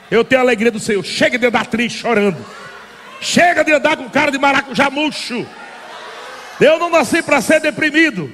Eu 0.09 0.23
tenho 0.23 0.41
a 0.41 0.43
alegria 0.43 0.71
do 0.71 0.79
Senhor. 0.79 1.03
Chega 1.03 1.37
de 1.37 1.45
andar 1.47 1.65
triste, 1.65 1.99
chorando. 1.99 2.37
Chega 3.19 3.63
de 3.63 3.73
andar 3.73 3.97
com 3.97 4.09
cara 4.09 4.31
de 4.31 4.37
maracujá 4.37 4.89
murcho. 4.89 5.45
Eu 6.59 6.77
não 6.77 6.89
nasci 6.89 7.21
para 7.21 7.41
ser 7.41 7.59
deprimido. 7.59 8.31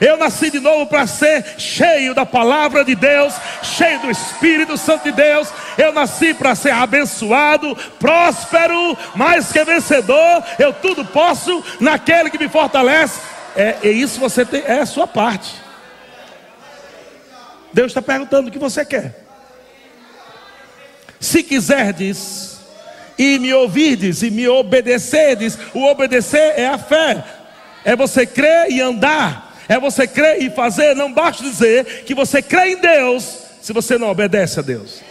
Eu 0.00 0.16
nasci 0.16 0.50
de 0.50 0.60
novo 0.60 0.86
para 0.86 1.06
ser 1.06 1.58
cheio 1.58 2.14
da 2.14 2.26
palavra 2.26 2.84
de 2.84 2.94
Deus, 2.94 3.34
cheio 3.62 3.98
do 4.00 4.10
Espírito 4.10 4.76
Santo 4.76 5.04
de 5.04 5.12
Deus. 5.12 5.48
Eu 5.78 5.92
nasci 5.92 6.34
para 6.34 6.54
ser 6.54 6.70
abençoado, 6.70 7.74
próspero, 7.98 8.96
mais 9.14 9.50
que 9.50 9.64
vencedor. 9.64 10.44
Eu 10.58 10.72
tudo 10.72 11.04
posso 11.04 11.64
naquele 11.80 12.30
que 12.30 12.38
me 12.38 12.48
fortalece. 12.48 13.20
É, 13.56 13.76
é 13.82 13.88
isso 13.88 14.20
você 14.20 14.44
tem, 14.44 14.62
é 14.66 14.80
a 14.80 14.86
sua 14.86 15.06
parte. 15.06 15.65
Deus 17.76 17.88
está 17.88 18.00
perguntando 18.00 18.48
o 18.48 18.50
que 18.50 18.58
você 18.58 18.86
quer. 18.86 19.14
Se 21.20 21.42
quiserdes 21.42 22.58
e 23.18 23.38
me 23.38 23.52
ouvirdes 23.52 24.22
e 24.22 24.30
me 24.30 24.48
obedecerdes, 24.48 25.58
o 25.74 25.84
obedecer 25.84 26.54
é 26.58 26.68
a 26.68 26.78
fé, 26.78 27.22
é 27.84 27.94
você 27.94 28.24
crer 28.24 28.70
e 28.70 28.80
andar, 28.80 29.54
é 29.68 29.78
você 29.78 30.06
crer 30.06 30.42
e 30.42 30.48
fazer. 30.48 30.96
Não 30.96 31.12
basta 31.12 31.42
dizer 31.42 32.04
que 32.06 32.14
você 32.14 32.40
crê 32.40 32.72
em 32.72 32.80
Deus 32.80 33.42
se 33.60 33.74
você 33.74 33.98
não 33.98 34.08
obedece 34.08 34.58
a 34.58 34.62
Deus. 34.62 35.02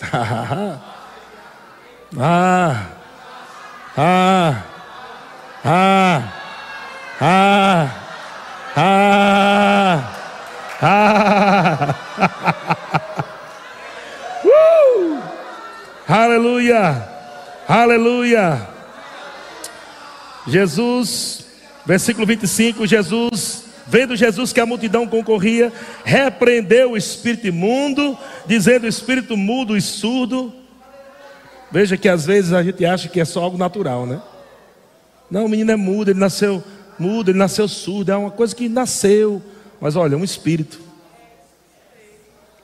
ah, 0.10 0.80
ah, 2.18 2.86
ah, 3.98 4.64
ah, 5.62 6.32
ah, 7.20 8.09
ah. 8.76 10.16
uh! 10.82 12.10
Aleluia, 16.12 17.08
aleluia. 17.68 18.68
Jesus, 20.48 21.46
versículo 21.86 22.26
25, 22.26 22.84
Jesus 22.84 23.70
Vendo 23.90 24.14
Jesus 24.14 24.52
que 24.52 24.60
a 24.60 24.66
multidão 24.66 25.04
concorria, 25.04 25.72
repreendeu 26.04 26.92
o 26.92 26.96
espírito 26.96 27.48
imundo, 27.48 28.16
dizendo: 28.46 28.86
espírito 28.86 29.36
mudo 29.36 29.76
e 29.76 29.80
surdo. 29.80 30.54
Veja 31.72 31.96
que 31.96 32.08
às 32.08 32.24
vezes 32.24 32.52
a 32.52 32.62
gente 32.62 32.86
acha 32.86 33.08
que 33.08 33.18
é 33.18 33.24
só 33.24 33.42
algo 33.42 33.58
natural, 33.58 34.06
né? 34.06 34.22
Não, 35.28 35.46
o 35.46 35.48
menino 35.48 35.72
é 35.72 35.76
mudo, 35.76 36.12
ele 36.12 36.20
nasceu 36.20 36.62
mudo, 37.00 37.30
ele 37.30 37.38
nasceu 37.38 37.66
surdo, 37.66 38.12
é 38.12 38.16
uma 38.16 38.30
coisa 38.30 38.54
que 38.54 38.68
nasceu. 38.68 39.42
Mas 39.80 39.96
olha, 39.96 40.14
é 40.14 40.16
um 40.16 40.24
espírito. 40.24 40.80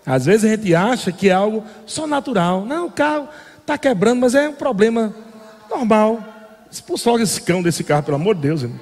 Às 0.05 0.27
vezes 0.27 0.45
a 0.45 0.55
gente 0.55 0.75
acha 0.75 1.11
que 1.11 1.29
é 1.29 1.33
algo 1.33 1.65
só 1.85 2.07
natural. 2.07 2.65
Não, 2.65 2.87
o 2.87 2.91
carro 2.91 3.29
está 3.61 3.77
quebrando, 3.77 4.21
mas 4.21 4.35
é 4.35 4.49
um 4.49 4.55
problema 4.55 5.15
normal. 5.69 6.23
Expulsa 6.71 7.11
logo 7.11 7.23
esse 7.23 7.41
cão 7.41 7.63
desse 7.63 7.83
carro, 7.83 8.05
pelo 8.05 8.17
amor 8.17 8.35
de 8.37 8.43
Deus. 8.43 8.63
Irmão. 8.63 8.81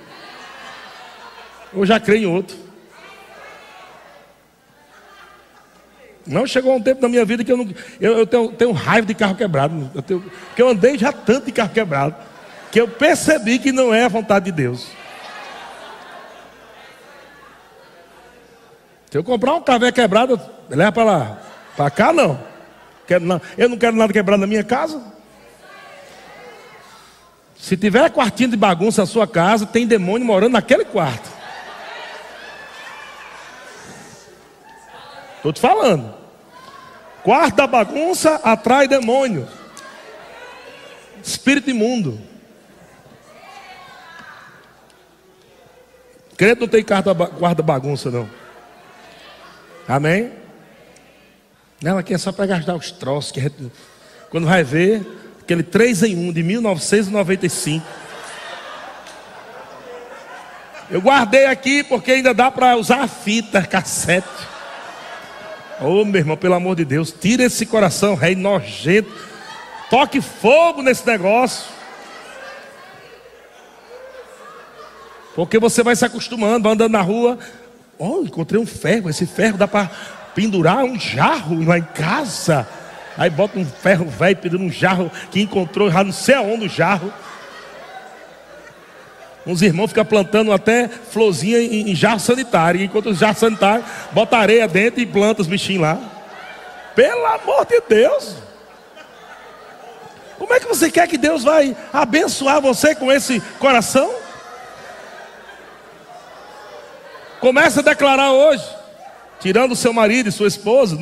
Eu 1.73 1.87
já 1.87 1.99
creio 1.99 2.25
em 2.25 2.35
outro. 2.35 2.57
Não 6.27 6.47
chegou 6.47 6.75
um 6.75 6.81
tempo 6.81 7.03
na 7.03 7.09
minha 7.09 7.25
vida 7.25 7.45
que 7.45 7.53
eu 7.53 7.57
não. 7.57 7.69
Eu, 8.01 8.19
eu 8.19 8.27
tenho, 8.27 8.49
tenho, 8.53 8.73
raiva 8.73 9.07
de 9.07 9.15
carro 9.15 9.35
quebrado. 9.35 9.91
Eu 9.95 10.03
tenho, 10.03 10.21
porque 10.21 10.63
eu 10.63 10.69
andei 10.69 10.99
já 10.99 11.13
tanto 11.13 11.47
de 11.47 11.53
carro 11.53 11.71
quebrado. 11.71 12.15
Que 12.71 12.81
eu 12.81 12.89
percebi 12.89 13.59
que 13.59 13.73
não 13.73 13.95
é 13.95 14.05
a 14.05 14.09
vontade 14.09 14.47
de 14.47 14.53
Deus. 14.53 14.89
Se 19.15 19.19
eu 19.19 19.23
comprar 19.23 19.55
um 19.55 19.62
carro 19.62 19.93
quebrado, 19.93 20.41
leva 20.69 20.91
para 20.91 21.05
lá. 21.05 21.39
Para 21.77 21.89
cá 21.89 22.12
não. 22.12 22.37
Quero, 23.07 23.25
não. 23.25 23.41
Eu 23.57 23.69
não 23.69 23.79
quero 23.79 23.95
nada 23.95 24.12
quebrado 24.12 24.41
na 24.41 24.47
minha 24.49 24.65
casa. 24.65 25.01
Se 27.57 27.77
tiver 27.77 28.11
quartinho 28.11 28.51
de 28.51 28.57
bagunça 28.57 29.03
na 29.03 29.07
sua 29.07 29.25
casa, 29.25 29.67
tem 29.67 29.87
demônio 29.87 30.27
morando 30.27 30.55
naquele 30.55 30.85
quarto. 30.85 31.31
Estou 35.37 35.53
te 35.53 35.61
falando. 35.61 36.12
Quarto 37.23 37.55
da 37.55 37.69
bagunça 37.69 38.41
atrai 38.43 38.89
demônio. 38.89 39.47
Espírito 41.23 41.71
imundo. 41.71 42.21
Crente 46.37 46.62
não 46.62 46.67
tem 46.67 46.83
quarto 46.83 47.15
da 47.15 47.62
bagunça, 47.62 48.11
não. 48.11 48.43
Amém? 49.87 50.32
Não, 51.82 51.99
aqui 51.99 52.14
é 52.14 52.18
só 52.18 52.32
para 52.32 52.47
gastar 52.47 52.74
os 52.74 52.91
troços. 52.91 53.30
Que 53.30 53.41
gente, 53.41 53.70
quando 54.30 54.47
vai 54.47 54.64
ver, 54.64 55.07
aquele 55.43 55.62
3 55.62 56.03
em 56.05 56.16
1 56.28 56.32
de 56.32 56.43
1995. 56.43 57.87
Eu 60.91 61.01
guardei 61.01 61.47
aqui 61.47 61.82
porque 61.82 62.12
ainda 62.12 62.32
dá 62.32 62.51
para 62.51 62.76
usar 62.76 63.03
a 63.03 63.09
fita 63.09 63.62
cassete. 63.62 64.26
Ô 65.80 66.01
oh, 66.01 66.05
meu 66.05 66.20
irmão, 66.20 66.37
pelo 66.37 66.55
amor 66.55 66.76
de 66.76 66.85
Deus, 66.85 67.12
tira 67.12 67.45
esse 67.45 67.66
coração, 67.66 68.14
rei 68.14 68.35
nojento. 68.35 69.12
Toque 69.91 70.20
fogo 70.20 70.82
nesse 70.82 71.07
negócio. 71.07 71.66
Porque 75.35 75.59
você 75.59 75.82
vai 75.82 75.97
se 75.97 76.05
acostumando, 76.05 76.68
andando 76.68 76.93
na 76.93 77.03
rua. 77.03 77.39
Oh, 77.99 78.22
encontrei 78.22 78.61
um 78.61 78.66
ferro. 78.66 79.09
Esse 79.09 79.26
ferro 79.26 79.57
dá 79.57 79.68
para 79.68 79.90
pendurar 80.34 80.84
um 80.84 80.99
jarro 80.99 81.64
lá 81.64 81.78
em 81.78 81.82
casa. 81.82 82.66
Aí 83.16 83.30
bota 83.30 83.59
um 83.59 83.64
ferro 83.64 84.07
velho 84.07 84.36
pedindo 84.36 84.62
um 84.62 84.70
jarro 84.70 85.11
que 85.30 85.40
encontrou 85.40 85.90
já 85.90 86.03
não 86.03 86.12
sei 86.12 86.34
aonde 86.34 86.66
o 86.66 86.68
jarro. 86.68 87.12
Uns 89.47 89.61
irmãos 89.62 89.88
ficam 89.88 90.05
plantando 90.05 90.53
até 90.53 90.88
florzinha 90.88 91.59
em, 91.59 91.90
em 91.90 91.95
jarro 91.95 92.18
sanitário. 92.18 92.82
Enquanto 92.82 93.11
os 93.11 93.18
jarros 93.18 93.38
sanitários, 93.38 93.86
bota 94.11 94.36
areia 94.36 94.66
dentro 94.66 95.01
e 95.01 95.07
planta 95.07 95.42
os 95.42 95.47
bichinhos 95.47 95.82
lá. 95.82 95.99
Pelo 96.95 97.26
amor 97.26 97.66
de 97.66 97.80
Deus. 97.88 98.36
Como 100.38 100.53
é 100.53 100.59
que 100.59 100.66
você 100.66 100.90
quer 100.90 101.07
que 101.07 101.18
Deus 101.18 101.45
vai 101.45 101.76
abençoar 101.92 102.61
você 102.61 102.95
com 102.95 103.12
esse 103.12 103.40
coração? 103.59 104.24
Começa 107.45 107.80
a 107.80 107.82
declarar 107.82 108.32
hoje, 108.32 108.64
tirando 109.38 109.76
seu 109.76 109.92
marido 109.92 110.30
e 110.30 110.32
sua 110.32 110.49
esposa. 110.49 110.99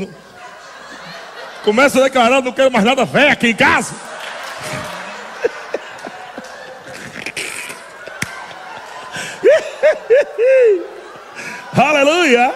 Começa 1.62 2.01
a 2.01 2.03
declarar, 2.03 2.43
não 2.43 2.51
quero 2.51 2.68
mais 2.68 2.84
nada 2.84 3.05
velho 3.05 3.30
aqui 3.30 3.51
em 3.51 3.55
casa. 3.55 3.93
Aleluia. 11.76 12.53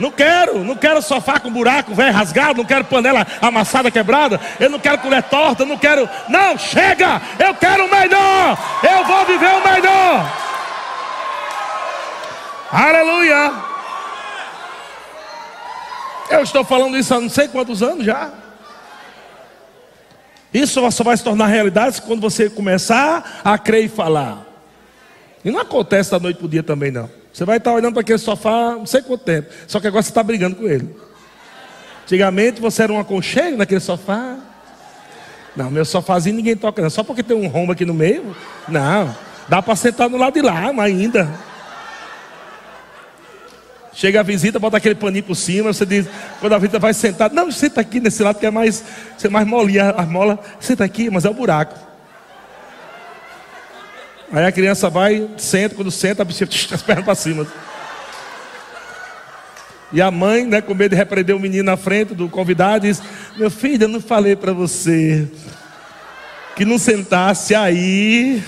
Não 0.00 0.10
quero, 0.10 0.64
não 0.64 0.74
quero 0.74 1.00
sofá 1.00 1.38
com 1.38 1.48
buraco, 1.48 1.94
velho 1.94 2.12
rasgado, 2.12 2.58
não 2.58 2.64
quero 2.64 2.86
panela 2.86 3.24
amassada 3.40 3.88
quebrada, 3.88 4.40
eu 4.58 4.68
não 4.68 4.80
quero 4.80 4.98
colher 4.98 5.22
torta, 5.22 5.64
não 5.64 5.78
quero. 5.78 6.10
Não, 6.28 6.58
chega! 6.58 7.22
Eu 7.38 7.54
quero 7.54 7.86
o 7.86 7.88
melhor! 7.88 8.58
Eu 8.82 9.04
vou 9.04 9.24
viver 9.26 9.52
o 9.52 9.62
melhor! 9.64 10.55
Aleluia! 12.70 13.52
Eu 16.30 16.42
estou 16.42 16.64
falando 16.64 16.96
isso 16.96 17.14
há 17.14 17.20
não 17.20 17.28
sei 17.28 17.48
quantos 17.48 17.82
anos 17.82 18.04
já. 18.04 18.30
Isso 20.52 20.90
só 20.90 21.04
vai 21.04 21.16
se 21.16 21.22
tornar 21.22 21.46
realidade 21.46 22.00
quando 22.02 22.20
você 22.20 22.48
começar 22.48 23.40
a 23.44 23.58
crer 23.58 23.84
e 23.84 23.88
falar. 23.88 24.44
E 25.44 25.50
não 25.50 25.60
acontece 25.60 26.10
da 26.10 26.18
noite 26.18 26.38
para 26.38 26.46
o 26.46 26.48
dia 26.48 26.62
também, 26.62 26.90
não. 26.90 27.08
Você 27.32 27.44
vai 27.44 27.58
estar 27.58 27.72
olhando 27.72 27.92
para 27.92 28.00
aquele 28.00 28.18
sofá 28.18 28.72
não 28.72 28.86
sei 28.86 29.02
quanto 29.02 29.22
tempo. 29.22 29.48
Só 29.68 29.78
que 29.78 29.86
agora 29.86 30.02
você 30.02 30.08
está 30.08 30.22
brigando 30.22 30.56
com 30.56 30.66
ele. 30.66 30.96
Antigamente 32.02 32.60
você 32.60 32.84
era 32.84 32.92
um 32.92 32.98
aconchego 32.98 33.56
naquele 33.56 33.80
sofá. 33.80 34.38
Não, 35.54 35.70
meu 35.70 35.84
sofazinho 35.84 36.36
ninguém 36.36 36.56
toca, 36.56 36.82
não. 36.82 36.90
Só 36.90 37.04
porque 37.04 37.22
tem 37.22 37.36
um 37.36 37.46
rombo 37.46 37.72
aqui 37.72 37.84
no 37.84 37.94
meio. 37.94 38.34
Não. 38.66 39.14
Dá 39.48 39.62
para 39.62 39.76
sentar 39.76 40.08
no 40.08 40.16
lado 40.16 40.34
de 40.34 40.42
lá, 40.42 40.72
mas 40.72 40.86
ainda. 40.86 41.28
Chega 43.96 44.20
a 44.20 44.22
visita, 44.22 44.58
bota 44.58 44.76
aquele 44.76 44.94
paninho 44.94 45.24
por 45.24 45.34
cima, 45.34 45.72
você 45.72 45.86
diz, 45.86 46.06
quando 46.38 46.52
a 46.52 46.58
visita 46.58 46.78
vai 46.78 46.92
sentar, 46.92 47.30
não, 47.30 47.50
senta 47.50 47.80
aqui 47.80 47.98
nesse 47.98 48.22
lado 48.22 48.38
que 48.38 48.44
é 48.44 48.50
mais, 48.50 48.84
você 49.16 49.26
é 49.26 49.30
mais 49.30 49.46
molinha 49.46 49.88
as 49.88 50.06
molas, 50.06 50.38
senta 50.60 50.84
aqui, 50.84 51.08
mas 51.08 51.24
é 51.24 51.30
o 51.30 51.32
buraco. 51.32 51.74
Aí 54.30 54.44
a 54.44 54.52
criança 54.52 54.90
vai, 54.90 55.26
senta, 55.38 55.74
quando 55.74 55.90
senta, 55.90 56.20
a 56.20 56.24
bichinha 56.26 56.46
as 56.72 56.82
pernas 56.82 57.06
para 57.06 57.14
cima. 57.14 57.46
E 59.90 60.02
a 60.02 60.10
mãe, 60.10 60.44
né, 60.44 60.60
com 60.60 60.74
medo 60.74 60.90
de 60.90 60.96
repreender 60.96 61.34
o 61.34 61.40
menino 61.40 61.64
na 61.64 61.78
frente 61.78 62.12
do 62.12 62.28
convidado, 62.28 62.86
diz: 62.86 63.02
Meu 63.38 63.50
filho, 63.50 63.84
eu 63.84 63.88
não 63.88 64.00
falei 64.02 64.36
para 64.36 64.52
você 64.52 65.26
que 66.54 66.66
não 66.66 66.76
sentasse 66.76 67.54
aí, 67.54 68.42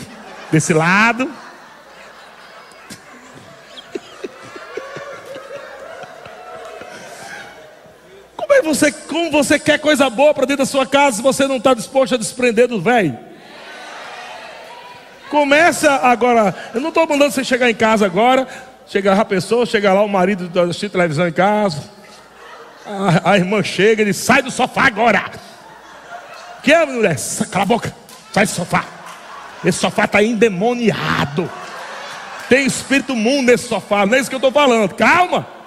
desse 0.53 0.74
lado. 0.74 1.26
Como 8.49 8.61
é 8.61 8.62
você, 8.62 8.90
como 8.90 9.30
você 9.30 9.59
quer 9.59 9.78
coisa 9.78 10.09
boa 10.09 10.32
para 10.32 10.46
dentro 10.46 10.64
da 10.64 10.66
sua 10.66 10.86
casa 10.86 11.16
se 11.16 11.22
você 11.22 11.46
não 11.46 11.59
está 11.59 11.74
disposto 11.74 12.14
a 12.14 12.18
desprender 12.18 12.66
do 12.66 12.80
velho? 12.80 13.18
Começa 15.28 15.92
agora. 15.96 16.55
Eu 16.72 16.80
não 16.80 16.88
estou 16.88 17.07
mandando 17.07 17.30
você 17.30 17.44
chegar 17.44 17.68
em 17.68 17.74
casa 17.74 18.07
agora. 18.07 18.49
Chegar 18.86 19.20
a 19.20 19.24
pessoa, 19.24 19.66
chega 19.66 19.92
lá 19.92 20.03
o 20.03 20.09
marido 20.09 20.51
assistir 20.62 20.88
televisão 20.88 21.28
em 21.28 21.32
casa. 21.32 21.84
A, 22.86 23.32
a, 23.32 23.36
irmã 23.36 23.62
chega 23.62 24.01
e 24.01 24.07
diz: 24.07 24.16
sai 24.16 24.40
do 24.40 24.51
sofá 24.51 24.86
agora. 24.86 25.30
Que 26.62 26.72
é, 26.72 26.86
mulher? 26.86 27.16
Cala 27.51 27.64
a 27.64 27.66
boca, 27.66 27.94
sai 28.32 28.46
do 28.46 28.51
sofá. 28.51 28.82
Esse 29.62 29.78
sofá 29.78 30.07
está 30.07 30.22
endemoniado. 30.22 31.51
Tem 32.49 32.64
espírito 32.64 33.14
mundo 33.14 33.49
nesse 33.49 33.68
sofá, 33.68 34.07
não 34.07 34.14
é 34.14 34.20
isso 34.20 34.30
que 34.30 34.34
eu 34.34 34.38
estou 34.38 34.53
falando. 34.53 34.94
Calma. 34.94 35.57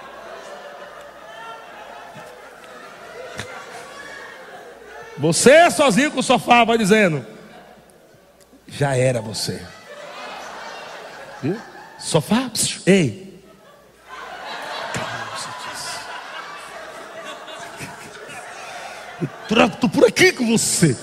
Você 5.21 5.69
sozinho 5.69 6.09
com 6.09 6.19
o 6.19 6.23
sofá 6.23 6.63
vai 6.63 6.79
dizendo: 6.79 7.23
já 8.67 8.97
era 8.97 9.21
você. 9.21 9.63
Viu? 11.43 11.55
Sofá, 11.99 12.49
psiu, 12.49 12.81
ei. 12.87 13.39
Trato 19.47 19.87
por 19.87 20.07
aqui 20.07 20.31
com 20.31 20.57
você. 20.57 20.97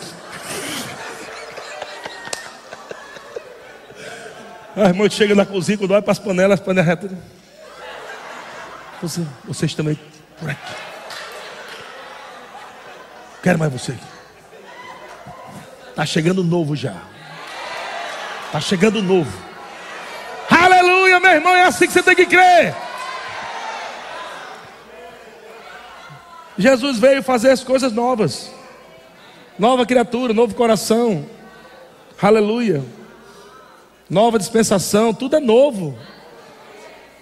A 4.74 4.88
irmã 4.88 5.08
chega 5.08 5.34
na 5.36 5.46
cozinha, 5.46 5.78
quando 5.78 5.92
olha 5.92 6.02
para 6.02 6.12
as 6.12 6.18
panelas, 6.18 6.58
as 6.58 6.66
panelas. 6.66 7.10
Você, 9.00 9.24
vocês 9.44 9.74
também 9.74 9.96
por 10.40 10.50
aqui. 10.50 10.87
Quero 13.48 13.58
mais 13.58 13.72
você. 13.72 13.94
Está 15.88 16.04
chegando 16.04 16.44
novo 16.44 16.76
já. 16.76 16.94
Está 18.44 18.60
chegando 18.60 19.02
novo. 19.02 19.32
Aleluia, 20.50 21.18
meu 21.18 21.30
irmão, 21.30 21.56
é 21.56 21.64
assim 21.64 21.86
que 21.86 21.94
você 21.94 22.02
tem 22.02 22.14
que 22.14 22.26
crer. 22.26 22.74
Jesus 26.58 26.98
veio 26.98 27.22
fazer 27.22 27.48
as 27.48 27.64
coisas 27.64 27.90
novas. 27.90 28.52
Nova 29.58 29.86
criatura, 29.86 30.34
novo 30.34 30.54
coração. 30.54 31.24
Aleluia. 32.20 32.84
Nova 34.10 34.38
dispensação, 34.38 35.14
tudo 35.14 35.36
é 35.36 35.40
novo. 35.40 35.98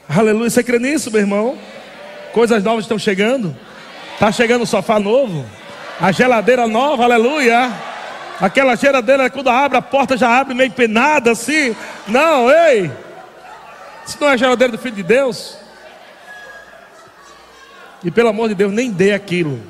Aleluia. 0.09 0.51
Você 0.51 0.65
crê 0.65 0.81
nisso, 0.81 1.09
meu 1.09 1.21
irmão? 1.21 1.57
Coisas 2.33 2.65
novas 2.65 2.83
estão 2.83 2.99
chegando. 2.99 3.57
Está 4.15 4.33
chegando 4.33 4.63
o 4.63 4.67
sofá 4.67 4.99
novo. 4.99 5.47
A 6.01 6.13
geladeira 6.13 6.67
nova, 6.67 7.05
aleluia. 7.05 7.73
Aquela 8.41 8.77
geladeira, 8.77 9.31
quando 9.31 9.49
abre 9.49 9.79
a 9.79 9.83
porta, 9.83 10.17
já 10.17 10.39
abre 10.39 10.55
meio 10.55 10.71
penada 10.71 11.31
assim. 11.31 11.75
Não, 12.07 12.51
ei. 12.51 12.91
Isso 14.07 14.19
não 14.21 14.29
é 14.29 14.33
a 14.33 14.37
geladeira 14.37 14.73
do 14.73 14.79
Filho 14.79 14.97
de 14.97 15.03
Deus. 15.03 15.57
E 18.05 18.11
pelo 18.11 18.29
amor 18.29 18.49
de 18.49 18.55
Deus, 18.55 18.73
nem 18.73 18.91
dê 18.91 19.13
aquilo. 19.13 19.61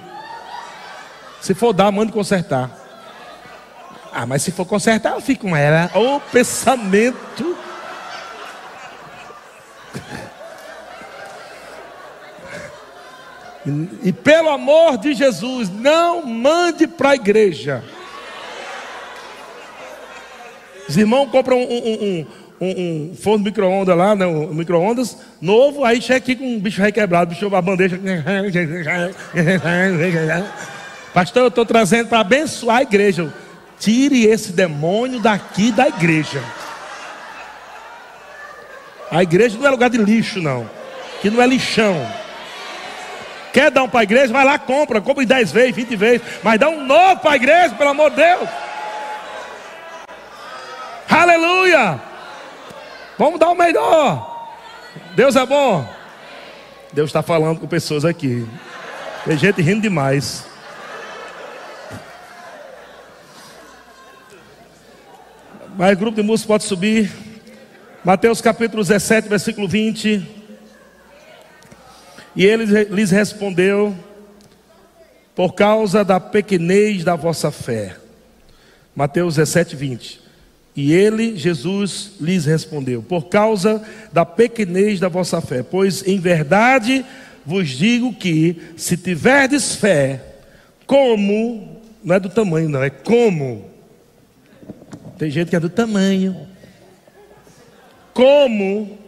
Se 1.41 1.55
for 1.55 1.73
dar, 1.73 1.93
mande 1.93 2.11
consertar. 2.11 2.71
Ah, 4.13 4.27
mas 4.27 4.43
se 4.43 4.51
for 4.51 4.65
consertar, 4.65 5.13
eu 5.13 5.21
fico 5.21 5.47
com 5.49 5.57
ela. 5.57 5.91
O 5.95 6.19
pensamento. 6.21 7.57
E, 14.03 14.13
pelo 14.13 14.49
amor 14.49 14.97
de 14.97 15.15
Jesus, 15.15 15.69
não 15.69 16.25
mande 16.25 16.87
para 16.87 17.11
a 17.11 17.15
igreja. 17.15 17.83
Os 20.89 20.97
irmãos 20.97 21.29
compram 21.31 21.59
um, 21.59 21.63
um, 21.63 22.05
um 22.05 22.27
um, 22.61 23.11
um 23.11 23.15
forno 23.15 23.45
micro-ondas 23.45 23.97
lá, 23.97 24.15
né, 24.15 24.27
um 24.27 24.53
micro-ondas 24.55 25.17
novo, 25.41 25.85
aí 25.85 26.01
chega 26.01 26.19
aqui 26.19 26.35
com 26.35 26.57
um 26.57 26.59
bicho 26.59 26.81
requebrado, 26.81 27.35
bicho 27.35 27.55
a 27.55 27.63
bandeja. 27.63 28.01
Pastor, 31.13 31.43
eu 31.43 31.49
estou 31.49 31.65
trazendo 31.65 32.09
para 32.09 32.21
abençoar 32.21 32.79
a 32.79 32.83
igreja. 32.83 33.33
Tire 33.79 34.25
esse 34.27 34.53
demônio 34.53 35.21
daqui 35.21 35.71
da 35.71 35.89
igreja. 35.89 36.43
A 39.11 39.23
igreja 39.23 39.59
não 39.59 39.67
é 39.67 39.71
lugar 39.71 39.91
de 39.91 39.99
lixo, 39.99 40.41
não. 40.41 40.69
Que 41.21 41.31
não 41.31 41.43
é 41.43 41.47
lixão. 41.47 41.95
Quer 43.57 43.71
dar 43.71 43.85
um 43.85 43.89
para 43.89 44.01
a 44.01 44.03
igreja? 44.03 44.31
Vai 44.35 44.45
lá, 44.45 44.59
compra. 44.59 45.03
Em 45.23 45.27
10 45.27 45.51
vezes, 45.51 45.75
20 45.75 45.97
vezes. 45.97 46.21
Mas 46.43 46.61
dá 46.61 46.69
um 46.69 46.85
novo 46.85 47.23
para 47.23 47.31
a 47.31 47.37
igreja, 47.37 47.75
pelo 47.75 47.89
amor 47.89 48.11
de 48.11 48.17
Deus. 48.17 48.47
Aleluia. 51.09 51.99
Vamos 53.17 53.41
dar 53.41 53.49
o 53.49 53.55
melhor. 53.55 54.53
Deus 55.15 55.37
é 55.37 55.47
bom. 55.47 55.89
Deus 56.93 57.09
está 57.09 57.23
falando 57.23 57.59
com 57.59 57.67
pessoas 57.67 58.05
aqui. 58.05 58.47
Tem 59.25 59.39
gente 59.39 59.63
rindo 59.63 59.81
demais. 59.81 60.47
Mas 65.79 65.95
o 65.95 65.99
grupo 65.99 66.17
de 66.17 66.23
música 66.23 66.49
pode 66.49 66.65
subir. 66.65 67.11
Mateus 68.05 68.43
capítulo 68.43 68.83
17, 68.83 69.31
versículo 69.31 69.67
20. 69.67 70.36
E 72.37 72.45
ele 72.45 72.85
lhes 72.85 73.11
respondeu: 73.11 73.97
Por 75.35 75.55
causa 75.55 76.05
da 76.05 76.21
pequenez 76.21 77.03
da 77.03 77.17
vossa 77.17 77.51
fé. 77.51 77.97
Mateus 78.95 79.37
17, 79.37 79.75
20. 79.75 80.21
E 80.77 80.93
ele, 80.93 81.37
Jesus, 81.37 82.13
lhes 82.21 82.45
respondeu: 82.45 83.03
Por 83.03 83.29
causa 83.29 83.83
da 84.13 84.27
pequenez 84.27 85.01
da 85.01 85.09
vossa 85.09 85.41
fé, 85.41 85.63
pois 85.63 86.07
em 86.07 86.21
verdade 86.21 87.05
vos 87.45 87.71
digo 87.71 88.13
que, 88.13 88.61
se 88.77 88.97
tiverdes 88.97 89.75
fé, 89.77 90.21
como, 90.87 91.81
não 92.05 92.17
é 92.17 92.21
do 92.21 92.29
tamanho, 92.29 92.69
não, 92.69 92.83
é 92.83 92.91
como. 92.91 93.71
Tem 95.17 95.31
gente 95.31 95.49
que 95.49 95.57
é 95.57 95.61
do 95.61 95.71
tamanho. 95.71 96.37
Como 98.13 98.99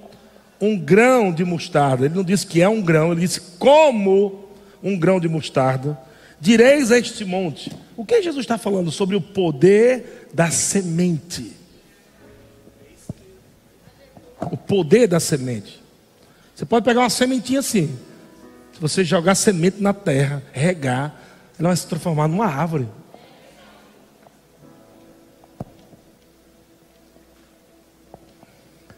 um 0.61 0.79
grão 0.79 1.33
de 1.33 1.45
mostarda. 1.45 2.05
Ele 2.05 2.15
não 2.15 2.25
disse 2.25 2.47
que 2.47 2.61
é 2.61 2.69
um 2.69 2.83
grão, 2.83 3.13
ele 3.13 3.23
disse 3.23 3.41
como 3.59 4.49
um 4.83 4.99
grão 4.99 5.21
de 5.21 5.29
mostarda. 5.29 5.99
Direis 6.41 6.93
a 6.93 6.99
este 6.99 7.25
monte. 7.25 7.73
O 7.97 8.05
que 8.05 8.23
Jesus 8.23 8.45
está 8.45 8.57
falando 8.57 8.91
sobre 8.91 9.17
o 9.17 9.21
poder 9.21 10.29
da 10.33 10.51
semente? 10.51 11.53
O 14.41 14.57
poder 14.57 15.09
da 15.09 15.19
semente. 15.19 15.83
Você 16.55 16.65
pode 16.65 16.85
pegar 16.85 17.01
uma 17.01 17.11
sementinha 17.11 17.61
assim. 17.61 17.99
Se 18.73 18.81
você 18.81 19.05
jogar 19.05 19.35
semente 19.35 19.83
na 19.83 19.93
terra, 19.93 20.43
regar, 20.53 21.21
ela 21.59 21.71
vai 21.71 21.77
se 21.77 21.87
transformar 21.87 22.29
numa 22.29 22.47
árvore. 22.47 22.89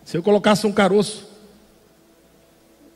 Se 0.05 0.17
eu 0.17 0.23
colocasse 0.23 0.67
um 0.67 0.73
caroço, 0.73 1.30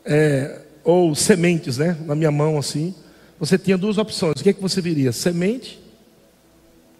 é, 0.05 0.61
ou 0.83 1.15
sementes, 1.15 1.79
né, 1.79 1.97
na 2.05 2.15
minha 2.15 2.31
mão 2.31 2.59
assim, 2.59 2.95
você 3.39 3.59
tinha 3.59 3.79
duas 3.79 3.99
opções. 3.99 4.41
O 4.41 4.43
que 4.43 4.51
é 4.51 4.53
que 4.53 4.63
você 4.63 4.81
viria? 4.81 5.13
Semente 5.13 5.83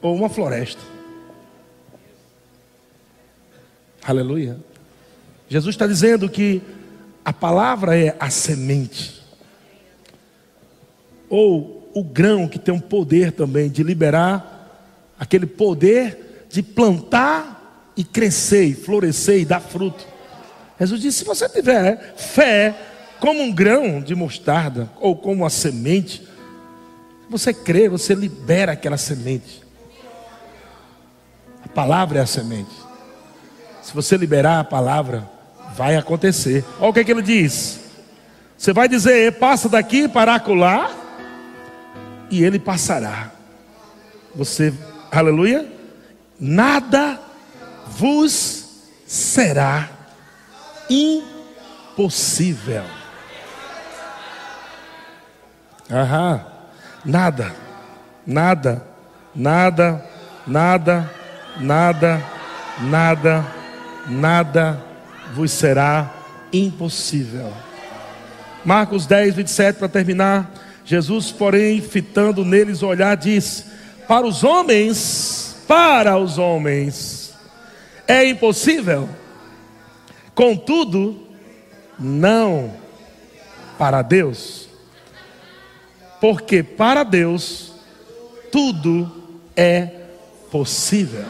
ou 0.01 0.15
uma 0.15 0.29
floresta? 0.29 0.81
Aleluia. 4.03 4.59
Jesus 5.49 5.75
está 5.75 5.87
dizendo 5.87 6.29
que 6.29 6.61
a 7.25 7.33
palavra 7.33 7.99
é 7.99 8.15
a 8.21 8.29
semente, 8.29 9.23
ou 11.29 11.91
o 11.95 12.05
grão 12.05 12.47
que 12.47 12.59
tem 12.59 12.75
um 12.75 12.81
poder 12.81 13.33
também 13.33 13.71
de 13.71 13.83
liberar 13.83 14.53
aquele 15.19 15.47
poder 15.47 16.47
de 16.51 16.63
plantar 16.63 17.93
e 17.97 18.05
crescer, 18.05 18.65
e 18.65 18.75
florescer 18.75 19.41
e 19.41 19.45
dar 19.45 19.61
fruto. 19.61 20.07
Jesus 20.79 21.01
disse: 21.01 21.19
se 21.19 21.25
você 21.25 21.49
tiver 21.49 22.15
fé 22.17 22.75
como 23.25 23.43
um 23.43 23.53
grão 23.53 24.03
de 24.03 24.15
mostarda 24.15 24.91
ou 25.01 25.17
como 25.17 25.43
uma 25.43 25.51
semente, 25.51 26.23
você 27.31 27.55
crê, 27.55 27.89
você 27.89 28.15
libera 28.15 28.73
aquela 28.73 28.99
semente. 28.99 29.63
A 31.65 31.69
palavra 31.69 32.19
é 32.19 32.23
a 32.23 32.27
semente. 32.27 32.75
Se 33.83 33.95
você 33.95 34.17
liberar 34.17 34.61
a 34.61 34.65
palavra, 34.65 35.35
Vai 35.75 35.97
acontecer. 35.97 36.65
Olha 36.79 36.91
o 36.91 36.93
que, 36.93 37.01
é 37.01 37.05
que 37.05 37.11
ele 37.11 37.21
diz. 37.21 37.81
Você 38.57 38.73
vai 38.73 38.89
dizer, 38.89 39.33
passa 39.39 39.69
daqui 39.69 40.07
para 40.07 40.37
acolá, 40.37 40.89
e 42.31 42.45
ele 42.45 42.61
passará. 42.61 43.33
Você, 44.35 44.73
aleluia, 45.11 45.69
nada 46.39 47.21
vos 47.89 48.67
será 49.05 49.91
impossível. 50.89 52.85
Aham, 55.91 56.41
nada, 57.05 57.55
nada, 58.27 58.83
nada, 59.35 60.05
nada, 60.47 61.11
nada, 61.59 62.25
nada, 62.81 63.47
nada 64.09 64.85
vos 65.35 65.51
será 65.51 66.11
impossível. 66.53 67.53
Marcos 68.65 69.07
10, 69.07 69.35
27, 69.35 69.79
para 69.79 69.89
terminar. 69.89 70.51
Jesus, 70.87 71.31
porém, 71.31 71.81
fitando 71.81 72.45
neles 72.45 72.83
o 72.83 72.87
olhar, 72.87 73.17
diz: 73.17 73.67
Para 74.09 74.27
os 74.27 74.43
homens, 74.43 75.57
para 75.67 76.17
os 76.17 76.39
homens, 76.39 77.35
é 78.07 78.27
impossível, 78.27 79.09
contudo, 80.35 81.27
não 81.99 82.73
para 83.79 84.03
Deus, 84.03 84.64
porque 86.25 86.63
para 86.63 87.03
Deus 87.03 87.75
tudo 88.51 89.13
é 89.55 89.91
possível. 90.51 91.27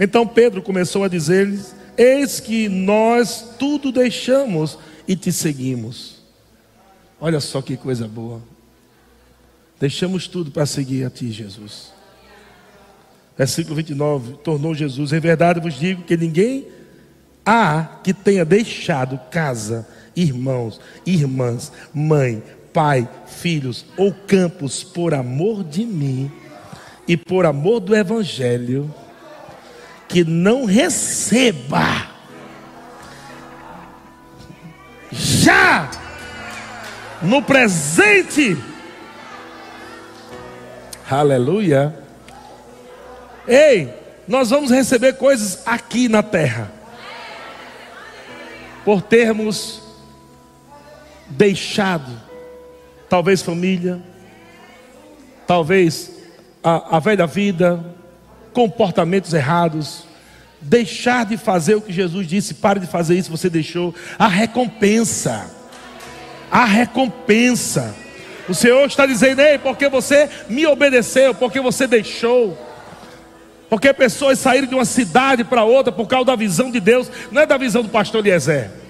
Então 0.00 0.26
Pedro 0.26 0.62
começou 0.62 1.04
a 1.04 1.08
dizer-lhes: 1.08 1.76
Eis 1.94 2.40
que 2.40 2.66
nós 2.70 3.56
tudo 3.58 3.92
deixamos 3.92 4.78
e 5.06 5.14
te 5.14 5.30
seguimos. 5.30 6.22
Olha 7.20 7.38
só 7.38 7.60
que 7.60 7.76
coisa 7.76 8.08
boa. 8.08 8.40
Deixamos 9.78 10.26
tudo 10.26 10.50
para 10.50 10.64
seguir 10.64 11.04
a 11.04 11.10
Ti, 11.10 11.30
Jesus. 11.30 11.92
Versículo 13.36 13.76
29, 13.76 14.38
tornou 14.42 14.74
Jesus: 14.74 15.12
Em 15.12 15.20
verdade 15.20 15.60
vos 15.60 15.74
digo 15.74 16.04
que 16.04 16.16
ninguém 16.16 16.66
há 17.44 18.00
que 18.02 18.14
tenha 18.14 18.42
deixado 18.42 19.20
casa, 19.30 19.86
irmãos, 20.16 20.80
irmãs, 21.04 21.72
mãe, 21.92 22.42
pai, 22.72 23.08
filhos 23.26 23.84
ou 23.96 24.12
campos 24.26 24.82
por 24.82 25.14
amor 25.14 25.62
de 25.62 25.84
mim 25.84 26.30
e 27.06 27.16
por 27.16 27.46
amor 27.46 27.80
do 27.80 27.94
Evangelho, 27.94 28.92
que 30.08 30.24
não 30.24 30.64
receba 30.64 32.08
já 35.12 35.90
no 37.22 37.42
presente. 37.42 38.56
Aleluia. 41.08 41.96
Ei, 43.46 43.92
nós 44.26 44.50
vamos 44.50 44.70
receber 44.70 45.14
coisas 45.14 45.62
aqui 45.66 46.08
na 46.08 46.22
terra. 46.22 46.72
Por 48.84 49.02
termos 49.02 49.83
deixado, 51.28 52.10
talvez 53.08 53.42
família, 53.42 54.00
talvez 55.46 56.10
a, 56.62 56.96
a 56.96 56.98
velha 56.98 57.26
vida, 57.26 57.84
comportamentos 58.52 59.32
errados, 59.34 60.04
deixar 60.60 61.26
de 61.26 61.36
fazer 61.36 61.74
o 61.74 61.80
que 61.80 61.92
Jesus 61.92 62.26
disse, 62.26 62.54
pare 62.54 62.80
de 62.80 62.86
fazer 62.86 63.16
isso, 63.16 63.30
você 63.30 63.50
deixou, 63.50 63.94
a 64.18 64.28
recompensa, 64.28 65.50
a 66.50 66.64
recompensa. 66.64 67.94
O 68.48 68.54
Senhor 68.54 68.86
está 68.86 69.06
dizendo, 69.06 69.40
ei, 69.40 69.58
porque 69.58 69.88
você 69.88 70.28
me 70.48 70.66
obedeceu, 70.66 71.34
porque 71.34 71.60
você 71.60 71.86
deixou. 71.86 72.56
Porque 73.68 73.92
pessoas 73.92 74.38
saíram 74.38 74.68
de 74.68 74.74
uma 74.74 74.84
cidade 74.84 75.44
para 75.44 75.64
outra 75.64 75.90
por 75.92 76.06
causa 76.06 76.26
da 76.26 76.36
visão 76.36 76.70
de 76.70 76.80
Deus, 76.80 77.10
não 77.30 77.42
é 77.42 77.46
da 77.46 77.56
visão 77.56 77.82
do 77.82 77.88
pastor 77.88 78.20
Eliezer. 78.20 78.83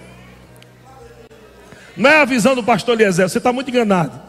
Não 1.97 2.11
é 2.11 2.21
a 2.21 2.25
visão 2.25 2.55
do 2.55 2.63
pastor 2.63 2.95
Eliezer, 2.95 3.29
você 3.29 3.39
está 3.39 3.53
muito 3.53 3.71
enganado. 3.71 4.21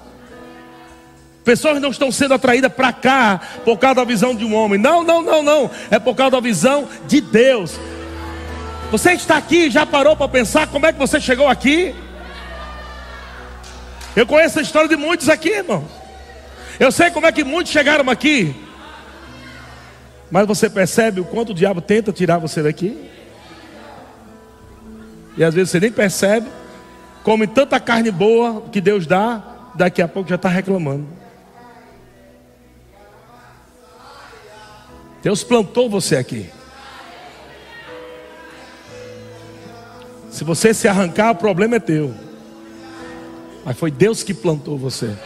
Pessoas 1.43 1.79
não 1.79 1.91
estão 1.91 2.11
sendo 2.11 2.33
atraídas 2.33 2.73
para 2.73 2.91
cá 2.91 3.39
por 3.63 3.77
causa 3.77 3.95
da 3.95 4.03
visão 4.03 4.35
de 4.35 4.43
um 4.43 4.55
homem. 4.55 4.79
Não, 4.79 5.03
não, 5.03 5.21
não, 5.21 5.43
não. 5.43 5.69
É 5.91 5.99
por 5.99 6.15
causa 6.15 6.31
da 6.31 6.39
visão 6.39 6.87
de 7.07 7.21
Deus. 7.21 7.79
Você 8.89 9.11
está 9.13 9.37
aqui, 9.37 9.69
já 9.69 9.85
parou 9.85 10.15
para 10.15 10.27
pensar 10.27 10.67
como 10.67 10.87
é 10.87 10.93
que 10.93 10.97
você 10.97 11.21
chegou 11.21 11.47
aqui? 11.47 11.93
Eu 14.15 14.25
conheço 14.25 14.57
a 14.57 14.61
história 14.61 14.89
de 14.89 14.95
muitos 14.95 15.29
aqui, 15.29 15.49
irmão. 15.49 15.87
Eu 16.79 16.91
sei 16.91 17.11
como 17.11 17.27
é 17.27 17.31
que 17.31 17.43
muitos 17.43 17.71
chegaram 17.71 18.09
aqui. 18.09 18.55
Mas 20.31 20.47
você 20.47 20.69
percebe 20.69 21.21
o 21.21 21.25
quanto 21.25 21.51
o 21.51 21.55
diabo 21.55 21.79
tenta 21.79 22.11
tirar 22.11 22.37
você 22.37 22.63
daqui? 22.63 23.09
E 25.37 25.43
às 25.43 25.53
vezes 25.53 25.69
você 25.69 25.79
nem 25.79 25.91
percebe, 25.91 26.47
come 27.25 27.47
tanta 27.47 27.79
carne 27.79 28.11
boa 28.11 28.61
que 28.71 28.79
Deus 28.79 29.07
dá, 29.07 29.41
daqui 29.73 29.99
a 29.99 30.07
pouco 30.07 30.29
já 30.29 30.35
está 30.35 30.47
reclamando. 30.47 31.07
Deus 35.23 35.43
plantou 35.43 35.89
você 35.89 36.17
aqui. 36.17 36.47
Se 40.29 40.43
você 40.43 40.71
se 40.71 40.87
arrancar, 40.87 41.31
o 41.31 41.35
problema 41.35 41.77
é 41.77 41.79
teu. 41.79 42.13
Mas 43.65 43.75
foi 43.75 43.89
Deus 43.89 44.21
que 44.21 44.33
plantou 44.33 44.77
você. 44.77 45.17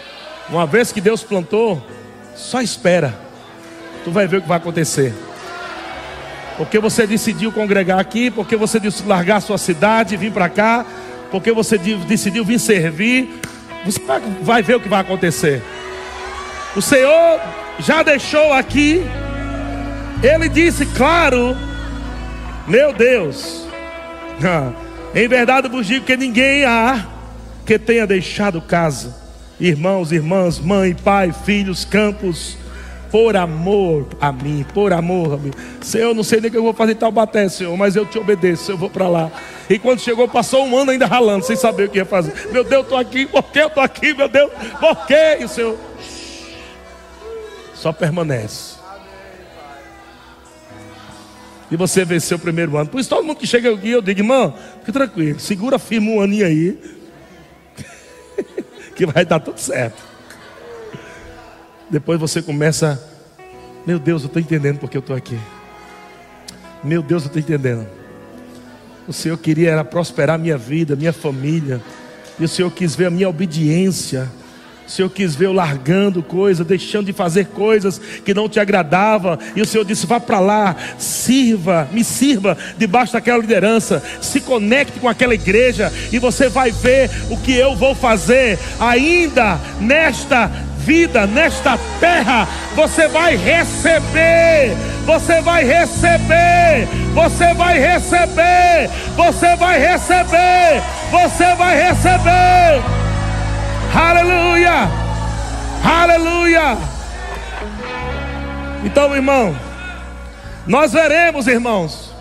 Uma 0.48 0.66
vez 0.66 0.94
que 0.94 1.02
Deus 1.02 1.22
plantou, 1.22 1.86
só 2.34 2.62
espera. 2.62 3.14
Tu 4.06 4.12
vai 4.12 4.26
ver 4.26 4.38
o 4.38 4.42
que 4.42 4.48
vai 4.48 4.58
acontecer. 4.58 5.14
Porque 6.56 6.80
você 6.80 7.06
decidiu 7.06 7.52
congregar 7.52 8.00
aqui, 8.00 8.32
porque 8.32 8.56
você 8.56 8.80
decidiu 8.80 9.10
largar 9.10 9.42
sua 9.42 9.58
cidade, 9.58 10.16
vir 10.16 10.32
para 10.32 10.48
cá, 10.48 10.86
porque 11.32 11.52
você 11.52 11.78
decidiu 11.78 12.44
vir 12.44 12.60
servir, 12.60 13.40
você 13.86 14.00
vai 14.42 14.62
ver 14.62 14.76
o 14.76 14.80
que 14.80 14.90
vai 14.90 15.02
acontecer. 15.02 15.62
O 16.76 16.82
Senhor 16.82 17.40
já 17.80 18.04
deixou 18.04 18.54
aqui 18.54 19.04
ele 20.22 20.50
disse, 20.50 20.86
claro, 20.86 21.56
meu 22.68 22.92
Deus, 22.92 23.66
em 25.16 25.28
verdade 25.30 25.70
vos 25.70 25.88
digo 25.88 26.06
que 26.06 26.18
ninguém 26.18 26.66
há 26.66 27.08
que 27.66 27.80
tenha 27.80 28.06
deixado 28.06 28.62
casa, 28.62 29.16
irmãos, 29.60 30.12
irmãs, 30.12 30.60
mãe, 30.60 30.94
pai, 30.94 31.32
filhos, 31.46 31.86
campos, 31.86 32.58
por 33.12 33.36
amor 33.36 34.08
a 34.20 34.32
mim, 34.32 34.66
por 34.74 34.94
amor 34.94 35.34
a 35.34 35.38
mim. 35.38 35.52
Senhor, 35.82 36.10
eu 36.10 36.14
não 36.14 36.24
sei 36.24 36.40
nem 36.40 36.50
o 36.50 36.52
que 36.52 36.58
eu 36.58 36.64
vou 36.64 36.74
fazer 36.74 36.94
em 36.94 36.96
Taubaté, 36.96 37.48
Senhor, 37.50 37.76
mas 37.78 37.96
eu 37.96 38.06
te 38.06 38.18
obedeço, 38.18 38.72
eu 38.72 38.78
vou 38.78 38.90
para 38.90 39.08
lá. 39.08 39.32
E 39.70 39.78
quando 39.80 40.00
chegou, 40.00 40.28
passou 40.28 40.66
um 40.66 40.78
ano 40.78 40.92
ainda 40.92 41.06
ralando, 41.06 41.46
sem 41.46 41.56
saber 41.56 41.86
o 41.86 41.90
que 41.90 41.98
ia 41.98 42.06
fazer. 42.06 42.34
Meu 42.52 42.64
Deus, 42.64 42.74
eu 42.74 42.82
estou 42.82 42.98
aqui, 42.98 43.26
por 43.26 43.44
que 43.44 43.60
eu 43.60 43.68
estou 43.68 43.84
aqui, 43.84 44.14
meu 44.14 44.28
Deus, 44.28 44.52
por 44.80 45.06
que? 45.06 45.38
E 45.40 45.46
o 45.46 45.48
Senhor 45.48 45.78
só 47.74 47.94
permanece 47.94 48.80
e 51.72 51.76
você 51.76 52.04
venceu 52.04 52.38
o 52.38 52.40
primeiro 52.40 52.76
ano. 52.78 52.90
Por 52.90 53.00
isso, 53.00 53.10
todo 53.10 53.24
mundo 53.24 53.38
que 53.38 53.48
chega 53.48 53.74
aqui, 53.74 53.92
eu 53.92 54.02
digo, 54.02 54.20
irmão, 54.20 54.54
fique 54.80 54.92
tranquilo, 54.92 55.40
segura 55.40 55.78
firme 55.78 56.10
um 56.10 56.22
aninho 56.22 56.46
aí, 56.46 56.80
que 58.96 59.06
vai 59.06 59.24
dar 59.24 59.40
tudo 59.40 59.60
certo. 59.60 60.09
Depois 61.90 62.20
você 62.20 62.42
começa, 62.42 63.02
meu 63.86 63.98
Deus, 63.98 64.22
eu 64.22 64.28
estou 64.28 64.42
entendendo 64.42 64.78
porque 64.78 64.96
eu 64.96 65.02
estou 65.02 65.16
aqui. 65.16 65.38
Meu 66.84 67.02
Deus, 67.02 67.24
eu 67.24 67.28
estou 67.28 67.42
entendendo. 67.42 67.88
O 69.08 69.14
Senhor 69.14 69.38
queria 69.38 69.72
era 69.72 69.84
prosperar 69.84 70.38
minha 70.38 70.58
vida, 70.58 70.96
minha 70.96 71.12
família. 71.12 71.82
E 72.40 72.46
o 72.46 72.48
Senhor 72.48 72.70
quis 72.72 72.96
ver 72.96 73.08
a 73.08 73.10
minha 73.10 73.28
obediência. 73.28 74.30
O 74.88 74.92
Senhor 74.92 75.10
quis 75.10 75.36
ver 75.36 75.46
eu 75.46 75.54
largando 75.54 76.24
coisas, 76.24 76.66
deixando 76.66 77.08
de 77.08 77.14
fazer 77.14 77.48
coisas 77.48 78.00
que 78.24 78.34
não 78.34 78.48
te 78.48 78.60
agradavam. 78.60 79.38
E 79.56 79.62
o 79.62 79.66
Senhor 79.66 79.84
disse: 79.84 80.06
vá 80.06 80.20
para 80.20 80.40
lá, 80.40 80.76
sirva, 80.98 81.88
me 81.92 82.04
sirva 82.04 82.58
debaixo 82.78 83.14
daquela 83.14 83.40
liderança, 83.40 84.02
se 84.22 84.40
conecte 84.40 85.00
com 85.00 85.08
aquela 85.08 85.34
igreja 85.34 85.92
e 86.12 86.18
você 86.18 86.50
vai 86.50 86.72
ver 86.72 87.10
o 87.30 87.38
que 87.38 87.54
eu 87.54 87.76
vou 87.76 87.94
fazer 87.94 88.58
ainda 88.80 89.60
nesta 89.80 90.69
vida, 90.90 91.28
nesta 91.28 91.78
terra. 92.00 92.48
Você 92.76 93.08
vai 93.10 93.36
receber, 93.36 94.76
você 95.06 95.40
vai 95.40 95.64
receber, 95.64 96.88
você 97.14 97.54
vai 97.54 97.78
receber, 97.78 98.90
você 99.16 99.56
vai 99.56 99.80
receber, 99.80 100.82
você 101.12 101.56
vai 101.56 101.90
receber. 101.90 102.82
Aleluia! 103.94 104.90
Aleluia! 105.84 106.78
Então, 108.84 109.16
irmão, 109.16 109.56
nós 110.66 110.92
veremos, 110.92 111.46
irmãos. 111.46 112.12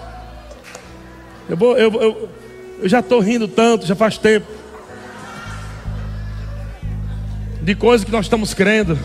Eu, 1.48 1.56
vou, 1.56 1.78
eu, 1.78 1.90
eu, 2.02 2.28
eu 2.82 2.88
já 2.88 3.00
estou 3.00 3.20
rindo 3.20 3.48
tanto, 3.48 3.86
já 3.86 3.96
faz 3.96 4.18
tempo. 4.18 4.57
De 7.68 7.74
coisas 7.74 8.02
que 8.02 8.10
nós 8.10 8.24
estamos 8.24 8.54
crendo 8.54 8.98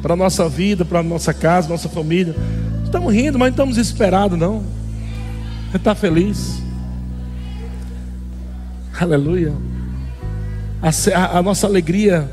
para 0.00 0.14
a 0.14 0.16
nossa 0.16 0.48
vida, 0.48 0.84
para 0.84 1.00
a 1.00 1.02
nossa 1.02 1.34
casa, 1.34 1.68
nossa 1.68 1.88
família. 1.88 2.36
Estamos 2.84 3.12
rindo, 3.12 3.36
mas 3.36 3.48
não 3.48 3.50
estamos 3.50 3.74
desesperados, 3.74 4.38
não. 4.38 4.58
A 4.58 5.64
gente 5.64 5.76
está 5.78 5.92
feliz. 5.92 6.62
Aleluia. 9.00 9.52
A, 10.80 11.38
a, 11.38 11.42
nossa 11.42 11.66
alegria 11.66 12.30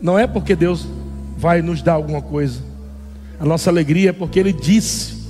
não 0.00 0.18
é 0.18 0.26
porque 0.26 0.56
Deus 0.56 0.88
vai 1.36 1.60
nos 1.60 1.82
dar 1.82 1.92
alguma 1.92 2.22
coisa. 2.22 2.62
A 3.38 3.44
nossa 3.44 3.68
alegria 3.68 4.08
é 4.08 4.12
porque 4.14 4.40
Ele 4.40 4.54
disse 4.54 5.22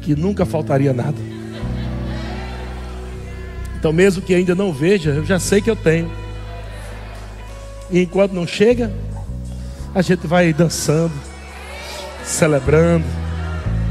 que 0.00 0.14
nunca 0.14 0.46
faltaria 0.46 0.92
nada. 0.92 1.18
Então, 3.76 3.92
mesmo 3.92 4.22
que 4.22 4.32
ainda 4.32 4.54
não 4.54 4.72
veja, 4.72 5.10
eu 5.10 5.26
já 5.26 5.40
sei 5.40 5.60
que 5.60 5.68
eu 5.68 5.74
tenho. 5.74 6.22
E 7.94 8.02
enquanto 8.02 8.32
não 8.32 8.44
chega, 8.44 8.92
a 9.94 10.02
gente 10.02 10.26
vai 10.26 10.52
dançando, 10.52 11.12
celebrando. 12.24 13.04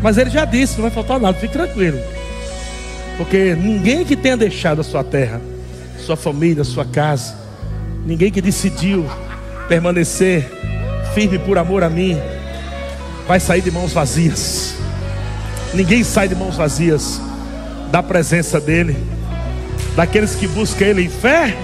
Mas 0.02 0.18
Ele 0.18 0.30
já 0.30 0.44
disse: 0.44 0.76
não 0.76 0.82
vai 0.82 0.92
faltar 0.92 1.22
nada, 1.22 1.40
fique 1.40 1.54
tranquilo. 1.54 1.98
Porque 3.18 3.56
ninguém 3.56 4.04
que 4.04 4.18
tenha 4.18 4.36
deixado 4.36 4.82
a 4.82 4.84
sua 4.84 5.06
terra 5.06 5.40
sua 6.04 6.18
família, 6.18 6.66
sua 6.66 6.84
casa. 6.84 7.34
Ninguém 8.06 8.30
que 8.30 8.42
decidiu 8.42 9.10
permanecer 9.70 10.52
firme 11.14 11.40
por 11.40 11.58
amor 11.58 11.82
a 11.82 11.90
mim 11.90 12.20
vai 13.26 13.40
sair 13.40 13.62
de 13.62 13.72
mãos 13.72 13.94
vazias. 13.94 14.76
Ninguém 15.74 16.04
sai 16.04 16.28
de 16.28 16.36
mãos 16.36 16.58
vazias 16.58 17.22
da 17.90 18.04
presença 18.04 18.60
dEle. 18.60 18.98
Daqueles 19.96 20.36
que 20.36 20.46
buscam 20.48 20.88
Ele 20.88 21.04
em 21.04 21.10
fé. 21.10 21.56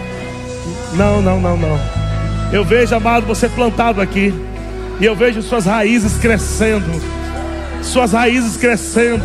Não, 0.94 1.22
não, 1.22 1.42
não, 1.42 1.58
não. 1.58 1.99
Eu 2.52 2.64
vejo, 2.66 2.96
amado, 2.96 3.26
você 3.26 3.48
plantado 3.48 4.02
aqui. 4.02 4.34
E 5.00 5.06
eu 5.06 5.16
vejo 5.16 5.42
suas 5.42 5.66
raízes 5.66 6.18
crescendo. 6.18 7.02
Suas 7.84 8.14
raízes 8.14 8.58
crescendo. 8.58 9.24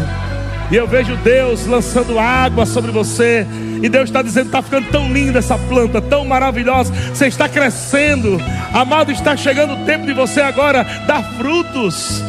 E 0.70 0.76
eu 0.76 0.86
vejo 0.86 1.16
Deus 1.16 1.66
lançando 1.66 2.18
água 2.18 2.66
sobre 2.66 2.90
você. 2.90 3.46
E 3.82 3.88
Deus 3.88 4.04
está 4.04 4.22
dizendo: 4.22 4.46
está 4.46 4.62
ficando 4.62 4.88
tão 4.90 5.12
linda 5.12 5.38
essa 5.38 5.58
planta, 5.58 6.00
tão 6.00 6.24
maravilhosa. 6.24 6.92
Você 7.12 7.26
está 7.26 7.48
crescendo. 7.48 8.40
Amado, 8.72 9.10
está 9.10 9.36
chegando 9.36 9.74
o 9.74 9.84
tempo 9.84 10.06
de 10.06 10.12
você 10.12 10.40
agora 10.40 10.84
dar 11.06 11.22
frutos 11.36 12.22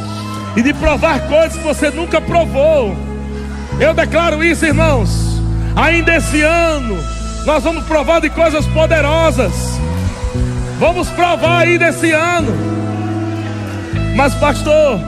e 0.55 0.61
de 0.61 0.73
provar 0.73 1.27
coisas 1.27 1.57
que 1.57 1.63
você 1.63 1.89
nunca 1.89 2.21
provou. 2.21 2.95
Eu 3.79 3.93
declaro 3.93 4.43
isso, 4.43 4.65
irmãos. 4.65 5.41
Ainda 5.75 6.15
esse 6.15 6.41
ano, 6.41 6.97
nós 7.45 7.63
vamos 7.63 7.83
provar 7.83 8.21
de 8.21 8.29
coisas 8.29 8.65
poderosas. 8.67 9.51
Vamos 10.79 11.09
provar 11.09 11.59
aí 11.59 11.77
desse 11.77 12.11
ano. 12.11 12.51
Mas, 14.15 14.33
pastor, 14.35 14.99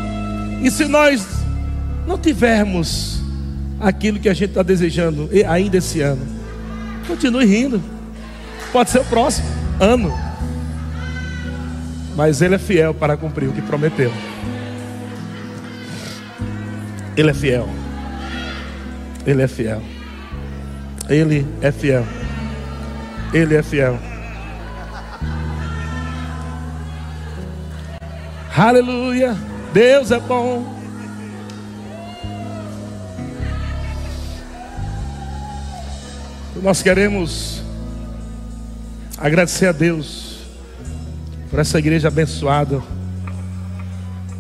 e 0.62 0.72
se 0.72 0.86
nós 0.86 1.26
não 2.06 2.18
tivermos 2.18 3.22
aquilo 3.80 4.20
que 4.20 4.30
a 4.30 4.34
gente 4.34 4.50
está 4.50 4.64
desejando 4.64 5.30
ainda 5.48 5.78
esse 5.78 6.02
ano? 6.02 6.26
Continue 7.06 7.46
rindo. 7.46 7.82
Pode 8.72 8.90
ser 8.90 9.00
o 9.00 9.06
próximo 9.06 9.48
ano. 9.80 10.14
Mas 12.16 12.42
Ele 12.42 12.56
é 12.56 12.60
fiel 12.60 12.94
para 12.94 13.16
cumprir 13.16 13.48
o 13.50 13.54
que 13.54 13.62
prometeu. 13.62 14.12
Ele 17.16 17.30
é 17.30 17.34
fiel. 17.34 17.68
Ele 19.26 19.42
é 19.42 19.48
fiel. 19.48 19.82
Ele 21.10 21.46
é 21.62 21.72
fiel. 21.72 22.06
Ele 23.34 23.56
é 23.56 23.64
fiel. 23.64 24.00
Aleluia. 28.58 29.38
Deus 29.72 30.10
é 30.10 30.20
bom. 30.20 30.66
Nós 36.64 36.82
queremos 36.82 37.62
agradecer 39.16 39.68
a 39.68 39.72
Deus 39.72 40.40
por 41.52 41.60
essa 41.60 41.78
igreja 41.78 42.08
abençoada, 42.08 42.82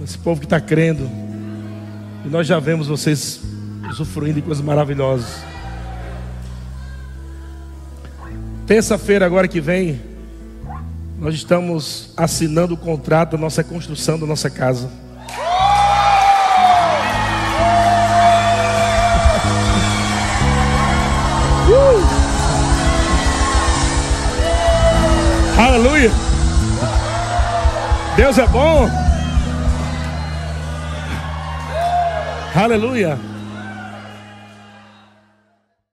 esse 0.04 0.18
povo 0.18 0.40
que 0.40 0.48
está 0.48 0.60
crendo. 0.60 1.08
E 2.26 2.28
nós 2.28 2.48
já 2.48 2.60
vemos 2.60 2.88
vocês 2.88 3.40
usufruindo 3.88 4.42
de 4.42 4.42
coisas 4.42 4.66
maravilhosas. 4.66 5.44
Terça-feira, 8.66 9.28
agora 9.28 9.48
que 9.48 9.62
vem, 9.62 10.02
nós 11.20 11.34
estamos 11.34 12.10
assinando 12.16 12.76
o 12.76 12.78
contrato 12.78 13.32
da 13.32 13.38
nossa 13.38 13.64
construção 13.64 14.20
da 14.20 14.26
nossa 14.26 14.50
casa. 14.50 14.90
Uh! 21.68 22.28
Aleluia! 25.60 26.12
Deus 28.16 28.38
é 28.38 28.48
bom. 28.48 28.90
Aleluia. 32.56 33.20